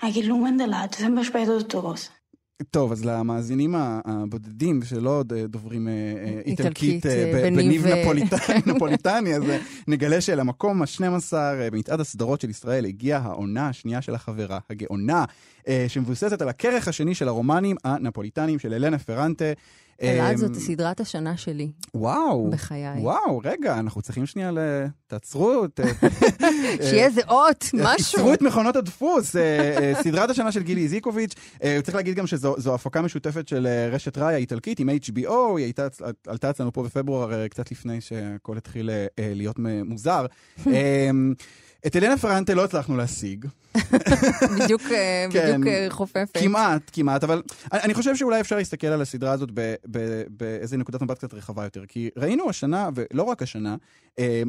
Hai 0.00 0.12
che 0.12 0.22
lungo 0.22 0.46
là, 0.66 0.86
ti 0.90 0.98
sempre 1.02 1.24
spiegato 1.24 1.56
tutte 1.58 1.80
cose. 1.80 2.10
טוב, 2.70 2.92
אז 2.92 3.04
למאזינים 3.04 3.74
הבודדים 4.04 4.82
שלא 4.82 5.22
דוברים 5.48 5.88
איטלקית, 6.46 7.06
בניב, 7.06 7.56
בניב 7.56 7.86
נפוליט- 7.86 8.66
נפוליטני, 8.66 9.34
אז 9.34 9.42
נגלה 9.88 10.20
שלמקום 10.20 10.82
ה-12 10.82 11.02
אה, 11.34 11.70
במצעד 11.70 12.00
הסדרות 12.00 12.40
של 12.40 12.50
ישראל 12.50 12.84
הגיעה 12.84 13.20
העונה 13.22 13.68
השנייה 13.68 14.02
של 14.02 14.14
החברה, 14.14 14.58
הגאונה, 14.70 15.24
שמבוססת 15.88 16.42
על 16.42 16.48
הכרך 16.48 16.88
השני 16.88 17.14
של 17.14 17.28
הרומנים 17.28 17.76
הנפוליטניים 17.84 18.58
של 18.58 18.74
אלנה 18.74 18.98
פרנטה. 18.98 19.44
אלעד 20.02 20.30
אה, 20.30 20.36
זאת 20.36 20.54
סדרת 20.54 21.00
השנה 21.00 21.36
שלי. 21.36 21.70
וואו, 21.94 22.50
בחיי. 22.50 23.00
וואו, 23.00 23.40
רגע, 23.44 23.78
אנחנו 23.78 24.02
צריכים 24.02 24.26
שנייה 24.26 24.50
ל... 24.50 24.58
תעצרו, 25.06 25.66
ת- 25.66 25.80
שיהיה 26.88 27.04
איזה 27.06 27.20
אות, 27.28 27.64
משהו. 27.74 28.18
עצרו 28.20 28.34
את 28.34 28.42
מכונות 28.42 28.76
הדפוס. 28.76 29.36
אה, 29.36 29.42
אה, 29.96 30.02
סדרת 30.02 30.30
השנה 30.30 30.52
של 30.52 30.62
גילי 30.62 30.82
איזיקוביץ', 30.82 31.34
אה, 31.62 31.78
צריך 31.82 31.96
להגיד 31.96 32.14
גם 32.16 32.26
שזו 32.26 32.54
זו 32.58 32.74
הפקה 32.74 33.02
משותפת 33.02 33.48
של 33.48 33.66
אה, 33.66 33.88
רשת 33.92 34.18
ראי 34.18 34.34
האיטלקית 34.34 34.80
עם 34.80 34.88
HBO, 34.90 35.30
היא 35.58 35.72
עלתה 36.26 36.50
אצלנו 36.50 36.72
פה 36.72 36.82
בפברואר, 36.82 37.32
אה, 37.42 37.48
קצת 37.48 37.70
לפני 37.70 38.00
שהכל 38.00 38.56
התחיל 38.56 38.90
אה, 38.90 39.06
אה, 39.18 39.32
להיות 39.34 39.56
מוזר. 39.84 40.26
את 41.86 41.96
אלנה 41.96 42.18
פרנטה 42.18 42.54
לא 42.54 42.64
הצלחנו 42.64 42.96
להשיג. 42.96 43.46
בדיוק 44.60 44.82
אה, 44.90 45.26
כן. 45.32 45.60
בדיוק 45.60 45.66
אה, 45.66 45.86
חופפת. 45.90 46.38
כמעט, 46.40 46.90
כמעט, 46.92 47.24
אבל 47.24 47.42
אני 47.72 47.94
חושב 47.94 48.16
שאולי 48.16 48.40
אפשר 48.40 48.56
להסתכל 48.56 48.86
על 48.86 49.02
הסדרה 49.02 49.32
הזאת 49.32 49.50
באיזה 50.28 50.76
נקודת 50.76 51.02
מבט 51.02 51.18
קצת 51.18 51.34
רחבה 51.34 51.64
יותר. 51.64 51.86
כי 51.88 52.10
ראינו 52.16 52.50
השנה, 52.50 52.88
ולא 52.94 53.22
רק 53.22 53.42
השנה, 53.42 53.76
אה, 54.18 54.42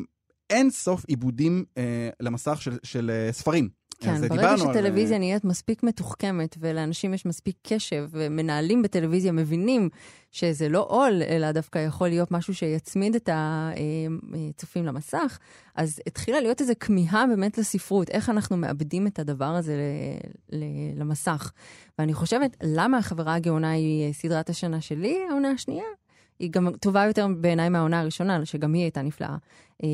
אין 0.49 0.71
סוף 0.71 1.05
עיבודים 1.07 1.65
אה, 1.78 2.09
למסך 2.19 2.61
של, 2.61 2.78
של 2.84 3.11
אה, 3.13 3.32
ספרים. 3.32 3.69
כן, 4.00 4.28
ברגע 4.28 4.50
על, 4.52 4.58
שטלוויזיה 4.58 5.16
אה, 5.16 5.20
נהיית 5.20 5.45
מספיק 5.45 5.84
מתוחכמת 5.84 6.56
ולאנשים 6.60 7.14
יש 7.14 7.26
מספיק 7.26 7.56
קשב 7.62 8.08
ומנהלים 8.12 8.82
בטלוויזיה 8.82 9.32
מבינים 9.32 9.89
שזה 10.32 10.70
לא 10.70 10.86
עול, 10.89 11.22
אלא 11.30 11.52
דווקא 11.52 11.80
יכול 11.80 12.08
להיות 12.08 12.32
משהו 12.32 12.56
שיצמיד 12.56 13.16
את 13.16 13.30
הצופים 13.34 14.86
למסך, 14.86 15.39
אז 15.76 16.02
התחילה 16.08 16.39
להיות 16.39 16.62
איזו 16.62 16.74
כמיהה 16.80 17.28
באמת 17.28 17.58
לספרות, 17.58 18.10
איך 18.10 18.30
אנחנו 18.30 18.58
מאבדים 18.58 19.08
את 19.08 19.20
הדבר 19.20 19.45
הזה 19.45 19.76
ל- 19.76 20.58
ל- 20.58 21.00
למסך. 21.00 21.52
ואני 22.00 22.14
חושבת, 22.14 22.58
למה 22.64 22.98
החברה 22.98 23.36
הגאונה 23.36 23.72
היא 23.72 24.14
סדרת 24.14 24.50
השנה 24.50 24.82
שלי, 24.82 25.18
העונה 25.30 25.50
השנייה? 25.50 25.86
היא 26.39 26.52
גם 26.52 26.70
טובה 26.80 27.06
יותר 27.06 27.28
בעיניי 27.39 27.70
מהעונה 27.70 28.00
הראשונה, 28.00 28.45
שגם 28.45 28.74
היא 28.74 28.82
הייתה 28.82 29.02
נפלאה. 29.02 29.36
אה, 29.84 29.88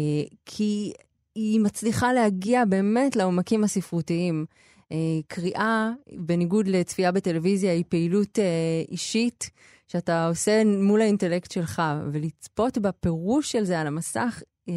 כי 0.45 0.93
היא 1.35 1.59
מצליחה 1.59 2.13
להגיע 2.13 2.65
באמת 2.65 3.15
לעומקים 3.15 3.63
הספרותיים. 3.63 4.45
אה, 4.91 4.97
קריאה, 5.27 5.91
בניגוד 6.17 6.67
לצפייה 6.67 7.11
בטלוויזיה, 7.11 7.71
היא 7.71 7.83
פעילות 7.89 8.39
אה, 8.39 8.45
אישית 8.91 9.49
שאתה 9.87 10.27
עושה 10.27 10.63
מול 10.65 11.01
האינטלקט 11.01 11.51
שלך, 11.51 11.81
ולצפות 12.11 12.77
בפירוש 12.77 13.51
של 13.51 13.63
זה 13.63 13.79
על 13.79 13.87
המסך, 13.87 14.41
אה, 14.69 14.73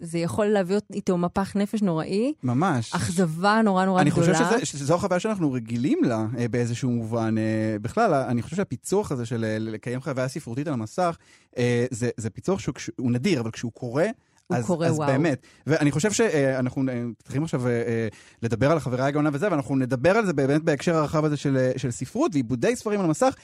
זה 0.00 0.18
יכול 0.18 0.46
להביא 0.46 0.76
איתו 0.92 1.18
מפח 1.18 1.56
נפש 1.56 1.82
נוראי. 1.82 2.32
ממש. 2.42 2.94
אכזבה 2.94 3.60
נורא 3.64 3.84
נורא 3.84 4.00
אני 4.00 4.10
גדולה. 4.10 4.32
חושב 4.38 4.44
שזה, 4.44 4.66
שזו 4.66 4.94
החוויה 4.94 5.20
שאנחנו 5.20 5.52
רגילים 5.52 6.04
לה 6.04 6.26
אה, 6.38 6.48
באיזשהו 6.48 6.90
מובן. 6.90 7.38
אה, 7.38 7.76
בכלל, 7.82 8.14
אני 8.14 8.42
חושב 8.42 8.56
שהפיצוח 8.56 9.12
הזה 9.12 9.26
של 9.26 9.44
לקיים 9.60 10.00
חוויה 10.00 10.28
ספרותית 10.28 10.66
על 10.66 10.72
המסך, 10.72 11.16
אה, 11.58 11.86
זה, 11.90 12.10
זה 12.16 12.30
פיצוח 12.30 12.58
שהוא 12.60 13.12
נדיר, 13.12 13.40
אבל 13.40 13.50
כשהוא 13.50 13.72
קורה... 13.72 14.06
הוא 14.50 14.58
אז, 14.58 14.66
קורה, 14.66 14.86
אז 14.86 14.96
וואו. 14.98 15.08
באמת. 15.12 15.46
ואני 15.66 15.90
חושב 15.90 16.12
שאנחנו 16.12 16.82
צריכים 17.22 17.42
עכשיו 17.42 17.66
אה, 17.66 17.72
אה, 17.72 18.08
לדבר 18.42 18.70
על 18.70 18.76
החברה 18.76 19.06
הגאונה 19.06 19.30
וזה, 19.32 19.48
ואנחנו 19.50 19.76
נדבר 19.76 20.16
על 20.16 20.26
זה 20.26 20.32
באמת 20.32 20.62
בהקשר 20.62 20.96
הרחב 20.96 21.24
הזה 21.24 21.36
של, 21.36 21.56
אה, 21.56 21.72
של 21.76 21.90
ספרות 21.90 22.30
ועיבודי 22.34 22.76
ספרים 22.76 23.00
על 23.00 23.06
המסך. 23.06 23.34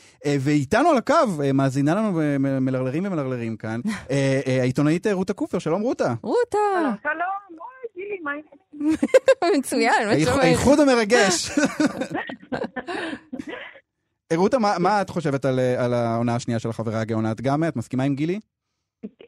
ואיתנו 0.41 0.89
על 0.89 0.97
הקו, 0.97 1.15
מאזינה 1.55 1.95
לנו 1.95 2.21
מלרלרים 2.61 3.07
ומלרלרים 3.07 3.57
כאן, 3.57 3.81
העיתונאית 4.61 5.07
רותה 5.07 5.33
קופר, 5.33 5.59
שלום 5.59 5.83
רותה. 5.83 6.15
רותה. 6.23 6.59
שלום, 7.03 7.59
גילי, 7.97 8.19
מה 8.23 8.31
העניינים? 8.31 8.97
מצוין, 9.59 10.09
מה 10.09 10.21
שלומך? 10.21 10.39
האיחוד 10.45 10.81
המרגש. 10.81 11.51
רותה, 14.37 14.59
מה- 14.59 15.03
את 15.03 15.11
חושבת 15.11 15.45
על, 15.45 15.59
על 15.79 15.95
העונה 15.95 16.35
השנייה 16.35 16.59
של 16.59 16.69
החברה 16.71 17.01
הגאונה? 17.01 17.33
את 17.33 17.41
גם, 17.41 17.65
את 17.65 17.77
מסכימה 17.77 18.03
עם 18.03 18.15
גילי? 18.15 18.41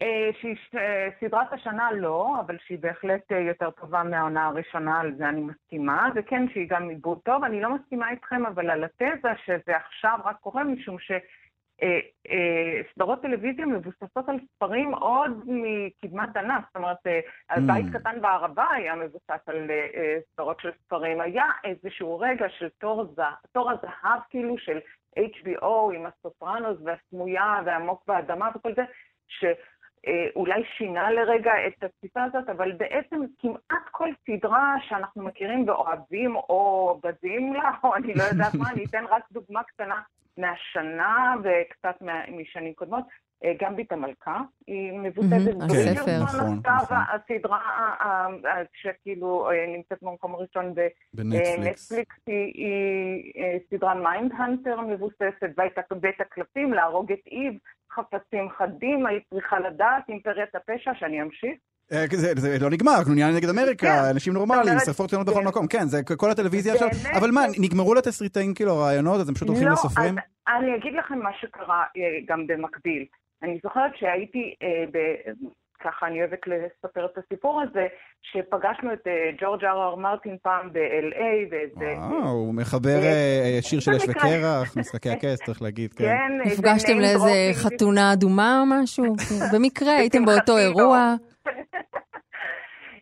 אה, 0.03 0.31
אה, 0.75 1.09
סדרת 1.21 1.53
השנה 1.53 1.93
לא, 1.93 2.41
אבל 2.41 2.57
שהיא 2.67 2.79
בהחלט 2.79 3.33
אה, 3.33 3.39
יותר 3.39 3.71
טובה 3.71 4.03
מהעונה 4.03 4.47
הראשונה, 4.47 5.01
על 5.01 5.15
זה 5.15 5.29
אני 5.29 5.41
מסכימה, 5.41 6.09
וכן 6.15 6.49
שהיא 6.53 6.69
גם 6.69 6.89
עיבוד 6.89 7.19
טוב. 7.25 7.45
אני 7.45 7.61
לא 7.61 7.75
מסכימה 7.75 8.11
איתכם, 8.11 8.47
אבל 8.47 8.71
על 8.71 8.85
התזה 8.85 9.29
שזה 9.45 9.77
עכשיו 9.77 10.19
רק 10.25 10.37
קורה 10.41 10.65
משום 10.65 10.99
ש... 10.99 11.13
אה, 11.83 12.01
אה, 12.31 12.83
סדרות 12.95 13.23
טלוויזיה 13.23 13.67
מבוססות 13.67 14.29
על 14.29 14.39
ספרים 14.55 14.95
עוד 14.95 15.43
מקדמת 15.47 16.37
ענף, 16.37 16.65
זאת 16.67 16.77
אומרת, 16.77 16.97
על 17.49 17.63
Mm. 17.63 17.67
בית 17.67 17.87
קטן 17.93 18.21
בערבה 18.21 18.67
היה 18.71 18.95
מבוסס 18.95 19.43
על 19.47 19.71
סדרות 20.33 20.61
של 20.61 20.71
ספרים. 20.85 21.21
היה 21.21 21.45
איזשהו 21.65 22.19
רגע 22.19 22.47
של 22.49 22.69
תור 23.53 23.71
הזהב 23.71 24.21
כאילו 24.31 24.59
של 24.59 24.79
HBO 25.19 25.95
עם 25.95 26.07
הסופרנוס 26.07 26.79
והסמויה 26.85 27.61
והעמוק 27.65 28.03
באדמה 28.07 28.51
וכל 28.55 28.75
זה, 28.75 28.83
שאולי 29.29 30.63
שינה 30.77 31.11
לרגע 31.11 31.53
את 31.67 31.85
התפיסה 31.85 32.25
הזאת, 32.25 32.49
אבל 32.49 32.73
בעצם 32.73 33.21
כמעט 33.39 33.89
כל 33.91 34.09
סדרה 34.27 34.75
שאנחנו 34.89 35.23
מכירים 35.23 35.69
ואוהבים 35.69 36.37
או 36.37 37.01
בזים 37.03 37.55
לה, 37.55 37.71
או 37.85 37.95
אני 37.95 38.15
לא 38.15 38.23
יודעת 38.23 38.55
מה, 38.55 38.71
אני 38.71 38.85
אתן 38.85 39.05
רק 39.11 39.23
דוגמה 39.33 39.63
קטנה 39.63 40.01
מהשנה 40.39 41.35
וקצת 41.43 42.03
משנים 42.29 42.75
קודמות. 42.75 43.05
אה, 43.45 43.53
גמביט 43.61 43.93
המלכה, 43.93 44.41
היא 44.67 44.93
מבוססת. 44.93 45.55
ברידג'רסון, 45.55 46.23
נכון, 46.23 46.61
נכון. 46.65 46.97
הסדרה 47.15 47.61
שכאילו 48.73 49.51
אה, 49.51 49.77
נמצאת 49.77 49.99
במקום 50.03 50.35
הראשון 50.35 50.75
בנטפליקס. 51.15 51.59
אה, 51.59 51.71
נטפליקס 51.71 52.17
היא, 52.27 53.33
סדרה 53.71 53.95
מיינד 53.95 54.33
הנטר 54.39 54.81
מבוססת, 54.81 55.51
בית, 56.01 56.21
הקלפים, 56.21 56.73
להרוג 56.73 57.13
את 57.13 57.27
איב, 57.27 57.55
חפצים 57.93 58.49
חדים, 58.59 59.07
היית 59.07 59.23
צריכה 59.35 59.59
לדעת, 59.59 60.09
אימפריית 60.09 60.55
הפשע, 60.55 60.91
שאני 60.95 61.23
אמשיך. 61.23 61.59
אה, 61.93 62.05
זה, 62.13 62.33
זה 62.37 62.59
לא 62.61 62.71
נגמר, 62.71 63.05
קנוניה 63.05 63.31
נגד 63.37 63.49
אמריקה, 63.49 63.87
כן. 63.87 64.11
אנשים 64.11 64.33
נורמליים, 64.33 64.79
שרפות 64.85 65.11
קטנות 65.11 65.27
בכל 65.27 65.43
מקום, 65.43 65.67
כן, 65.67 65.87
זה 65.87 66.03
כל 66.17 66.31
הטלוויזיה 66.31 66.73
עכשיו, 66.73 66.89
באמת. 66.89 67.17
אבל 67.17 67.31
מה, 67.31 67.41
נגמרו 67.59 67.95
לתסריטאים 67.95 68.55
כאילו 68.55 68.73
הרעיונות, 68.73 69.21
אז 69.21 69.29
הם 69.29 69.35
פשוט 69.35 69.49
הולכים 69.49 69.67
לא, 69.67 69.73
לסופרים? 69.73 70.15
אני 70.49 70.77
אגיד 70.77 70.93
לכם 70.99 71.19
מה 71.19 71.31
שקרה 71.41 71.85
גם 72.27 72.47
במקביל. 72.47 73.05
אני 73.43 73.59
זוכרת 73.63 73.97
שהייתי, 73.97 74.55
אה, 74.63 74.85
ב... 74.93 74.99
ככה 75.81 76.07
אני 76.07 76.21
אוהבת 76.21 76.47
לספר 76.47 77.07
את 77.07 77.19
הסיפור 77.19 77.63
הזה, 77.63 77.87
שפגשנו 78.23 78.93
את 78.93 79.07
אה, 79.07 79.31
ג'ורג' 79.41 79.65
אר 79.65 79.83
אר 79.83 79.95
מרטין 79.95 80.37
פעם 80.43 80.73
ב-LA, 80.73 81.25
ואיזה... 81.51 81.95
וואו, 81.99 82.29
הוא 82.29 82.55
מחבר 82.55 82.99
אה, 83.03 83.59
שיר 83.61 83.81
של 83.81 83.91
אש. 83.91 84.09
וקרח, 84.09 84.77
משחקי 84.77 85.11
הכס, 85.11 85.43
צריך 85.45 85.63
להגיד, 85.63 85.95
כן. 85.95 86.05
כן, 86.05 86.51
נפגשתם 86.51 86.99
לאיזה. 86.99 87.51
חתונה 87.65 88.13
אדומה 88.13 88.61
או 88.61 88.83
משהו? 88.83 89.05
במקרה 89.53 89.97
הייתם 89.97 90.25
באותו 90.25 90.53
לא. 90.53 90.59
אירוע? 90.59 91.15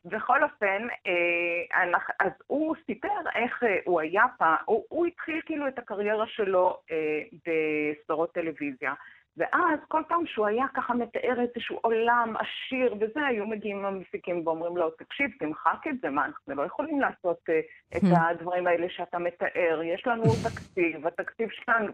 בכל 0.05 0.43
אופן, 0.43 0.83
אה, 1.07 1.99
אז 2.21 2.33
הוא 2.47 2.75
סיפר 2.87 3.09
איך 3.35 3.63
אה, 3.63 3.77
הוא 3.85 4.01
היה 4.01 4.25
פעם, 4.39 4.57
הוא, 4.65 4.85
הוא 4.89 5.07
התחיל 5.07 5.41
כאילו 5.47 5.69
את 5.69 5.79
הקריירה 5.79 6.27
שלו 6.27 6.79
אה, 6.91 7.21
בסדרות 7.47 8.33
טלוויזיה. 8.33 8.93
ואז 9.37 9.79
כל 9.89 10.03
פעם 10.09 10.27
שהוא 10.27 10.47
היה 10.47 10.67
ככה 10.75 10.95
מתאר 10.95 11.41
איזשהו 11.41 11.79
עולם 11.83 12.35
עשיר 12.37 12.95
וזה, 13.01 13.27
היו 13.27 13.47
מגיעים 13.47 13.85
המפיקים 13.85 14.47
ואומרים 14.47 14.77
לו, 14.77 14.91
תקשיב, 14.91 15.31
תמחק 15.39 15.87
את 15.91 16.01
זה, 16.03 16.11
מה, 16.11 16.25
אנחנו 16.25 16.55
לא 16.55 16.63
יכולים 16.63 17.01
לעשות 17.01 17.39
אה, 17.49 17.61
את 17.97 18.03
Hmm. 18.03 18.19
הדברים 18.21 18.67
האלה 18.67 18.87
שאתה 18.91 19.19
מתאר, 19.19 19.81
יש 19.85 20.07
לנו 20.07 20.23
תקציב, 20.43 21.07
התקציב 21.07 21.49
שלנו 21.51 21.93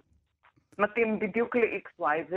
מתאים 0.79 1.19
בדיוק 1.19 1.57
ל-XY, 1.57 2.03
ו... 2.31 2.37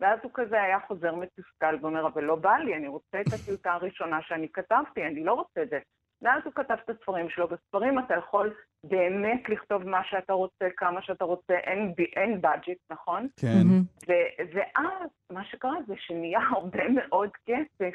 ואז 0.00 0.18
הוא 0.22 0.30
כזה 0.34 0.62
היה 0.62 0.80
חוזר 0.80 1.14
מתוסכל 1.14 1.76
ואומר, 1.80 2.06
אבל 2.06 2.24
לא 2.24 2.36
בא 2.36 2.56
לי, 2.56 2.76
אני 2.76 2.88
רוצה 2.88 3.20
את 3.20 3.32
הטיוטה 3.32 3.72
הראשונה 3.72 4.22
שאני 4.22 4.48
כתבתי, 4.52 5.06
אני 5.06 5.24
לא 5.24 5.32
רוצה 5.32 5.62
את 5.62 5.70
זה. 5.70 5.78
ואז 6.22 6.42
הוא 6.44 6.52
כתב 6.52 6.76
את 6.84 6.90
הספרים 6.90 7.30
שלו. 7.30 7.48
בספרים 7.48 7.98
אתה 7.98 8.14
יכול 8.14 8.54
באמת 8.84 9.48
לכתוב 9.48 9.84
מה 9.84 10.04
שאתה 10.04 10.32
רוצה, 10.32 10.64
כמה 10.76 11.02
שאתה 11.02 11.24
רוצה, 11.24 11.54
אין, 11.54 11.94
אין 12.16 12.40
budget, 12.44 12.78
נכון? 12.90 13.28
כן. 13.40 13.66
ו- 14.08 14.42
ואז 14.54 15.10
מה 15.30 15.44
שקרה 15.44 15.76
זה 15.86 15.94
שנהיה 15.96 16.40
הרבה 16.52 16.88
מאוד 16.88 17.30
כסף 17.46 17.94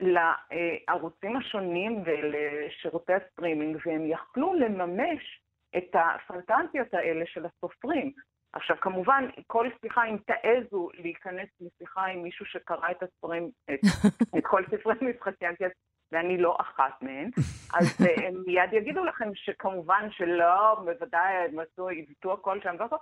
לערוצים 0.00 1.36
השונים 1.36 2.02
ולשירותי 2.04 3.12
הסטרימינג, 3.12 3.78
והם 3.86 4.06
יכלו 4.06 4.54
לממש 4.54 5.42
את 5.76 5.94
הפנטזיות 5.94 6.94
האלה 6.94 7.24
של 7.26 7.46
הסופרים. 7.46 8.12
עכשיו, 8.52 8.76
כמובן, 8.80 9.24
כל 9.46 9.68
שיחה, 9.82 10.04
אם 10.04 10.16
תעזו 10.26 10.88
להיכנס 10.94 11.48
לשיחה 11.60 12.04
עם 12.06 12.22
מישהו 12.22 12.46
שקרא 12.46 12.90
את 12.90 13.02
הספרים, 13.02 13.50
את, 13.70 13.80
את 14.38 14.46
כל 14.46 14.62
ספרי 14.70 14.94
משחקי 15.00 15.46
הכס, 15.46 15.72
ואני 16.12 16.38
לא 16.38 16.56
אחת 16.60 17.02
מהן, 17.02 17.30
אז 17.74 18.06
אה, 18.06 18.14
הם 18.28 18.34
מיד 18.46 18.72
יגידו 18.72 19.04
לכם 19.04 19.34
שכמובן 19.34 20.08
שלא, 20.10 20.74
בוודאי 20.74 21.32
הם 21.34 21.58
עשו, 21.58 21.88
עיוותו 21.88 22.32
הכל 22.32 22.60
שם 22.62 22.76
והכל, 22.78 22.96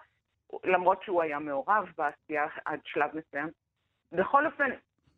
למרות 0.65 1.03
שהוא 1.03 1.23
היה 1.23 1.39
מעורב 1.39 1.93
בעשייה 1.99 2.47
עד 2.65 2.81
שלב 2.85 3.11
מסוים. 3.15 3.49
בכל 4.13 4.47
אופן, 4.47 4.71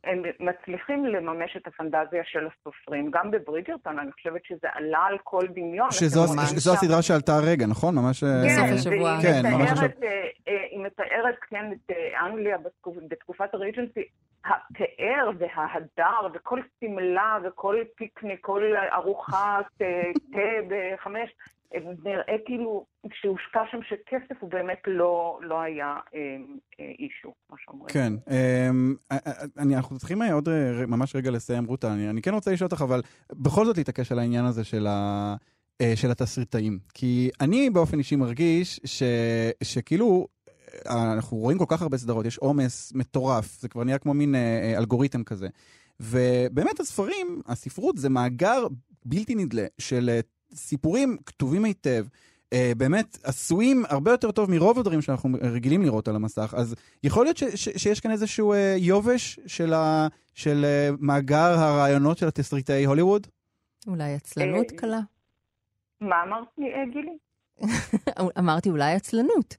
הם 0.06 0.22
מצליחים 0.40 1.04
לממש 1.06 1.56
את 1.56 1.66
הפנטזיה 1.66 2.22
של 2.24 2.46
הסופרים. 2.46 3.10
גם 3.10 3.30
בברידג'רטון, 3.30 3.98
אני 3.98 4.12
חושבת 4.12 4.44
שזה 4.44 4.68
עלה 4.72 4.98
על 4.98 5.18
כל 5.24 5.44
דמיון. 5.54 5.90
שזו 5.90 6.24
הסדרה 6.72 7.02
שעלתה 7.02 7.32
הרגע, 7.32 7.66
נכון? 7.66 7.94
ממש... 7.94 8.24
אה, 8.24 8.28
כן, 8.82 8.88
והיא 8.90 9.02
כן, 9.22 9.52
ממש 9.52 9.70
עכשיו. 9.70 9.88
אה, 10.48 10.54
היא 10.70 10.80
מתארת, 10.80 11.34
כן, 11.50 11.72
את 11.72 11.90
אה, 11.90 12.26
אנגליה 12.26 12.56
בתקופ- 12.56 13.08
בתקופת 13.08 13.54
הרג'נסי, 13.54 14.04
הפאר 14.44 15.30
וההדר 15.38 16.28
וכל 16.34 16.60
שמלה 16.80 17.38
וכל 17.44 17.76
פיקניק, 17.96 18.38
כל 18.40 18.62
ארוחת 18.92 19.64
תה 20.32 20.38
בחמש, 20.68 21.30
נראה 22.04 22.36
כאילו 22.46 22.86
שהושקע 23.12 23.60
שם 23.70 23.78
שכסף 23.82 24.40
הוא 24.40 24.50
באמת 24.50 24.78
לא, 24.86 25.38
לא 25.42 25.60
היה 25.60 25.96
אה, 26.14 26.20
אה, 26.80 26.92
אישו, 26.98 27.34
מה 27.50 27.56
שאומרים. 27.64 27.88
כן, 27.94 28.12
אמ, 28.30 28.94
אה, 29.12 29.16
אה, 29.26 29.32
אני, 29.58 29.76
אנחנו 29.76 29.98
צריכים 29.98 30.22
אה, 30.22 30.32
עוד 30.32 30.48
אה, 30.48 30.86
ממש 30.86 31.16
רגע 31.16 31.30
לסיים, 31.30 31.64
רותה. 31.64 31.92
אני, 31.92 32.10
אני 32.10 32.22
כן 32.22 32.34
רוצה 32.34 32.52
לשאול 32.52 32.68
אותך, 32.72 32.82
אבל 32.82 33.02
בכל 33.32 33.64
זאת 33.64 33.76
להתעקש 33.76 34.12
על 34.12 34.18
העניין 34.18 34.44
הזה 34.44 34.64
של, 34.64 34.86
ה, 34.86 35.34
אה, 35.80 35.92
של 35.96 36.10
התסריטאים. 36.10 36.78
כי 36.94 37.30
אני 37.40 37.70
באופן 37.70 37.98
אישי 37.98 38.16
מרגיש 38.16 38.80
ש, 38.84 39.02
שכאילו, 39.62 40.26
אנחנו 40.86 41.36
רואים 41.36 41.58
כל 41.58 41.64
כך 41.68 41.82
הרבה 41.82 41.96
סדרות, 41.96 42.26
יש 42.26 42.38
עומס 42.38 42.92
מטורף, 42.94 43.60
זה 43.60 43.68
כבר 43.68 43.84
נהיה 43.84 43.98
כמו 43.98 44.14
מין 44.14 44.34
אלגוריתם 44.76 45.24
כזה. 45.24 45.48
ובאמת 46.00 46.80
הספרים, 46.80 47.40
הספרות 47.46 47.98
זה 47.98 48.08
מאגר 48.08 48.66
בלתי 49.04 49.34
נדלה 49.34 49.66
של 49.78 50.20
סיפורים 50.54 51.16
כתובים 51.26 51.64
היטב. 51.64 52.04
אה, 52.52 52.72
באמת 52.76 53.18
עשויים 53.24 53.82
הרבה 53.88 54.10
יותר 54.10 54.30
טוב 54.30 54.50
מרוב 54.50 54.78
הדברים 54.78 55.02
שאנחנו 55.02 55.30
רגילים 55.42 55.82
לראות 55.82 56.08
על 56.08 56.16
המסך. 56.16 56.54
אז 56.56 56.74
יכול 57.04 57.24
להיות 57.24 57.36
ש, 57.36 57.44
ש, 57.44 57.68
שיש 57.68 58.00
כאן 58.00 58.10
איזשהו 58.10 58.52
אה, 58.52 58.74
יובש 58.78 59.40
של, 59.46 59.72
ה, 59.72 60.06
של 60.34 60.64
אה, 60.64 60.88
מאגר 61.00 61.54
הרעיונות 61.58 62.18
של 62.18 62.28
התסריטאי 62.28 62.84
הוליווד? 62.84 63.26
אולי 63.86 64.14
עצלנות 64.14 64.70
קלה? 64.70 65.00
מה 66.00 66.22
אמרת 66.22 66.48
לי, 66.58 66.66
גילי? 66.92 67.18
אמרתי 68.40 68.70
אולי 68.70 68.92
עצלנות. 68.92 69.56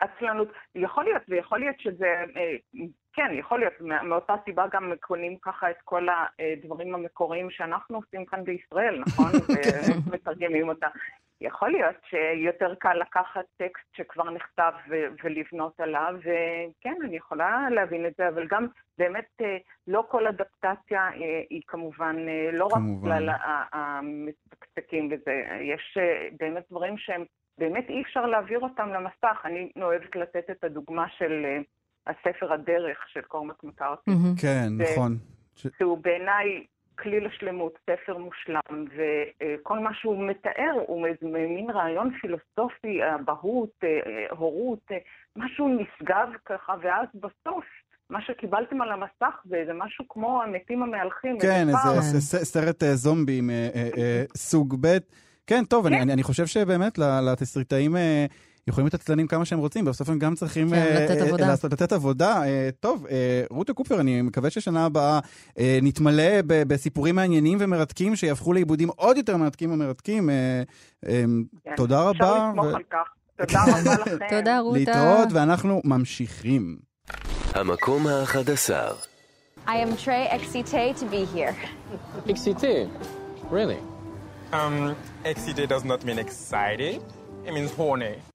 עצלנות. 0.00 0.48
יכול 0.74 1.04
להיות, 1.04 1.22
ויכול 1.28 1.60
להיות 1.60 1.76
שזה, 1.80 2.06
אה, 2.36 2.86
כן, 3.12 3.30
יכול 3.32 3.58
להיות, 3.58 3.80
מא- 3.80 4.02
מאותה 4.02 4.34
סיבה 4.44 4.64
גם 4.72 4.92
קונים 5.00 5.36
ככה 5.42 5.70
את 5.70 5.76
כל 5.84 6.06
הדברים 6.10 6.94
המקוריים 6.94 7.50
שאנחנו 7.50 7.96
עושים 7.96 8.24
כאן 8.24 8.44
בישראל, 8.44 9.00
נכון? 9.00 9.30
ומתרגמים 10.06 10.68
אותה. 10.68 10.86
יכול 11.40 11.70
להיות 11.70 11.96
שיותר 12.04 12.74
קל 12.74 12.94
לקחת 12.94 13.44
טקסט 13.56 13.94
שכבר 13.96 14.30
נכתב 14.30 14.72
ולבנות 15.22 15.80
עליו, 15.80 16.14
וכן, 16.18 16.94
אני 17.04 17.16
יכולה 17.16 17.70
להבין 17.70 18.06
את 18.06 18.12
זה, 18.18 18.28
אבל 18.28 18.46
גם 18.46 18.66
באמת 18.98 19.28
אה, 19.40 19.56
לא 19.86 20.04
כל 20.08 20.26
אדפטציה 20.26 21.08
אה, 21.08 21.42
היא 21.50 21.62
כמובן 21.66 22.16
אה, 22.28 22.50
לא 22.52 22.66
רק. 22.66 22.82
בגלל 23.00 23.28
המצקצקים 23.72 25.08
וזה, 25.10 25.42
יש 25.60 25.98
באמת 26.40 26.64
דברים 26.70 26.98
שהם, 26.98 27.24
באמת 27.58 27.88
אי 27.88 28.02
אפשר 28.02 28.26
להעביר 28.26 28.60
אותם 28.60 28.88
למסך. 28.88 29.42
אני 29.44 29.72
אוהבת 29.82 30.16
לתת 30.16 30.50
את 30.50 30.64
הדוגמה 30.64 31.08
של 31.08 31.46
הספר 32.06 32.52
הדרך 32.52 32.98
של 33.12 33.20
קורמק 33.20 33.64
מקארתי. 33.64 34.10
כן, 34.40 34.68
נכון. 34.78 35.16
שהוא 35.78 35.98
בעיניי 35.98 36.64
כלי 36.98 37.20
לשלמות, 37.20 37.72
ספר 37.90 38.18
מושלם, 38.18 38.84
וכל 38.96 39.78
מה 39.78 39.90
שהוא 39.94 40.28
מתאר 40.28 40.72
הוא 40.86 41.06
מין 41.22 41.70
רעיון 41.70 42.10
פילוסופי, 42.20 42.98
אבהות, 43.14 43.70
אה, 43.84 43.88
הורות, 44.30 44.78
אה, 44.92 44.96
משהו 45.36 45.68
נשגב 45.68 46.28
ככה, 46.46 46.74
ואז 46.82 47.06
בסוף, 47.14 47.64
מה 48.10 48.18
שקיבלתם 48.22 48.82
על 48.82 48.92
המסך 48.92 49.34
זה 49.44 49.56
איזה 49.56 49.72
משהו 49.74 50.04
כמו 50.08 50.42
המתים 50.42 50.82
המהלכים. 50.82 51.38
כן. 51.40 51.66
איזה 51.68 52.20
ס- 52.20 52.34
ס- 52.34 52.44
סרט 52.52 52.82
אה, 52.82 52.94
זומבים 52.94 53.50
סוג 54.36 54.76
ב'. 54.80 54.96
כן, 55.46 55.64
טוב, 55.64 55.86
אני- 55.86 56.02
אני 56.02 56.12
אני 56.12 56.22
חושב 56.22 56.46
שבאמת 56.46 56.98
לתסריטאים 57.32 57.96
יכולים 58.68 58.86
להיות 58.86 58.94
עצלנים 58.94 59.26
כמה 59.26 59.44
שהם 59.44 59.58
רוצים, 59.58 59.84
בסוף 59.84 60.08
הם 60.08 60.18
גם 60.18 60.34
צריכים 60.34 60.68
כן, 60.70 60.74
אה, 60.74 61.04
לתת 61.04 61.20
אה, 61.20 61.26
עבודה. 61.26 61.46
לעשות- 61.46 61.72
לתת 61.72 61.92
עבודה. 61.92 62.42
אה, 62.44 62.68
טוב, 62.80 63.06
רותה 63.50 63.72
קופר, 63.72 64.00
אני 64.00 64.22
מקווה 64.22 64.50
ששנה 64.50 64.84
הבאה 64.84 65.20
אה, 65.58 65.78
נתמלא 65.82 66.42
ב- 66.46 66.62
בסיפורים 66.62 67.14
מעניינים 67.16 67.58
ומרתקים 67.60 68.16
שיהפכו 68.16 68.52
לעיבודים 68.52 68.88
עוד 68.96 69.16
יותר 69.16 69.36
מרתקים 69.36 69.72
ומרתקים. 69.72 70.30
כן, 71.04 71.72
תודה 71.76 72.10
אפשר 72.10 72.24
רבה. 72.26 72.48
לסמוך 72.50 72.64
ו- 72.64 72.76
על 72.76 72.82
כך. 72.92 73.08
תודה 73.38 73.62
רבה 73.62 73.94
לכם. 74.02 74.16
תודה, 74.30 74.58
רותה. 74.58 74.78
להתראות, 74.78 75.28
ואנחנו 75.32 75.80
ממשיכים. 75.84 76.78
המקום 77.54 78.06
האחד 78.06 78.50
עשר. 78.50 78.92
I 79.66 79.70
am 79.70 80.04
Trey 80.04 80.32
Exite 80.32 80.98
to 81.00 81.04
be 81.12 81.36
here. 81.36 81.54
Excité? 82.28 82.86
Really? 83.50 83.78
Um, 84.52 84.94
excité 85.24 85.66
does 85.66 85.84
not 85.84 86.04
mean 86.04 86.18
excited. 86.18 87.00
It 87.46 87.52
means 87.56 87.70
horny. 87.78 88.31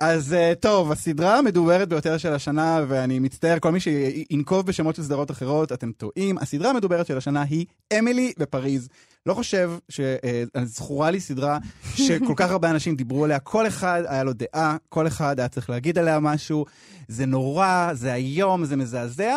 אז 0.00 0.34
אה, 0.34 0.52
טוב, 0.60 0.92
הסדרה 0.92 1.38
המדוברת 1.38 1.88
ביותר 1.88 2.18
של 2.18 2.32
השנה, 2.32 2.84
ואני 2.88 3.18
מצטער, 3.18 3.58
כל 3.58 3.72
מי 3.72 3.80
שינקוב 3.80 4.66
בשמות 4.66 4.96
של 4.96 5.02
סדרות 5.02 5.30
אחרות, 5.30 5.72
אתם 5.72 5.92
טועים. 5.92 6.38
הסדרה 6.38 6.70
המדוברת 6.70 7.06
של 7.06 7.16
השנה 7.16 7.42
היא 7.42 7.66
אמילי 7.98 8.32
בפריז. 8.38 8.88
לא 9.26 9.34
חושב 9.34 9.70
שזכורה 9.88 11.10
לי 11.10 11.20
סדרה 11.20 11.58
שכל 11.94 12.34
כך 12.36 12.50
הרבה 12.50 12.70
אנשים 12.70 12.96
דיברו 12.96 13.24
עליה, 13.24 13.38
כל 13.38 13.66
אחד 13.66 14.02
היה 14.06 14.24
לו 14.24 14.32
דעה, 14.32 14.76
כל 14.88 15.06
אחד 15.06 15.38
היה 15.38 15.48
צריך 15.48 15.70
להגיד 15.70 15.98
עליה 15.98 16.20
משהו. 16.20 16.64
זה 17.08 17.26
נורא, 17.26 17.90
זה 17.92 18.14
איום, 18.14 18.64
זה 18.64 18.76
מזעזע, 18.76 19.34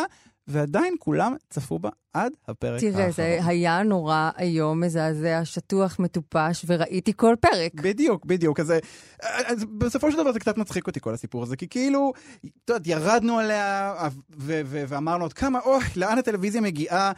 ועדיין 0.48 0.96
כולם 1.00 1.36
צפו 1.50 1.80
בה 1.80 1.90
עד 2.14 2.32
הפרק 2.48 2.80
תראה, 2.80 2.92
האחרון. 2.92 3.12
זה 3.12 3.40
היה 3.44 3.84
נורא 3.84 4.30
היום, 4.36 4.80
מזעזע, 4.80 5.42
שטוח, 5.44 6.00
מטופש, 6.00 6.66
וראיתי 6.68 7.14
כל 7.16 7.36
פרק. 7.40 7.74
בדיוק, 7.74 8.26
בדיוק. 8.26 8.60
אז, 8.60 8.74
אז 9.22 9.66
בסופו 9.78 10.12
של 10.12 10.18
דבר 10.18 10.32
זה 10.32 10.40
קצת 10.40 10.58
מצחיק 10.58 10.88
אותי 10.88 11.00
כל 11.00 11.14
הסיפור 11.14 11.44
הזה, 11.44 11.56
כי 11.56 11.68
כאילו, 11.68 12.14
את 12.46 12.70
יודעת, 12.70 12.88
ירדנו 12.88 13.40
עליה 13.40 13.94
ו- 14.38 14.62
ו- 14.66 14.84
ואמרנו 14.88 15.26
עוד 15.26 15.34
כמה, 15.34 15.60
אוי, 15.60 15.84
לאן 15.96 16.18
הטלוויזיה 16.18 16.62
מגיעה. 16.62 17.12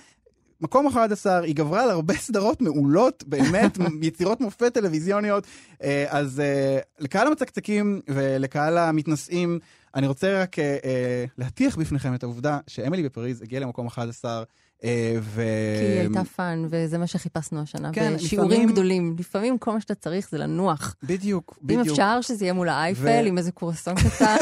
מקום 0.61 0.87
11, 0.87 1.39
היא 1.39 1.55
גברה 1.55 1.83
על 1.83 1.89
הרבה 1.89 2.13
סדרות 2.13 2.61
מעולות, 2.61 3.23
באמת, 3.27 3.77
יצירות 4.01 4.41
מופת 4.41 4.73
טלוויזיוניות. 4.73 5.47
אה, 5.83 6.05
אז 6.09 6.39
אה, 6.39 6.79
לקהל 6.99 7.27
המצקצקים 7.27 8.01
ולקהל 8.07 8.77
המתנשאים, 8.77 9.59
אני 9.95 10.07
רוצה 10.07 10.41
רק 10.41 10.59
אה, 10.59 10.77
אה, 10.85 11.25
להטיח 11.37 11.75
בפניכם 11.75 12.15
את 12.15 12.23
העובדה 12.23 12.59
שאמילי 12.67 13.03
בפריז 13.03 13.41
הגיעה 13.41 13.61
למקום 13.61 13.87
11, 13.87 14.43
אה, 14.83 15.15
ו... 15.21 15.43
כי 15.79 15.85
היא 15.85 15.99
הייתה 15.99 16.23
fun, 16.23 16.65
וזה 16.69 16.97
מה 16.97 17.07
שחיפשנו 17.07 17.61
השנה. 17.61 17.89
כן, 17.93 18.13
בשיעורים 18.15 18.51
לפעמים- 18.51 18.69
גדולים. 18.71 19.15
לפעמים 19.19 19.57
כל 19.57 19.71
מה 19.73 19.81
שאתה 19.81 19.95
צריך 19.95 20.29
זה 20.29 20.37
לנוח. 20.37 20.95
בדיוק, 21.03 21.57
אם 21.61 21.67
בדיוק. 21.67 21.87
אפשר 21.87 22.21
שזה 22.21 22.45
יהיה 22.45 22.53
מול 22.53 22.69
האייפל, 22.69 23.01
ו- 23.23 23.27
עם 23.27 23.37
איזה 23.37 23.51
קרואסון 23.51 23.95
קטן, 23.95 24.35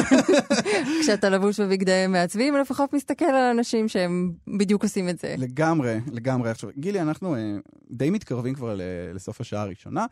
כשאתה 1.02 1.30
לבוש 1.30 1.60
בבגדי 1.60 2.06
מעצבים, 2.10 2.56
לפחות 2.58 2.94
מסתכל 2.94 3.26
על 3.26 3.56
אנשים 3.58 3.88
שהם 3.88 4.32
בדיוק 4.58 4.84
עושים 4.84 5.10
את 5.10 5.20
זה. 5.20 5.36
לגמרי, 5.38 6.00
לגמרי. 6.12 6.50
עכשיו, 6.50 6.70
גילי, 6.78 7.02
אנחנו 7.02 7.36
אה, 7.36 7.40
די 7.92 8.10
מתקרבים 8.10 8.54
כבר 8.54 8.78
לסוף 9.14 9.42
השעה 9.42 9.62
הראשונה, 9.62 10.06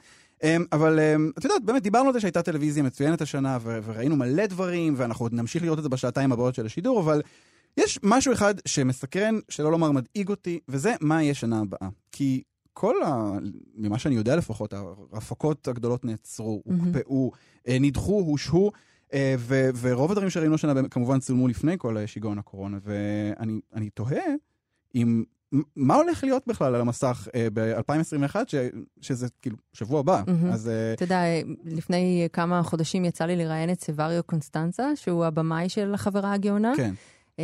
אבל 0.71 0.99
אה, 0.99 1.15
את 1.37 1.43
יודעת, 1.43 1.63
באמת 1.65 1.83
דיברנו 1.83 2.07
על 2.07 2.13
זה 2.13 2.19
שהייתה 2.19 2.41
טלוויזיה 2.41 2.83
מצוינת 2.83 3.21
השנה, 3.21 3.57
וראינו 3.63 4.15
מלא 4.15 4.45
דברים, 4.45 4.93
ואנחנו 4.97 5.25
עוד 5.25 5.33
נמשיך 5.33 5.63
לראות 5.63 5.77
את 5.77 5.83
זה 5.83 5.89
בשעתיים 5.89 6.31
הבאות 6.31 6.55
של 6.55 6.65
השידור, 6.65 6.99
אבל 6.99 7.21
יש 7.77 7.99
משהו 8.03 8.33
אחד 8.33 8.53
שמסקרן, 8.65 9.39
שלא 9.49 9.71
לומר 9.71 9.91
מדאיג 9.91 10.29
אותי, 10.29 10.59
וזה 10.67 10.93
מה 11.01 11.23
יהיה 11.23 11.33
שנה 11.33 11.59
הבאה. 11.59 11.89
כי 12.11 12.43
כל 12.73 13.03
ה... 13.03 13.31
ממה 13.75 13.99
שאני 13.99 14.15
יודע 14.15 14.35
לפחות, 14.35 14.73
ההפקות 15.13 15.67
הגדולות 15.67 16.05
נעצרו. 16.05 16.61
הוקפאו, 16.65 17.31
אה, 17.67 17.77
נדחו, 17.79 18.19
הושהו. 18.19 18.71
אה, 19.13 19.35
ו- 19.37 19.69
ורוב 19.81 20.11
הדברים 20.11 20.29
שראינו 20.29 20.55
השנה 20.55 20.87
כמובן 20.89 21.19
צולמו 21.19 21.47
לפני 21.47 21.75
כל 21.77 22.05
שיגעון 22.05 22.37
הקורונה, 22.37 22.77
ואני 22.83 23.59
אני 23.73 23.89
תוהה 23.89 24.23
אם, 24.95 25.23
מה 25.75 25.95
הולך 25.95 26.23
להיות 26.23 26.43
בכלל 26.47 26.75
על 26.75 26.81
המסך 26.81 27.27
אה, 27.35 27.47
ב-2021, 27.53 28.35
ש- 28.47 28.55
שזה 29.01 29.27
כאילו 29.41 29.57
שבוע 29.73 29.99
הבא. 29.99 30.23
מהמם. 30.27 30.51
אז 30.51 30.69
אה, 30.69 30.93
אתה 30.93 31.03
יודע, 31.03 31.21
לפני 31.65 32.27
כמה 32.33 32.63
חודשים 32.63 33.05
יצא 33.05 33.25
לי 33.25 33.35
לראיין 33.35 33.71
את 33.71 33.81
סבריו 33.81 34.23
קונסטנצה, 34.23 34.95
שהוא 34.95 35.25
הבמאי 35.25 35.69
של 35.69 35.93
החברה 35.93 36.33
הגאונה. 36.33 36.71
כן. 36.77 36.93
אה, 37.39 37.43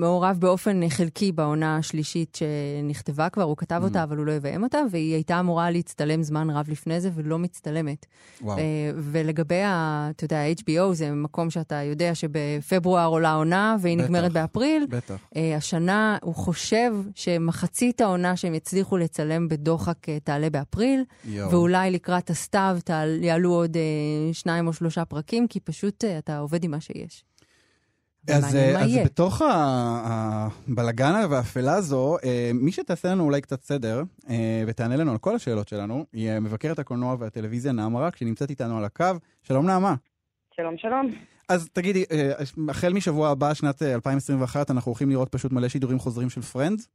מעורב 0.00 0.36
באופן 0.40 0.88
חלקי 0.88 1.32
בעונה 1.32 1.76
השלישית 1.76 2.38
שנכתבה 2.38 3.28
כבר, 3.28 3.42
הוא 3.42 3.56
כתב 3.56 3.80
אותה, 3.84 4.02
אבל 4.02 4.16
הוא 4.16 4.26
לא 4.26 4.32
יביים 4.32 4.62
אותה, 4.62 4.78
והיא 4.90 5.14
הייתה 5.14 5.40
אמורה 5.40 5.70
להצטלם 5.70 6.22
זמן 6.22 6.50
רב 6.50 6.68
לפני 6.70 7.00
זה, 7.00 7.10
ולא 7.14 7.38
מצטלמת. 7.38 8.06
וואו. 8.42 8.58
אה, 8.58 8.62
ולגבי, 8.96 9.62
ה- 9.62 10.08
אתה 10.10 10.24
יודע, 10.24 10.38
ה-HBO 10.38 10.92
זה 10.92 11.12
מקום 11.12 11.50
שאתה 11.50 11.74
יודע 11.82 12.14
שבפברואר 12.14 13.06
עולה 13.06 13.28
העונה, 13.30 13.76
והיא 13.80 13.96
בטח, 13.98 14.04
נגמרת 14.06 14.32
באפריל. 14.32 14.86
בטח. 14.88 15.16
אה, 15.36 15.56
השנה 15.56 16.16
הוא 16.22 16.34
חושב 16.34 16.92
שמחצית 17.14 18.00
העונה 18.00 18.36
שהם 18.36 18.54
יצליחו 18.54 18.96
לצלם 18.96 19.48
בדוחק 19.48 20.08
אה, 20.08 20.18
תעלה 20.24 20.50
באפריל, 20.50 21.04
יואו. 21.24 21.50
ואולי 21.50 21.90
לקראת 21.90 22.30
הסתיו 22.30 22.78
תעל- 22.84 23.24
יעלו 23.24 23.52
עוד 23.54 23.76
שניים 24.32 24.66
או 24.66 24.72
שלושה 24.72 25.04
פרקים, 25.04 25.46
כי 25.48 25.60
פשוט 25.60 26.04
אתה 26.18 26.38
עובד 26.38 26.64
עם 26.64 26.70
מה 26.70 26.80
שיש. 26.80 27.24
אז, 28.28 28.56
אה, 28.56 28.72
מה 28.72 28.80
אז. 28.80 28.90
בתוך 29.04 29.42
הבלגן 29.44 31.12
והאפלה 31.30 31.74
הזו, 31.74 32.16
אה, 32.24 32.50
מי 32.54 32.72
שתעשה 32.72 33.08
לנו 33.08 33.24
אולי 33.24 33.40
קצת 33.40 33.62
סדר, 33.62 34.02
אה, 34.30 34.64
ותענה 34.66 34.96
לנו 34.96 35.10
על 35.12 35.18
כל 35.18 35.34
השאלות 35.34 35.68
שלנו, 35.68 36.04
היא 36.12 36.38
מבקרת 36.38 36.78
הקולנוע 36.78 37.16
והטלוויזיה 37.18 37.72
נעמה 37.72 38.00
רק, 38.00 38.16
שנמצאת 38.16 38.50
איתנו 38.50 38.78
על 38.78 38.84
הקו. 38.84 39.04
שלום 39.42 39.66
נעמה. 39.66 39.94
שלום, 40.56 40.74
שלום. 40.78 41.14
אז 41.48 41.68
תגידי, 41.72 42.04
החל 42.68 42.92
משבוע 42.92 43.28
הבא, 43.28 43.54
שנת 43.54 43.82
אה, 43.82 43.94
2021, 43.94 44.70
אנחנו 44.70 44.90
הולכים 44.90 45.10
לראות 45.10 45.28
פשוט 45.28 45.52
מלא 45.52 45.68
שידורים 45.68 45.98
חוזרים 45.98 46.30
של 46.30 46.40
פרנדס? 46.42 46.88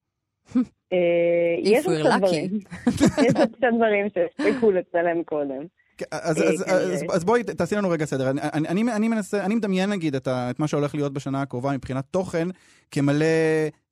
יש 1.63 1.85
If 1.85 1.89
עוד 1.89 1.97
we're 1.97 1.99
קצת 1.99 2.11
lucky. 2.11 2.17
דברים. 2.17 2.59
יש 3.27 3.33
עוד 3.35 3.49
קצת 3.55 3.67
דברים 3.75 4.07
שהספיקו 4.13 4.71
לצלם 4.71 5.23
קודם. 5.23 5.65
אז, 6.11 6.41
אה, 6.41 6.47
אז, 6.47 6.63
כנראה. 6.63 6.81
אז, 6.81 7.03
אז 7.13 7.25
בואי 7.25 7.43
תעשי 7.43 7.75
לנו 7.75 7.89
רגע 7.89 8.05
סדר. 8.05 8.29
אני, 8.29 8.67
אני, 8.69 8.83
אני, 8.95 9.07
מנסה, 9.07 9.45
אני 9.45 9.55
מדמיין 9.55 9.89
נגיד 9.89 10.15
את, 10.15 10.27
ה, 10.27 10.49
את 10.49 10.59
מה 10.59 10.67
שהולך 10.67 10.95
להיות 10.95 11.13
בשנה 11.13 11.41
הקרובה 11.41 11.71
מבחינת 11.71 12.05
תוכן 12.11 12.47
כמלא 12.91 13.25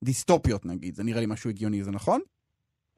דיסטופיות 0.04 0.66
נגיד, 0.66 0.94
זה 0.94 1.04
נראה 1.04 1.20
לי 1.20 1.26
משהו 1.28 1.50
הגיוני, 1.50 1.82
זה 1.82 1.90
נכון? 1.90 2.20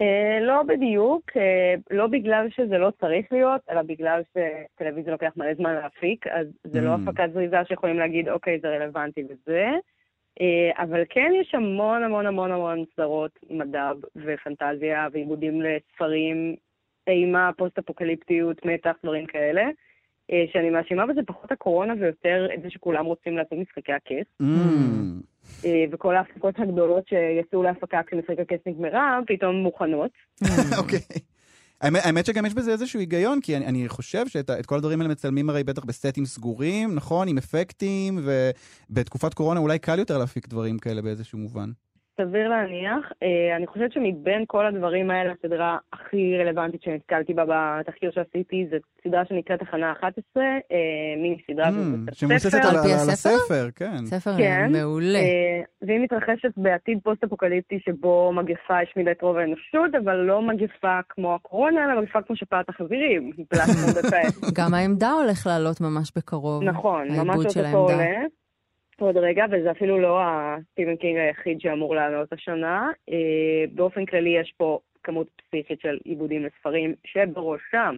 אה, 0.01 0.47
לא 0.47 0.63
בדיוק, 0.63 1.23
אה, 1.37 1.75
לא 1.91 2.07
בגלל 2.07 2.47
שזה 2.51 2.79
לא 2.79 2.91
צריך 3.01 3.27
להיות, 3.33 3.61
אלא 3.71 3.83
בגלל 3.83 4.23
שטלוויזיה 4.31 5.13
לוקח 5.13 5.33
מלא 5.37 5.55
זמן 5.55 5.75
להפיק, 5.75 6.27
אז 6.27 6.47
זה 6.65 6.81
לא 6.81 6.95
Mm. 6.95 6.99
הפקת 7.09 7.33
זריזה 7.33 7.57
שיכולים 7.69 7.99
להגיד, 7.99 8.29
אוקיי, 8.29 8.59
זה 8.63 8.69
רלוונטי 8.69 9.25
וזה. 9.25 9.71
אה, 10.41 10.83
אבל 10.85 11.03
כן 11.09 11.31
יש 11.41 11.55
המון 11.55 12.03
המון 12.03 12.27
המון 12.27 12.53
המון 12.53 12.85
סדרות 12.95 13.31
מדע 13.51 13.93
ופנטזיה 14.17 15.09
ועיבודים 15.13 15.63
לספרים, 15.63 16.57
אימה, 17.07 17.51
פוסט-אפוקליפטיות, 17.57 18.65
מתח, 18.65 18.93
דברים 19.03 19.27
כאלה. 19.27 19.63
אה, 20.33 20.45
שאני 20.53 20.71
מאשימה 20.71 21.07
בזה 21.07 21.21
פחות 21.27 21.53
הקורונה 21.53 21.95
ויותר 22.01 22.49
את 22.55 22.63
זה 22.63 22.71
שכולם 22.71 23.05
רוצים 23.05 23.37
לעשות 23.37 23.59
משחקי 23.59 23.93
הכס. 23.93 24.27
Mm. 24.43 24.47
אה, 25.65 25.85
וכל 25.93 26.17
ההפקות 26.17 26.55
הגדולות 26.59 27.09
שיצאו 27.09 27.63
להפקה 27.63 28.01
כשמשחק 28.07 28.39
הכס 28.39 28.67
נגמרה, 28.67 29.19
פתאום 29.27 29.57
מוכנות. 29.57 30.11
אוקיי. 30.79 30.99
האמת, 31.81 32.01
האמת 32.05 32.27
שגם 32.27 32.47
יש 32.47 32.55
בזה 32.55 32.73
איזשהו 32.73 33.01
היגיון, 33.01 33.41
כי 33.41 33.57
אני, 33.57 33.67
אני 33.67 33.89
חושב 33.89 34.29
שאת 34.29 34.67
כל 34.67 34.77
הדברים 34.77 35.01
האלה 35.01 35.13
מצלמים 35.13 35.51
הרי 35.51 35.65
בטח 35.65 35.85
בסטים 35.85 36.25
סגורים, 36.25 36.95
נכון? 36.95 37.29
עם 37.29 37.39
אפקטים, 37.39 38.19
ובתקופת 38.91 39.35
קורונה 39.35 39.61
אולי 39.61 39.79
קל 39.79 39.99
יותר 39.99 40.19
להפיק 40.19 40.49
דברים 40.49 40.79
כאלה 40.79 41.03
באיזשהו 41.03 41.39
מובן. 41.39 41.71
סביר 42.21 42.49
להניח. 42.49 43.13
אה, 43.23 43.57
אני 43.57 43.67
חושבת 43.67 43.93
שמבין 43.93 44.45
כל 44.47 44.67
הדברים 44.67 45.11
האלה, 45.11 45.33
הסדרה 45.33 45.79
הכי 45.93 46.39
רלוונטית 46.39 46.83
שנתקלתי 46.83 47.35
בה 47.35 47.45
בתחקיר 47.81 48.11
שעשיתי, 48.15 48.67
זו 48.71 48.77
סדרה 49.05 49.23
שנקראת 49.29 49.61
תחנה 49.61 49.93
11, 49.93 50.43
אה, 50.45 50.77
מיני 51.23 51.37
סדרה 51.51 51.69
Mm, 51.69 51.73
בבית 51.73 52.15
שמבוססת 52.15 52.47
הספר. 52.65 52.69
על- 52.69 52.77
על 52.77 53.11
הספר, 53.11 53.69
כן. 53.77 53.97
ספר 54.05 54.31
כן, 54.39 54.69
מעולה. 54.73 55.19
אה, 55.19 55.61
והיא 55.83 56.01
מתרחשת 56.01 56.51
בעתיד 56.57 56.99
פוסט-אפוקליפטי 57.05 57.79
שבו 57.85 58.33
מגפה 58.33 58.79
השמידה 58.83 59.11
את 59.11 59.23
רוב 59.23 59.37
האנושות, 59.37 59.95
אבל 60.05 60.17
לא 60.17 60.43
מגפה 60.43 60.99
כמו 61.09 61.35
הקורונה, 61.35 61.85
אלא 61.85 62.01
מגפה 62.03 62.23
כמו 62.23 62.37
שפעת 62.37 62.69
החזירים. 62.69 63.31
גם 64.59 64.75
העמדה 64.75 65.11
הולך 65.13 65.47
לעלות 65.47 65.81
ממש 65.81 66.13
בקרוב. 66.17 66.63
נכון, 66.63 67.09
ממש 67.09 67.57
העמדה. 67.57 67.73
עולה. 67.73 68.05
עוד 69.01 69.17
רגע, 69.17 69.45
וזה 69.51 69.71
אפילו 69.71 70.01
לא 70.01 70.21
הסטיבן 70.23 70.97
קינג 70.97 71.19
היחיד 71.19 71.61
שאמור 71.61 71.95
לעלות 71.95 72.33
השנה. 72.33 72.91
אה, 73.11 73.65
באופן 73.75 74.07
כללי 74.07 74.31
יש 74.41 74.55
פה 74.57 74.79
כמות 75.03 75.27
פסיכית 75.37 75.81
של 75.81 75.99
עיבודים 76.05 76.45
לספרים, 76.45 76.95
שבראשם 77.05 77.97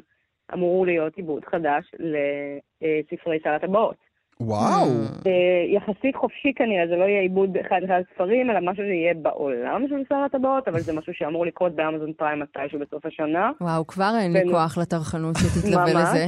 אמור 0.55 0.87
להיות 0.87 1.17
עיבוד 1.17 1.45
חדש 1.45 1.85
לספרי 1.99 3.39
שר 3.45 3.51
הטבעות. 3.51 4.09
וואו. 4.41 4.89
אה, 5.27 5.65
יחסית 5.69 6.17
חופשי 6.17 6.53
כנראה, 6.57 6.87
זה 6.89 6.97
לא 6.97 7.05
יהיה 7.05 7.21
עיבוד 7.21 7.57
אחד 7.67 7.81
אחד 7.85 8.01
ספרים, 8.15 8.51
אלא 8.51 8.61
משהו 8.61 8.85
שיהיה 8.85 9.15
בעולם 9.15 9.85
של 9.89 10.03
שר 10.09 10.15
הטבעות, 10.15 10.69
אבל 10.69 10.81
זה 10.81 10.93
משהו 10.93 11.13
שאמור 11.15 11.47
לקרות 11.47 11.75
באמזון 11.75 12.13
פריים 12.13 12.41
מתישהו 12.41 12.79
בסוף 12.79 13.07
השנה. 13.07 13.51
וואו, 13.61 13.87
כבר 13.87 14.13
אין 14.21 14.33
לי 14.33 14.51
כוח 14.51 14.79
לטרחנות 14.79 15.37
שתתלווה 15.37 15.85
ממש. 15.85 15.95
לזה. 15.95 16.27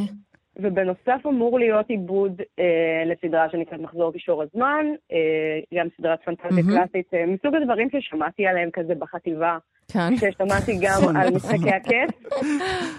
ובנוסף 0.63 1.27
אמור 1.27 1.59
להיות 1.59 1.89
עיבוד 1.89 2.41
אה, 2.59 2.65
לסדרה 3.07 3.51
שנקראת 3.51 3.81
מחזור 3.81 4.13
קישור 4.13 4.43
הזמן, 4.43 4.87
אה, 5.13 5.79
גם 5.79 5.87
סדרת 5.97 6.19
פנטזיה 6.25 6.51
מהמם. 6.51 6.71
קלאסית, 6.71 7.15
אה, 7.15 7.27
מסוג 7.27 7.55
הדברים 7.55 7.89
ששמעתי 7.91 8.47
עליהם 8.47 8.71
כזה 8.73 8.95
בחטיבה, 8.95 9.59
כן. 9.93 10.17
ששמעתי 10.17 10.79
גם 10.81 10.99
נכון, 11.01 11.17
על. 11.17 11.31
משחקי 11.35 11.71
הכס. 11.71 12.15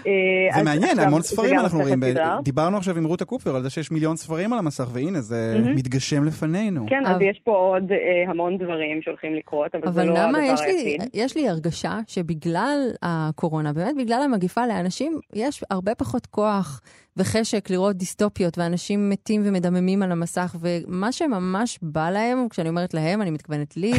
אה, 0.06 0.12
זה 0.52 0.60
אז 0.60 0.64
מעניין, 0.64 0.90
עכשיו 0.90 1.04
המון 1.04 1.22
זה 1.22 1.28
ספרים 1.28 1.58
אנחנו 1.58 1.80
רואים. 1.80 2.00
דיברנו 2.42 2.76
עכשיו 2.76 2.96
עם 2.98 3.04
רותה 3.04 3.24
קופר 3.24 3.56
על 3.56 3.62
זה 3.62 3.70
שיש 3.70 3.90
מיליון 3.90 4.16
ספרים 4.16 4.52
על 4.52 4.58
המסך, 4.58 4.88
והנה, 4.92 5.20
זה 5.20 5.54
מהמם. 5.54 5.74
מתגשם 5.76 6.24
לפנינו. 6.24 6.86
כן, 6.88 7.06
אז 7.06 7.16
יש 7.20 7.40
פה 7.44 7.52
עוד 7.56 7.92
אה, 7.92 8.30
המון 8.30 8.58
דברים 8.58 9.02
שהולכים 9.02 9.34
לקרות, 9.34 9.74
אבל 9.74 9.92
זה 9.92 10.02
אבל 10.02 10.08
לא 10.08 10.18
הדבר 10.18 10.26
נעמה, 10.26 10.46
יש 10.46 10.60
לי, 10.60 10.66
היחיד. 10.66 11.02
יש 11.14 11.36
לי 11.36 11.48
הרגשה 11.48 11.98
שבגלל 12.06 12.78
הקורונה, 13.02 13.72
באמת 13.72 13.96
בגלל 13.96 14.22
המגיפה, 14.22 14.66
לאנשים 14.66 15.20
יש 15.34 15.64
הרבה 15.70 15.94
פחות 15.94 16.26
כוח 16.26 16.80
וחשק 17.16 17.70
לראות 17.70 17.96
דיסטופיות, 17.96 18.58
ואנשים 18.58 19.10
מתים 19.10 19.42
ומדממים 19.44 20.02
על 20.02 20.12
המסך, 20.12 20.56
ומה 20.60 21.12
שממש 21.12 21.78
בא 21.82 22.10
להם, 22.10 22.46
כשאני 22.50 22.68
אומרת 22.68 22.94
להם, 22.94 23.22
אני 23.22 23.30
מתכוונת 23.30 23.76
לי, 23.76 23.92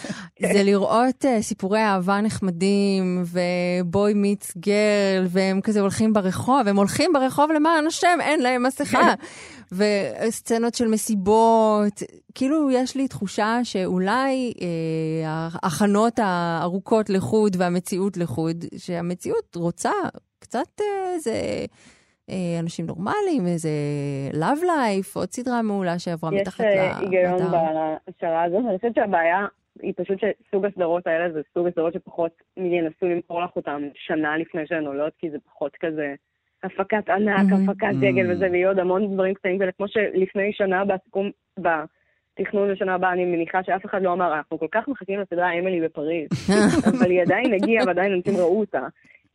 זה 0.54 0.62
לראות 0.62 1.24
uh, 1.24 1.42
סיפורי 1.42 1.80
אהבה 1.80 2.20
נחמדים, 2.20 3.24
ובוי 3.26 4.14
מיץ 4.14 4.52
גרל, 4.56 5.26
והם 5.28 5.60
כזה 5.60 5.80
הולכים 5.80 6.12
ברחוב, 6.12 6.68
הם 6.68 6.76
הולכים 6.76 7.12
ברחוב 7.12 7.50
למען 7.50 7.86
השם, 7.86 8.18
אין 8.20 8.42
להם 8.42 8.62
מסכה. 8.62 9.14
וסצנות 9.72 10.74
של 10.74 10.88
מסיבות, 10.88 12.02
כאילו 12.34 12.70
יש 12.70 12.96
לי 12.96 13.08
תחושה 13.08 13.60
שאולי 13.62 14.52
אה, 14.60 15.48
ההכנות 15.62 16.18
הארוכות 16.18 17.10
לחוד 17.10 17.56
והמציאות 17.58 18.16
לחוד, 18.16 18.64
שהמציאות 18.76 19.56
רוצה 19.56 19.92
קצת 20.38 20.80
אה, 20.80 21.14
איזה 21.14 21.30
אה, 21.30 21.64
אנשים 22.60 22.86
נורמליים, 22.86 23.46
איזה 23.46 23.70
Love 24.32 24.62
Life, 24.62 25.12
עוד 25.14 25.30
סדרה 25.30 25.62
מעולה 25.62 25.98
שעברה 25.98 26.30
יש 26.34 26.40
מתחת 26.40 26.60
אה, 26.60 26.98
היגיון 26.98 27.38
לרדאר. 27.38 27.96
בהשערה 28.06 28.42
הזאת, 28.42 28.64
אני 28.68 28.78
חושבת 28.78 28.94
שהבעיה 28.94 29.46
היא 29.82 29.92
פשוט 29.96 30.18
שסוג 30.18 30.64
הסדרות 30.64 31.06
האלה 31.06 31.32
זה 31.32 31.40
סוג 31.54 31.66
הסדרות 31.66 31.92
שפחות 31.92 32.32
ינסו 32.56 33.06
למכור 33.06 33.42
לך 33.42 33.56
אותן 33.56 33.88
שנה 33.94 34.36
לפני 34.36 34.66
שהן 34.66 34.86
עולות, 34.86 35.12
כי 35.18 35.30
זה 35.30 35.38
פחות 35.46 35.76
כזה 35.80 36.14
הפקת 36.62 37.08
ענק, 37.08 37.50
מהמם. 37.50 37.70
הפקת 37.70 37.94
דגל 38.00 38.32
וזה, 38.32 38.48
ויהיו 38.50 38.68
עוד 38.68 38.78
המון 38.78 39.14
דברים 39.14 39.34
קטנים 39.34 39.58
כאלה, 39.58 39.72
כמו 39.72 39.88
שלפני 39.88 40.52
שנה 40.52 40.84
בסיכום, 40.84 41.30
בתכנון 41.58 42.70
לשנה 42.70 42.94
הבאה, 42.94 43.12
אני 43.12 43.24
מניחה 43.24 43.64
שאף 43.64 43.86
אחד 43.86 44.02
לא 44.02 44.12
אמר, 44.12 44.34
אנחנו 44.34 44.58
כל 44.58 44.66
כך 44.72 44.88
מחכים 44.88 45.20
לסדרה 45.20 45.58
אמילי 45.58 45.80
בפריז, 45.80 46.28
אבל 46.98 47.10
היא 47.10 47.22
עדיין 47.22 47.54
הגיעה 47.54 47.86
ועדיין 47.86 48.12
אנשים 48.12 48.36
ראו 48.36 48.60
אותה. 48.60 48.86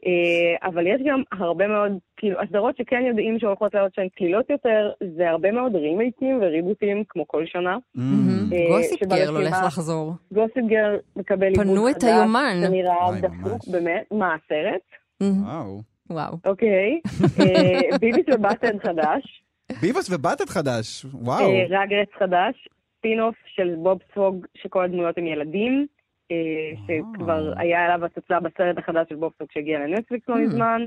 אה, 0.06 0.68
אבל 0.70 0.88
יש 0.88 1.01
גם 1.06 1.22
הרבה 1.32 1.68
מאוד, 1.68 1.91
כאילו, 2.18 2.41
הסדרות 2.41 2.78
שכן 2.78 3.06
יודעים 3.06 3.39
שהולכות 3.39 3.74
להיות 3.74 3.93
שהן 3.95 4.08
קלילות 4.16 4.49
יותר, 4.49 4.91
זה 5.18 5.30
הרבה 5.30 5.51
מאוד 5.51 5.76
רימייקים 5.76 6.39
וריבוטים, 6.41 7.03
כמו 7.10 7.28
כל 7.28 7.45
שנה. 7.45 7.78
אה, 7.97 8.68
גוסיפ 8.70 9.03
גרל 9.03 9.36
הולך 9.36 9.56
לחזור. 9.66 10.14
גוסיפ 10.32 10.66
גרל 10.68 10.97
מקבל 11.16 11.47
עיבוד 11.47 11.66
פנו 11.66 11.86
חדש. 11.86 11.95
את 11.97 12.03
היומן. 12.03 12.58
זה 12.62 12.70
נראה 12.70 13.12
דפוק, 13.22 13.68
באמת. 13.72 14.03
מה, 14.12 14.36
הסרט? 14.36 14.82
וואו. 15.22 15.82
וואו. 16.10 16.38
אוקיי. 16.45 16.99
אה, 17.39 17.97
ביביס 17.97 18.26
ובטן 18.34 18.80
חדש. 18.80 19.41
ביבוס 19.82 20.10
ובטת 20.12 20.49
חדש, 20.49 21.06
וואו. 21.14 21.51
רגרץ 21.70 22.10
חדש. 22.20 22.70
ספינוף 22.97 23.36
של 23.56 23.76
בוב 23.84 23.99
ספוג, 24.12 24.45
שכל 24.56 24.84
הדמויות 24.84 25.18
הם 25.18 25.28
ילדים. 25.28 25.88
אה, 26.32 26.71
שכבר 26.88 27.53
היה 27.57 27.86
עליו 27.86 28.05
הצצה 28.05 28.39
בסרט 28.39 28.78
החדש 28.78 29.09
של 29.09 29.15
בוב 29.15 29.32
ספוג 29.36 29.47
שהגיע 29.51 29.80
לנטפליקס 29.80 30.30
לא 30.30 30.36
Hmm. 30.36 30.39
מזמן. 30.39 30.86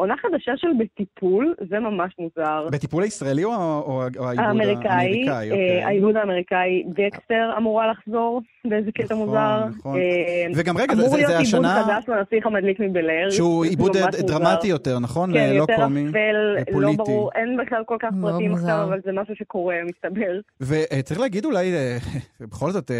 עונה 0.00 0.14
חדשה 0.16 0.52
של 0.56 0.68
בטיפול, 0.78 1.54
זה 1.70 1.78
ממש 1.80 2.12
מוזר. 2.18 2.68
בטיפול 2.72 3.02
הישראלי 3.02 3.44
או 3.44 3.50
או- 3.50 3.86
או 4.18 4.26
העיבוד 4.26 4.38
האמריקאי, 4.46 4.88
האמריקאי? 4.90 5.50
אוקיי. 5.50 5.80
אה, 5.80 5.86
העיבוד 5.86 6.16
האמריקאי, 6.16 6.84
דקסטר 6.88 7.50
אמורה 7.58 7.90
לחזור 7.90 8.42
באיזה 8.66 8.92
קטע 8.92 9.04
נכון, 9.14 9.16
מוזר. 9.26 9.64
נכון. 9.78 9.96
אה, 9.98 10.46
וגם 10.56 10.76
רגע, 10.78 10.94
זה- 10.94 11.00
אמור 11.02 11.10
זה- 11.10 11.16
להיות 11.16 11.28
זה 11.30 11.38
עיבוד 11.38 11.64
השנה- 11.64 11.82
חדש 11.84 12.08
לנסיך 12.08 12.46
המדליק 12.46 12.80
מבלר. 12.80 13.30
שהוא 13.30 13.64
זה 13.64 13.70
עיבוד. 13.70 13.96
דרמטי 14.26 14.68
יותר, 14.68 14.98
נכון? 14.98 15.32
כן, 15.32 15.50
לא 15.50 15.54
יותר 15.58 15.76
קומי 15.76 16.06
אפל, 16.10 16.56
לא. 16.72 16.92
ברור, 16.96 17.30
אין 17.34 17.56
בכלל 17.56 17.82
כל 17.86 17.96
כך 18.00 18.08
מאוד 18.12 18.32
פרטים. 18.32 18.54
עכשיו, 18.54 18.84
אבל 18.88 19.00
זה 19.04 19.10
משהו 19.12 19.34
שקורה, 19.36 19.74
מסתבר. 19.84 20.40
וצריך 20.60 21.20
להגיד 21.20 21.44
אולי, 21.44 21.72
אה, 21.74 21.96
בכל 22.50 22.70
זאת, 22.70 22.90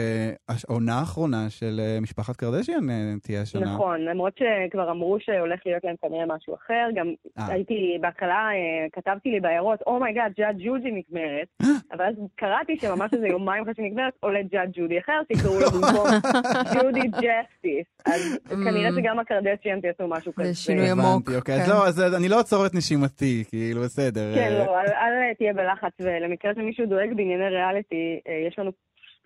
העונה 0.48 0.98
האחרונה 0.98 1.46
של 1.50 1.80
משפחת 2.02 2.36
קרדשיאן 2.36 2.80
תהיה 3.22 3.40
השנה. 3.42 3.74
נכון, 3.74 4.00
למרות 4.00 4.32
שכבר 4.38 4.90
אמרו 4.90 5.16
שהולך 5.20 5.60
להיות 5.66 5.84
להם 5.84 5.94
כנראה 6.02 6.24
משהו 6.36 6.54
אחר, 6.54 6.88
גם 6.94 7.06
אה. 7.38 7.46
הייתי, 7.46 7.98
בהתחלה 8.00 8.48
אה, 8.52 8.86
כתבתי 8.92 9.30
לי 9.30 9.40
בהערות, 9.40 9.80
oh 9.86 9.98
my 9.98 10.09
god, 10.09 10.32
ג'אדג' 10.36 10.56
ג'ודי 10.58 10.90
נגמרת, 10.90 11.48
אבל 11.92 12.04
אז 12.04 12.14
קראתי 12.36 12.76
שממש 12.76 13.10
איזה 13.12 13.28
יומיים 13.28 13.62
אחרי 13.62 13.74
שהיא 13.74 13.86
נגמרת, 13.86 14.12
עולה 14.20 14.42
ג'אדג' 14.42 14.70
ג'ודי 14.72 14.98
אחר, 14.98 15.20
שיקראו 15.32 15.60
לו 15.60 15.70
במקום 15.70 16.06
ג'ודי 16.74 17.08
ג'סטיס. 17.08 17.86
אז 18.06 18.38
כנראה 18.48 18.90
שגם 18.96 19.18
הקרדשיאן 19.18 19.80
תעשו 19.80 20.08
משהו 20.08 20.32
כזה. 20.34 20.52
הבנתי, 20.92 21.36
אוקיי, 21.36 21.54
אז 21.54 21.68
לא, 21.68 21.86
אז 21.86 22.14
אני 22.14 22.28
לא 22.28 22.38
אעצור 22.38 22.66
את 22.66 22.74
נשימתי, 22.74 23.44
כאילו, 23.48 23.80
בסדר. 23.82 24.34
כן, 24.34 24.52
אה, 24.52 24.64
לא, 24.66 24.80
אל, 24.80 24.86
אל 24.86 25.34
תהיה 25.38 25.52
בלחץ, 25.52 25.92
ולמקרה 26.00 26.54
שמישהו 26.54 26.86
דואג 26.86 27.08
בענייני 27.16 27.48
ריאליטי, 27.48 28.20
אה, 28.28 28.44
יש 28.48 28.58
לנו, 28.58 28.70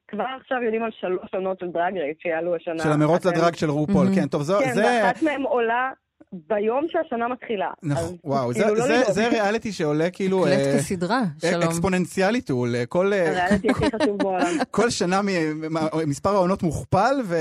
כבר 0.08 0.24
עכשיו 0.40 0.62
יודעים 0.62 0.82
על 0.82 0.90
שלוש 1.00 1.34
עונות 1.34 1.58
של 1.58 1.66
דרג 1.66 1.98
רייס 1.98 2.16
שיעלו 2.22 2.56
השנה. 2.56 2.82
של 2.82 2.92
המרוץ 2.92 3.26
לדרג 3.26 3.54
של 3.54 3.70
רופול, 3.70 4.06
כן, 4.14 4.26
טוב, 4.26 4.42
כן, 4.42 4.72
זה... 4.72 4.84
ואחת 4.84 5.22
מהן 5.22 5.42
עולה 5.42 5.90
ביום 6.32 6.86
שהשנה 6.88 7.28
מתחילה. 7.28 7.70
נכון, 7.82 8.04
אז 8.04 8.14
וואו, 8.24 8.52
זה- 8.52 8.60
כאילו, 8.60 8.74
לא 8.74 8.86
זה-. 8.86 9.12
זה 9.12 9.28
ריאליטי 9.28 9.72
שעולה 9.72 10.10
כאילו... 10.10 10.38
מוקלט 10.38 10.52
אה, 10.58 10.78
כסדרה, 10.78 11.22
אה, 11.44 11.50
שלום. 11.50 11.62
אקספוננציאלית 11.62 12.50
הוא 12.50 12.60
עולה, 12.60 12.86
כל... 12.88 13.12
אה, 13.12 13.28
הריאליטי 13.30 13.70
הכי 13.70 13.84
חשוב 13.84 14.18
בעולם. 14.18 14.46
כל 14.70 14.90
שנה 14.90 15.22
מ- 15.22 15.26
מ- 15.74 16.08
מספר 16.08 16.30
העונות 16.30 16.62
מוכפל, 16.62 17.14
ו- 17.24 17.34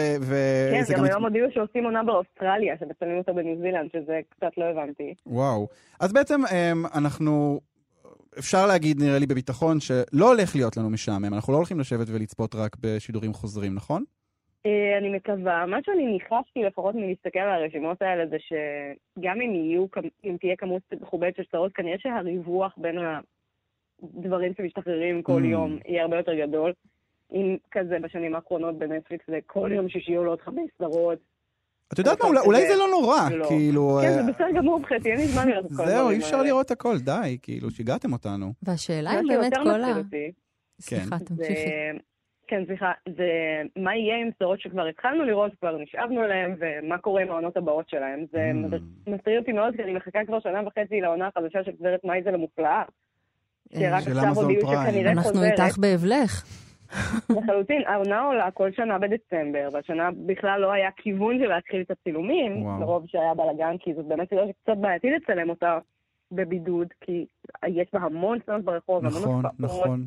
כן, 0.72 0.80
וזה 0.82 0.94
גם 0.94 1.00
גם... 1.00 1.06
היום 1.06 1.24
הודיעו 1.26 1.48
שעושים 1.54 1.84
עונה 1.84 2.04
באוסטרליה, 2.04 2.76
שמצלמים 2.80 3.18
אותה 3.18 3.34
בניו 3.34 3.56
זילנד, 3.62 3.90
שזה 3.94 4.20
קצת 4.30 4.52
לא 4.58 4.66
הבנתי. 4.66 5.14
וואו. 5.26 5.68
אז 6.00 6.14
בעצם 6.14 6.42
אמ, 6.46 6.86
אנחנו, 6.96 7.60
אפשר 8.40 8.66
להגיד, 8.68 9.00
נראה 9.04 9.20
לי 9.20 9.26
בביטחון, 9.26 9.80
שלא 9.80 10.28
הולך 10.32 10.56
להיות 10.56 10.78
לנו 10.78 10.90
משעמם. 10.90 11.34
אנחנו 11.34 11.54
לא 11.54 11.58
הולכים 11.58 11.80
לשבת 11.80 12.08
ולצפות 12.10 12.56
רק 12.56 12.76
בשידורים 12.82 13.34
חוזרים, 13.34 13.76
נכון? 13.76 14.04
אה, 14.66 14.98
אני 14.98 15.10
מקווה. 15.10 15.66
מה 15.66 15.78
שאני 15.86 16.06
ניחשתי 16.06 16.64
לפחות 16.64 16.96
מלהסתכל 16.96 17.40
על 17.40 17.62
הרשימות 17.64 18.02
האלה 18.02 18.24
זה 18.28 18.38
שגם 18.40 19.42
אם 19.42 19.56
יהיו, 19.56 19.86
אם 20.26 20.38
תהיה 20.40 20.56
כמות 20.56 20.82
מכובדת 21.02 21.36
של 21.36 21.44
סדרות, 21.50 21.74
כנראה 21.74 21.98
שהריווח 22.00 22.74
בין 22.78 22.96
הדברים 24.02 24.54
שמשתחררים 24.58 25.22
כל 25.22 25.42
Mm. 25.42 25.46
יום 25.46 25.78
יהיה 25.88 26.02
הרבה 26.04 26.18
יותר 26.18 26.34
גדול. 26.36 26.74
אם 27.34 27.58
כזה 27.72 27.98
בשנים 28.02 28.36
האחרונות 28.36 28.78
בנטפליקס 28.78 29.26
זה 29.28 29.40
כל 29.48 29.70
יום 29.76 29.90
שישי 29.90 30.16
עולות 30.16 30.42
חמש 30.42 30.70
סדרות. 30.78 31.20
את 31.94 32.00
יודעת 32.00 32.22
מה, 32.22 32.28
אולי- 32.46 32.68
זה 32.68 32.76
לא 32.78 32.88
נורא, 32.88 33.30
לא. 33.32 33.46
כאילו... 33.48 34.00
כן, 34.02 34.08
אה, 34.08 34.14
זה 34.14 34.32
בסדר 34.32 34.52
גמור 34.58 34.80
מבחינתי, 34.80 35.10
אין 35.12 35.18
לי 35.20 35.26
זמן 35.28 35.48
לראות 35.50 35.66
את 35.66 35.70
כל 35.70 35.76
זהו, 35.76 35.86
הדברים 35.86 36.12
אי 36.20 36.26
אפשר 36.26 36.36
האלה. 36.36 36.48
לראות 36.48 36.72
הכל, 36.72 36.98
די, 36.98 37.38
כאילו, 37.42 37.72
שיגעתם 37.72 38.14
אותנו. 38.14 38.54
והשאלה 38.64 39.20
אם 39.20 39.28
באמת 39.28 39.54
כל 39.64 39.82
ה... 39.84 39.98
אותי, 39.98 40.32
סליחה, 40.82 41.20
כן. 41.20 41.26
תמשיכי. 41.26 41.70
כן, 42.48 42.64
סליחה, 42.66 42.92
זה 43.18 43.28
מה 43.76 43.96
יהיה 43.96 44.18
עם 44.18 44.30
סדרות 44.36 44.60
שכבר 44.60 44.86
התחלנו 44.86 45.24
לראות, 45.24 45.52
כבר 45.60 45.78
נשאבנו 45.78 46.24
אליהן, 46.24 46.56
ומה 46.60 46.98
קורה 46.98 47.22
עם 47.22 47.32
העונות 47.32 47.58
הבאות 47.58 47.90
שלהן. 47.90 48.26
זה 48.32 48.52
Mm. 48.54 49.12
מטריד 49.12 49.38
אותי 49.38 49.52
מאוד, 49.52 49.76
כי 49.76 49.84
אני 49.84 49.94
מחכה 49.94 50.20
כבר 50.26 50.40
שנה 50.40 50.68
וחצי 50.68 51.02
לעונה 51.02 51.28
החדשה 51.28 51.64
של 51.64 51.72
גברת 51.80 52.04
מייזל 52.04 52.34
המופלאה. 52.34 52.84
שרק 53.74 54.02
של 54.04 54.12
עכשיו 54.12 54.28
אמזון 54.28 54.44
הודיעו 54.44 54.62
פריים. 54.68 54.90
שכנראה 54.92 55.12
אנחנו 55.12 55.32
חוזרת. 55.32 55.52
איתך 55.60 55.78
באבלך. 55.78 56.44
לחלוטין, 57.38 57.82
העונה 57.88 58.22
עולה 58.22 58.52
כל 58.52 58.72
שנה 58.72 59.00
בדצמבר, 59.00 59.70
והשנה 59.74 60.10
בכלל 60.26 60.62
לא 60.62 60.72
היה 60.72 60.90
כיוון 60.98 61.40
של 61.40 61.48
להתחיל 61.48 61.82
את 61.82 61.92
הצילומים. 61.92 62.68
לרוב 62.82 63.06
שהיה 63.08 63.34
בלאגן, 63.34 63.76
כי 63.80 63.94
זאת 63.94 64.06
באמת 64.06 64.30
סדרה 64.30 64.46
שקצת 64.48 64.78
בעייתי 64.78 65.08
לצלם 65.12 65.50
אותה 65.50 65.80
בבידוד, 66.32 66.88
כי 67.02 67.26
יש 67.68 67.88
בה 67.94 68.00
המון 68.00 68.40
סצנות 68.44 68.62
ברחוב, 68.64 69.06
המון 69.06 69.22
נכון, 69.22 69.46
הופעות. 69.62 69.86
נכון. 69.86 70.06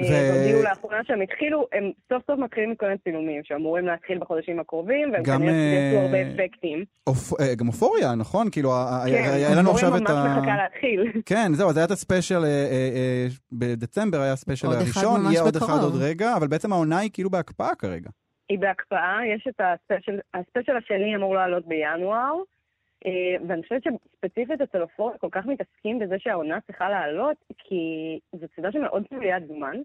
אה, 0.00 0.04
ו- 0.06 0.34
והודיעו 0.34 0.62
לאחרונה 0.62 0.98
שהם 1.06 1.20
התחילו, 1.20 1.66
הם 1.72 1.90
סוף 2.12 2.22
סוף 2.26 2.38
מתחילים 2.38 2.70
להתכונן 2.70 2.96
צילומים, 3.04 3.40
שאמורים 3.44 3.86
להתחיל 3.86 4.18
בחודשים 4.18 4.60
הקרובים, 4.60 5.12
והם 5.12 5.22
גם, 5.22 5.38
כנראה 5.38 5.52
אה, 5.52 5.58
יעשו 5.92 5.98
הרבה 6.06 6.18
אפקטים. 6.22 6.84
אופ- 7.06 7.40
אה, 7.40 7.54
גם 7.54 7.68
אופוריה, 7.68 8.14
נכון? 8.14 8.50
כאילו, 8.52 8.70
כן, 9.06 9.30
היה 9.32 9.54
לנו 9.54 9.70
עכשיו 9.70 9.96
את 9.96 10.00
אופוריה 10.02 10.22
ה... 10.22 10.26
ממש 10.28 10.38
מחכה 10.38 10.56
להתחיל. 10.62 11.22
כן, 11.26 11.50
זהו, 11.54 11.68
אז 11.70 11.76
היה 11.76 11.86
את 11.86 11.90
הספיישל, 11.90 12.34
אה, 12.44 12.48
אה, 12.48 12.90
אה, 12.94 13.26
בדצמבר 13.52 14.20
היה 14.20 14.32
הספיישל 14.32 14.66
הראשון, 14.66 15.20
יהיה 15.30 15.40
עוד 15.42 15.56
בקרוב. 15.56 15.70
אחד 15.70 15.82
עוד 15.82 15.94
רגע, 16.02 16.36
אבל 16.36 16.46
בעצם 16.48 16.72
העונה 16.72 16.98
היא 16.98 17.10
כאילו 17.12 17.30
בהקפאה 17.30 17.74
כרגע. 17.74 18.10
היא 18.48 18.58
בהקפאה, 18.58 19.16
יש 19.34 19.46
את 19.48 19.60
הספיישל, 19.60 20.18
הספיישל 20.34 20.76
השני 20.76 21.16
אמור 21.16 21.34
לעלות 21.34 21.66
בינואר, 21.66 22.32
ואני 23.48 23.62
חושבת 23.62 23.82
שספציפית 23.82 24.60
אצל 24.60 24.82
אופוריה 24.82 25.18
כל 25.18 25.28
כך 25.32 25.46
מתעסקים 25.46 25.98
בזה 25.98 26.18
שהעונה 26.18 26.60
צריכה 26.60 26.88
לעלות, 26.88 27.36
כי 27.58 28.18
זו 28.32 28.46
סדרה 28.56 28.72
שמאוד 28.72 29.02
תלוית 29.10 29.46
זמן, 29.46 29.76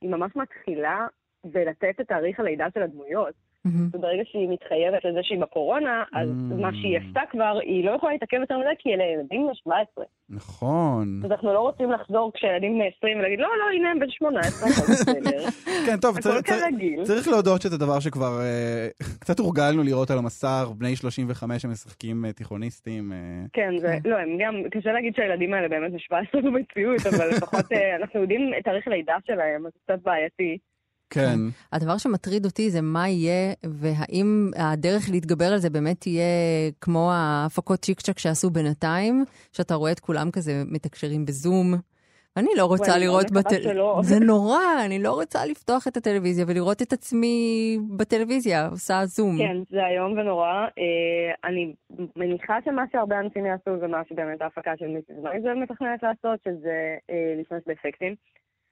היא 0.00 0.10
ממש 0.10 0.36
מתחילה 0.36 1.06
בלתת 1.44 1.94
את 2.00 2.08
תאריך 2.08 2.40
הלידה 2.40 2.66
של 2.74 2.82
הדמויות. 2.82 3.34
וברגע 3.66 4.22
שהיא 4.24 4.48
מתחייבת 4.48 5.04
לזה 5.04 5.18
שהיא 5.22 5.40
בקורונה, 5.40 6.02
אז 6.12 6.28
מה 6.60 6.70
שהיא 6.72 6.98
עשתה 6.98 7.20
כבר, 7.30 7.58
היא 7.62 7.84
לא 7.84 7.90
יכולה 7.90 8.12
להתעכב 8.12 8.36
יותר 8.40 8.58
מזה, 8.58 8.68
כי 8.78 8.94
אלה 8.94 9.04
ילדים 9.04 9.46
בני 9.46 9.54
17. 9.54 10.04
נכון. 10.30 11.20
אז 11.24 11.30
אנחנו 11.30 11.52
לא 11.52 11.60
רוצים 11.60 11.90
לחזור 11.90 12.32
כשילדים 12.34 12.74
בני 12.74 12.90
20 12.98 13.18
ולהגיד, 13.18 13.40
לא, 13.40 13.48
לא, 13.58 13.76
הנה 13.76 13.90
הם 13.90 13.98
בן 13.98 14.10
18, 14.10 14.68
הכל 14.68 14.92
בסדר. 14.92 15.48
כן, 15.86 15.96
טוב, 16.00 16.10
הכל 16.18 16.22
צריך- 16.22 16.46
צריך- 17.02 17.28
להודות 17.28 17.62
שזה 17.62 17.78
דבר 17.78 18.00
שכבר 18.00 18.40
אה, 18.40 18.88
קצת 19.20 19.38
הורגלנו 19.38 19.82
לראות 19.82 20.10
על 20.10 20.18
המסך, 20.18 20.68
בני 20.78 20.96
35 20.96 21.62
שמשחקים 21.62 22.24
אה, 22.24 22.32
תיכוניסטים. 22.32 23.12
אה, 23.12 23.18
כן, 23.52 23.78
זה, 23.78 23.96
לא, 24.04 24.16
הם 24.18 24.38
גם, 24.40 24.54
קשה 24.70 24.92
להגיד 24.92 25.14
שהילדים 25.16 25.54
האלה 25.54 25.68
באמת 25.68 25.92
מ-17 25.92 26.40
במציאות, 26.42 27.00
אבל 27.06 27.28
לפחות 27.28 27.72
אה, 27.72 27.96
אנחנו 27.96 28.20
יודעים 28.20 28.50
את 28.58 28.64
תאריך 28.64 28.86
הלידה 28.86 29.14
שלהם, 29.26 29.66
אז 29.66 29.72
זה 29.72 29.78
קצת 29.84 30.02
בעייתי. 30.02 30.58
כן. 31.12 31.38
הדבר 31.72 31.98
שמטריד 31.98 32.44
אותי 32.44 32.70
זה 32.70 32.80
מה 32.80 33.08
יהיה, 33.08 33.54
והאם 33.64 34.50
הדרך 34.56 35.08
להתגבר 35.10 35.52
על 35.52 35.58
זה 35.58 35.70
באמת 35.70 36.00
תהיה 36.00 36.24
כמו 36.80 37.12
ההפקות 37.12 37.78
צ'יק 37.80 38.00
צ'אק 38.00 38.18
שעשו 38.18 38.50
בינתיים, 38.50 39.24
שאתה 39.52 39.74
רואה 39.74 39.92
את 39.92 40.00
כולם 40.00 40.30
כזה 40.30 40.62
מתקשרים 40.66 41.26
בזום. 41.26 41.74
אני 42.36 42.48
לא 42.56 42.64
רוצה 42.66 42.92
מאוד 42.92 43.00
לראות... 43.00 43.26
שלא. 43.62 44.00
זה 44.10 44.18
נורא, 44.20 44.84
אני 44.86 45.02
לא 45.02 45.12
רוצה 45.12 45.38
לפתוח 45.46 45.88
את 45.88 45.96
הטלוויזיה 45.96 46.44
ולראות 46.48 46.82
את 46.82 46.92
עצמי 46.92 47.78
בטלוויזיה, 47.96 48.68
עושה 48.68 49.00
זום. 49.04 49.38
כן, 49.38 49.56
זה 49.70 49.86
איום 49.86 50.12
ונורא. 50.12 50.66
אה, 50.78 51.34
אני 51.44 51.74
מניחה 52.16 52.58
שמה 52.64 52.84
שהרבה 52.92 53.20
אנשים 53.20 53.46
יעשו 53.46 53.78
זה 53.80 53.86
מה 53.86 54.02
שבאמת 54.08 54.42
ההפקה 54.42 54.72
של 54.78 54.86
מיסיס 54.86 55.16
מייזר 55.22 55.54
מתכננת 55.54 56.02
לעשות, 56.02 56.40
שזה 56.44 56.96
אה, 57.10 57.34
להשתמש 57.36 57.62
באפקטים. 57.66 58.14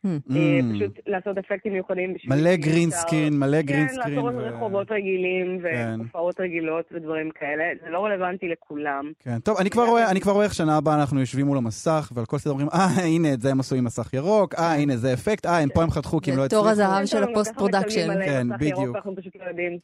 אה, 0.06 0.16
Mm. 0.60 0.74
פשוט 0.74 0.98
לעשות 1.06 1.38
אפקטים 1.38 1.72
מיוחדים 1.72 2.14
בשביל... 2.14 2.34
מלא 2.36 2.50
אפשר- 2.88 2.98
סקרין, 3.00 3.38
מלא 3.38 3.62
גרין 3.62 3.88
כן. 3.88 3.94
לעשות 3.94 4.34
רחובות 4.36 4.90
רגילים 4.90 5.58
כן. 5.62 5.96
והופעות 6.00 6.40
רגילות 6.40 6.84
ודברים 6.92 7.30
כאלה. 7.40 7.64
זה 7.84 7.90
לא 7.90 8.04
רלוונטי 8.04 8.48
לכולם. 8.48 9.12
כן, 9.20 9.38
טוב, 9.38 9.56
אני 9.58 9.70
כבר 9.70 9.86
רואה, 9.86 10.12
איך 10.44 10.54
שנה 10.54 10.76
הבאה 10.76 11.00
אנחנו 11.00 11.20
יושבים 11.20 11.46
מול 11.46 11.58
המסך, 11.58 12.12
ועל 12.14 12.26
כל 12.26 12.38
סדר 12.38 12.50
אומרים, 12.52 12.68
אה, 12.72 12.86
הנה, 13.04 13.32
את 13.34 13.40
זה 13.40 13.50
הם 13.50 13.60
עשו 13.60 13.76
עם 13.76 13.84
מסך 13.84 14.14
ירוק, 14.14 14.54
אה, 14.54 14.74
הנה, 14.74 14.96
זה 14.96 15.12
אפקט, 15.12 15.46
אה, 15.46 15.58
הם 15.58 15.68
פה 15.74 15.82
הם 15.82 15.90
חתכו 15.90 16.20
כי 16.20 16.30
הם 16.30 16.36
לא 16.36 16.42
זה 16.42 16.46
הצליחו. 16.46 16.62
תור 16.62 16.70
הזהב 16.70 17.06
של 17.06 17.22
גם 17.22 17.30
ה 17.30 17.35
post 17.35 17.54
production. 17.54 18.24
כן, 18.24 18.46
בדיוק. 18.60 18.96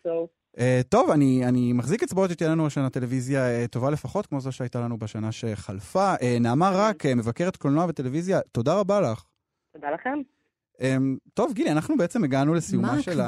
לא. 0.04 0.26
אה, 0.58 0.80
טוב, 0.88 1.10
אני, 1.10 1.44
אני 1.48 1.72
מחזיק 1.72 2.02
אצבעות 2.02 2.30
שתהיה 2.30 2.50
לנו 2.50 2.66
השנה 2.66 2.90
טלוויזיה 2.90 3.40
אה, 3.48 3.66
טובה 3.70 3.90
לפחות, 3.90 4.26
כמו 4.26 4.40
זו 4.40 4.52
שהייתה 4.52 4.80
לנו 4.80 4.98
בשנה 4.98 5.32
שחלפה. 5.32 6.12
נעמה 6.40 6.70
רק, 6.74 7.06
מבקרת 7.06 7.56
קולנוע 7.56 7.86
וטלוויזיה, 7.88 8.40
תודה 8.52 8.74
רבה 8.80 9.00
לך. 9.00 9.22
תודה 9.76 9.90
לכם. 9.90 10.18
אמ, 10.80 11.16
טוב, 11.34 11.52
גילי, 11.52 11.70
אנחנו 11.72 11.96
בעצם 11.96 12.24
הגענו 12.24 12.54
לסיומה 12.54 12.92
מה, 12.92 13.02
של? 13.02 13.20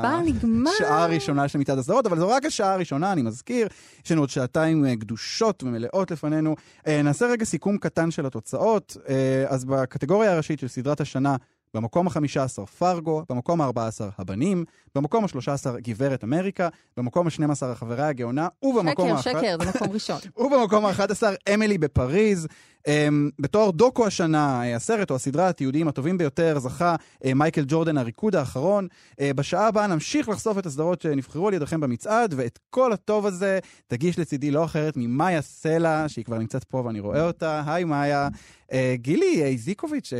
השעה 0.76 1.04
הראשונה 1.04 1.48
של 1.48 1.58
מצעד 1.58 1.78
הסדרות, 1.78 2.06
אבל 2.06 2.18
זו 2.18 2.28
רק 2.28 2.44
השעה 2.44 2.72
הראשונה, 2.74 3.12
אני 3.12 3.22
מזכיר. 3.22 3.68
יש 4.04 4.12
לנו 4.12 4.22
עוד 4.22 4.28
שעתיים 4.28 4.86
אה, 4.86 4.94
גדושות 4.94 5.62
ומלאות 5.62 6.10
לפנינו. 6.10 6.54
אה, 6.86 7.02
נעשה 7.02 7.26
רגע 7.26 7.44
סיכום 7.44 7.78
קטן 7.78 8.10
של 8.10 8.26
התוצאות. 8.26 8.96
אה, 9.08 9.44
אז 9.48 9.64
בקטגוריה 9.64 10.32
הראשית 10.32 10.58
של 10.58 10.68
סדרת 10.68 11.00
השנה, 11.00 11.36
במקום 11.74 12.06
ה-15 12.06 12.66
פרגו, 12.66 13.22
במקום 13.30 13.60
ה-14 13.60 14.04
הבנים, 14.18 14.64
במקום 14.94 15.24
ה-13 15.24 15.80
גברת 15.80 16.24
אמריקה, 16.24 16.68
במקום 16.96 17.26
ה-12 17.26 17.66
החברה 17.66 18.06
הגאונה, 18.08 18.48
ובמקום 18.62 19.18
שקר, 19.18 19.38
ה- 19.38 19.40
שקר, 19.40 19.56
זה 19.64 19.70
מקום 19.70 19.92
ראשון. 19.92 20.18
ובמקום 20.40 20.86
ה-11, 20.86 21.54
אמילי 21.54 21.78
בפריז. 21.78 22.48
Um, 22.88 22.90
בתואר 23.38 23.70
דוקו 23.70 24.06
השנה, 24.06 24.62
אה, 24.62 24.76
הסרט 24.76 25.10
או 25.10 25.16
הסדרה 25.16 25.48
התיעודיים 25.48 25.88
הטובים 25.88 26.18
ביותר, 26.18 26.58
זכה 26.58 26.94
uh, 26.94 27.34
מייקל 27.34 27.64
ג'ורדן 27.68 27.98
הריקוד 27.98 28.36
האחרון. 28.36 28.88
Uh, 29.12 29.16
בשעה 29.36 29.66
הבאה 29.66 29.86
נמשיך 29.86 30.28
לחשוף 30.28 30.58
את 30.58 30.66
הסדרות 30.66 31.00
שנבחרו 31.02 31.48
על 31.48 31.54
ידיכם 31.54 31.80
במצעד, 31.80 32.34
ואת 32.36 32.58
כל 32.70 32.92
הטוב 32.92 33.26
הזה 33.26 33.58
תגיש 33.86 34.18
לצידי 34.18 34.50
לא 34.50 34.64
אחרת 34.64 34.94
ממאיה 34.96 35.42
סלע, 35.42 36.04
שהיא 36.08 36.24
כבר 36.24 36.38
נמצאת 36.38 36.64
פה 36.64 36.82
ואני 36.86 37.00
רואה 37.00 37.26
אותה. 37.26 37.62
היי 37.66 37.84
מאיה. 37.84 38.28
גילי 38.94 39.42
איזיקוביץ', 39.44 40.12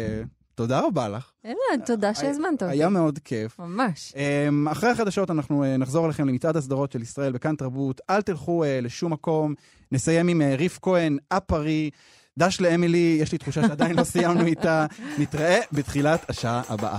תודה 0.55 0.81
רבה 0.81 1.09
לך. 1.09 1.31
אילן, 1.45 1.85
תודה 1.87 2.15
שהזמנת 2.15 2.63
אותי. 2.63 2.73
היה 2.73 2.89
מאוד 2.89 3.19
כיף. 3.25 3.59
ממש. 3.59 4.13
Um, 4.15 4.73
אחרי 4.73 4.91
החדשות 4.91 5.31
אנחנו 5.31 5.65
נחזור 5.79 6.07
אליכם 6.07 6.29
למצעד 6.29 6.57
הסדרות 6.57 6.93
של 6.93 7.03
ישראל 7.03 7.33
בכאן 7.33 7.57
תרבות. 7.57 8.01
אל 8.11 8.23
תלכו 8.23 8.65
לשום 8.83 9.13
מקום. 9.13 9.55
נסיים 9.93 10.29
עם 10.29 10.43
ריף 10.43 10.79
כהן, 10.83 11.19
אפרי. 11.29 11.91
דש 12.39 12.61
לאמילי, 12.61 13.19
יש 13.21 13.33
לי 13.33 13.39
תחושה 13.39 13.63
שעדיין 13.63 13.97
לא 13.97 14.05
סיימנו 14.05 14.47
איתה. 14.47 14.87
נתראה 15.19 15.61
בתחילת 15.73 16.31
השעה 16.31 16.63
הבאה. 16.69 16.99